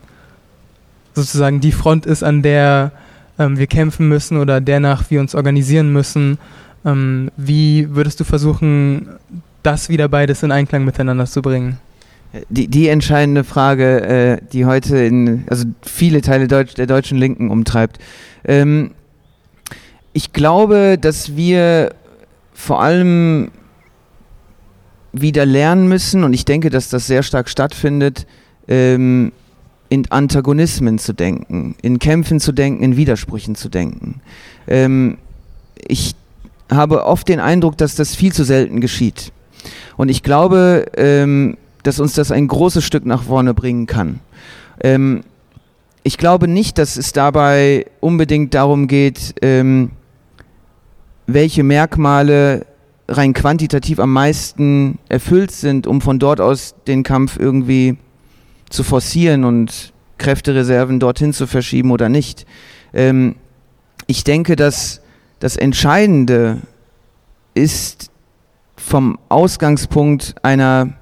sozusagen 1.15 1.61
die 1.61 1.73
Front 1.73 2.07
ist, 2.07 2.23
an 2.23 2.43
der 2.43 2.93
ähm, 3.39 3.59
wir 3.59 3.67
kämpfen 3.67 4.09
müssen 4.09 4.39
oder 4.39 4.61
dernach 4.61 5.05
wir 5.11 5.21
uns 5.21 5.35
organisieren 5.35 5.93
müssen. 5.93 6.39
Ähm, 6.85 7.31
wie 7.37 7.95
würdest 7.95 8.21
du 8.21 8.25
versuchen, 8.25 9.09
das 9.63 9.89
wieder 9.89 10.09
beides 10.09 10.43
in 10.43 10.53
Einklang 10.53 10.85
miteinander 10.85 11.27
zu 11.27 11.43
bringen? 11.43 11.79
Die, 12.49 12.69
die 12.69 12.89
entscheidende 12.89 13.45
Frage, 13.45 14.03
äh, 14.03 14.39
die 14.53 14.67
heute 14.67 14.99
in 14.99 15.45
also 15.49 15.65
viele 15.83 16.21
Teile 16.21 16.49
Deutsch, 16.49 16.75
der 16.75 16.87
deutschen 16.87 17.19
Linken 17.19 17.51
umtreibt. 17.51 17.99
Ähm, 18.45 18.93
ich 20.17 20.33
glaube, 20.33 20.97
dass 20.99 21.37
wir 21.37 21.95
vor 22.55 22.81
allem 22.81 23.51
wieder 25.13 25.45
lernen 25.45 25.89
müssen, 25.89 26.25
und 26.25 26.33
ich 26.33 26.47
denke, 26.47 26.71
dass 26.71 26.89
das 26.89 27.07
sehr 27.07 27.23
stark 27.23 27.51
stattfindet, 27.51 28.27
ähm, 28.67 29.31
in 29.91 30.11
Antagonismen 30.11 30.99
zu 30.99 31.13
denken, 31.13 31.75
in 31.83 31.99
Kämpfen 31.99 32.41
zu 32.41 32.53
denken, 32.53 32.83
in 32.83 32.97
Widersprüchen 32.97 33.57
zu 33.57 33.69
denken. 33.69 34.23
Ähm, 34.67 35.19
ich 35.87 36.15
habe 36.73 37.05
oft 37.05 37.29
den 37.29 37.39
Eindruck, 37.39 37.77
dass 37.77 37.95
das 37.95 38.15
viel 38.15 38.33
zu 38.33 38.45
selten 38.45 38.81
geschieht. 38.81 39.33
Und 39.99 40.09
ich 40.09 40.23
glaube, 40.23 40.87
ähm, 40.97 41.59
dass 41.83 42.01
uns 42.01 42.15
das 42.15 42.33
ein 42.33 42.49
großes 42.49 42.83
Stück 42.83 43.05
nach 43.05 43.25
vorne 43.25 43.53
bringen 43.53 43.85
kann. 43.85 44.21
Ähm, 44.81 45.25
ich 46.05 46.17
glaube 46.17 46.49
nicht, 46.49 46.79
dass 46.79 46.97
es 46.97 47.13
dabei 47.13 47.85
unbedingt 48.01 48.55
darum 48.55 48.87
geht, 48.87 49.35
ähm, 49.43 49.91
welche 51.27 51.63
Merkmale 51.63 52.67
rein 53.09 53.33
quantitativ 53.33 53.99
am 53.99 54.13
meisten 54.13 54.99
erfüllt 55.09 55.51
sind, 55.51 55.87
um 55.87 56.01
von 56.01 56.19
dort 56.19 56.41
aus 56.41 56.75
den 56.87 57.03
Kampf 57.03 57.39
irgendwie 57.39 57.97
zu 58.69 58.83
forcieren 58.83 59.45
und 59.45 59.93
Kräftereserven 60.19 60.99
dorthin 60.99 61.33
zu 61.33 61.47
verschieben 61.47 61.91
oder 61.91 62.09
nicht. 62.09 62.47
Ähm, 62.93 63.37
ich 64.07 64.25
denke, 64.25 64.57
dass 64.57 65.03
das 65.39 65.57
Entscheidende 65.57 66.63
ist 67.55 68.11
vom 68.77 69.19
Ausgangspunkt 69.29 70.35
einer, 70.43 70.95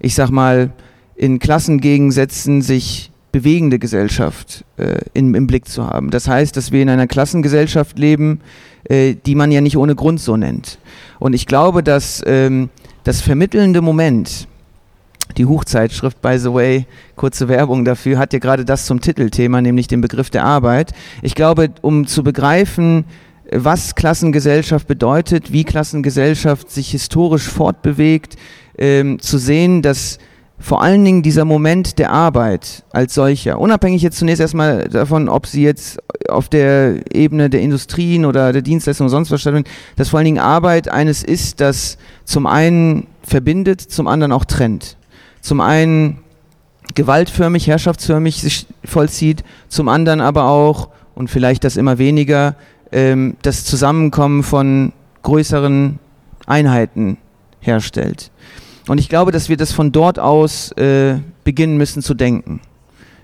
ich 0.00 0.14
sag 0.14 0.30
mal, 0.30 0.72
in 1.14 1.38
Klassengegensätzen 1.38 2.62
sich 2.62 3.10
bewegende 3.32 3.78
Gesellschaft 3.78 4.64
äh, 4.76 5.00
in, 5.14 5.34
im 5.34 5.46
Blick 5.46 5.68
zu 5.68 5.86
haben. 5.86 6.10
Das 6.10 6.28
heißt, 6.28 6.56
dass 6.56 6.72
wir 6.72 6.82
in 6.82 6.88
einer 6.88 7.06
Klassengesellschaft 7.06 7.98
leben, 7.98 8.40
äh, 8.84 9.14
die 9.14 9.34
man 9.34 9.52
ja 9.52 9.60
nicht 9.60 9.76
ohne 9.76 9.94
Grund 9.94 10.20
so 10.20 10.36
nennt. 10.36 10.78
Und 11.18 11.34
ich 11.34 11.46
glaube, 11.46 11.82
dass 11.82 12.22
ähm, 12.26 12.70
das 13.04 13.20
vermittelnde 13.20 13.80
Moment, 13.80 14.48
die 15.36 15.46
Hochzeitschrift, 15.46 16.22
by 16.22 16.38
the 16.38 16.52
way, 16.52 16.86
kurze 17.16 17.48
Werbung 17.48 17.84
dafür, 17.84 18.18
hat 18.18 18.32
ja 18.32 18.38
gerade 18.38 18.64
das 18.64 18.86
zum 18.86 19.00
Titelthema, 19.00 19.60
nämlich 19.60 19.88
den 19.88 20.00
Begriff 20.00 20.30
der 20.30 20.44
Arbeit. 20.44 20.92
Ich 21.22 21.34
glaube, 21.34 21.70
um 21.82 22.06
zu 22.06 22.22
begreifen, 22.22 23.04
was 23.52 23.94
Klassengesellschaft 23.94 24.86
bedeutet, 24.86 25.52
wie 25.52 25.64
Klassengesellschaft 25.64 26.70
sich 26.70 26.90
historisch 26.90 27.48
fortbewegt, 27.48 28.36
ähm, 28.76 29.18
zu 29.20 29.38
sehen, 29.38 29.82
dass 29.82 30.18
vor 30.60 30.82
allen 30.82 31.04
Dingen 31.04 31.22
dieser 31.22 31.44
Moment 31.44 31.98
der 31.98 32.10
Arbeit 32.10 32.84
als 32.90 33.14
solcher, 33.14 33.60
unabhängig 33.60 34.02
jetzt 34.02 34.18
zunächst 34.18 34.40
erstmal 34.40 34.88
davon, 34.88 35.28
ob 35.28 35.46
sie 35.46 35.62
jetzt 35.62 35.98
auf 36.28 36.48
der 36.48 37.14
Ebene 37.14 37.48
der 37.48 37.60
Industrien 37.60 38.24
oder 38.24 38.52
der 38.52 38.62
Dienstleistung 38.62 39.06
oder 39.06 39.12
sonst 39.12 39.30
was 39.30 39.40
stattfindet, 39.40 39.72
dass 39.96 40.08
vor 40.08 40.18
allen 40.18 40.24
Dingen 40.24 40.38
Arbeit 40.38 40.88
eines 40.88 41.22
ist, 41.22 41.60
das 41.60 41.96
zum 42.24 42.46
einen 42.46 43.06
verbindet, 43.22 43.80
zum 43.80 44.08
anderen 44.08 44.32
auch 44.32 44.44
trennt. 44.44 44.96
Zum 45.40 45.60
einen 45.60 46.18
gewaltförmig, 46.94 47.66
herrschaftsförmig 47.68 48.40
sich 48.40 48.66
vollzieht, 48.84 49.44
zum 49.68 49.88
anderen 49.88 50.20
aber 50.20 50.48
auch, 50.48 50.88
und 51.14 51.30
vielleicht 51.30 51.64
das 51.64 51.76
immer 51.76 51.98
weniger, 51.98 52.56
ähm, 52.90 53.36
das 53.42 53.64
Zusammenkommen 53.64 54.42
von 54.42 54.92
größeren 55.22 55.98
Einheiten 56.46 57.18
herstellt. 57.60 58.30
Und 58.88 58.98
ich 58.98 59.08
glaube, 59.08 59.32
dass 59.32 59.48
wir 59.48 59.56
das 59.56 59.72
von 59.72 59.92
dort 59.92 60.18
aus 60.18 60.72
äh, 60.72 61.18
beginnen 61.44 61.76
müssen 61.76 62.02
zu 62.02 62.14
denken. 62.14 62.60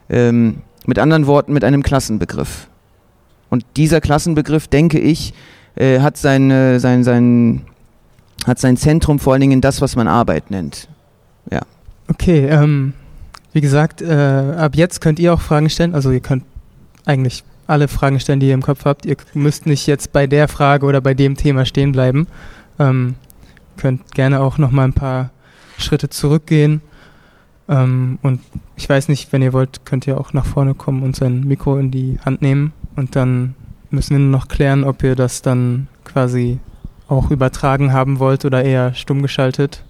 Ähm, 0.09 0.59
mit 0.87 0.99
anderen 0.99 1.27
Worten, 1.27 1.53
mit 1.53 1.65
einem 1.65 1.83
Klassenbegriff. 1.83 2.69
Und 3.49 3.65
dieser 3.77 4.01
Klassenbegriff, 4.01 4.69
denke 4.69 4.99
ich, 4.99 5.33
äh, 5.77 6.01
hat, 6.01 6.17
sein, 6.17 6.51
äh, 6.51 6.79
sein, 6.79 7.05
sein, 7.05 7.63
hat 8.47 8.59
sein 8.59 8.77
Zentrum 8.77 9.19
vor 9.19 9.33
allen 9.33 9.41
Dingen 9.41 9.53
in 9.55 9.61
das, 9.61 9.81
was 9.81 9.97
man 9.97 10.07
Arbeit 10.07 10.51
nennt. 10.51 10.89
Ja. 11.51 11.61
Okay, 12.09 12.47
ähm, 12.47 12.93
wie 13.53 13.61
gesagt, 13.61 14.03
äh, 14.03 14.13
ab 14.13 14.77
jetzt 14.77 15.01
könnt 15.01 15.19
ihr 15.19 15.33
auch 15.33 15.41
Fragen 15.41 15.71
stellen. 15.71 15.95
Also 15.95 16.11
ihr 16.11 16.21
könnt 16.21 16.45
eigentlich 17.07 17.45
alle 17.67 17.89
Fragen 17.89 18.21
stellen, 18.21 18.41
die 18.41 18.49
ihr 18.49 18.55
im 18.55 18.63
Kopf 18.63 18.85
habt. 18.85 19.07
Ihr 19.07 19.17
müsst 19.33 19.67
nicht 19.67 19.87
jetzt 19.87 20.13
bei 20.13 20.27
der 20.27 20.49
Frage 20.49 20.85
oder 20.85 21.01
bei 21.01 21.15
dem 21.15 21.37
Thema 21.37 21.65
stehen 21.65 21.93
bleiben. 21.93 22.27
Ähm, 22.79 23.15
könnt 23.79 24.13
gerne 24.13 24.41
auch 24.41 24.59
noch 24.59 24.71
mal 24.71 24.85
ein 24.85 24.93
paar 24.93 25.31
Schritte 25.79 26.09
zurückgehen. 26.09 26.81
Ähm, 27.69 28.19
und 28.23 28.41
ich 28.77 28.89
weiß 28.89 29.09
nicht, 29.09 29.33
wenn 29.33 29.43
ihr 29.43 29.53
wollt, 29.53 29.85
könnt 29.85 30.07
ihr 30.07 30.19
auch 30.19 30.33
nach 30.33 30.47
vorne 30.47 30.75
kommen 30.75 31.03
und 31.03 31.17
sein 31.17 31.45
Mikro 31.45 31.79
in 31.79 31.91
die 31.91 32.19
Hand 32.25 32.43
nehmen. 32.43 32.73
Und 32.97 33.17
dann 33.17 33.55
müssen 33.91 34.15
wir 34.15 34.19
nur 34.19 34.31
noch 34.31 34.49
klären, 34.49 34.85
ob 34.85 35.03
ihr 35.03 35.17
das 35.17 35.43
dann 35.43 35.89
quasi 36.05 36.59
auch 37.09 37.31
übertragen 37.31 37.93
haben 37.93 38.19
wollt 38.19 38.45
oder 38.45 38.65
eher 38.65 38.95
stumm 38.95 39.23
geschaltet. 39.23 39.85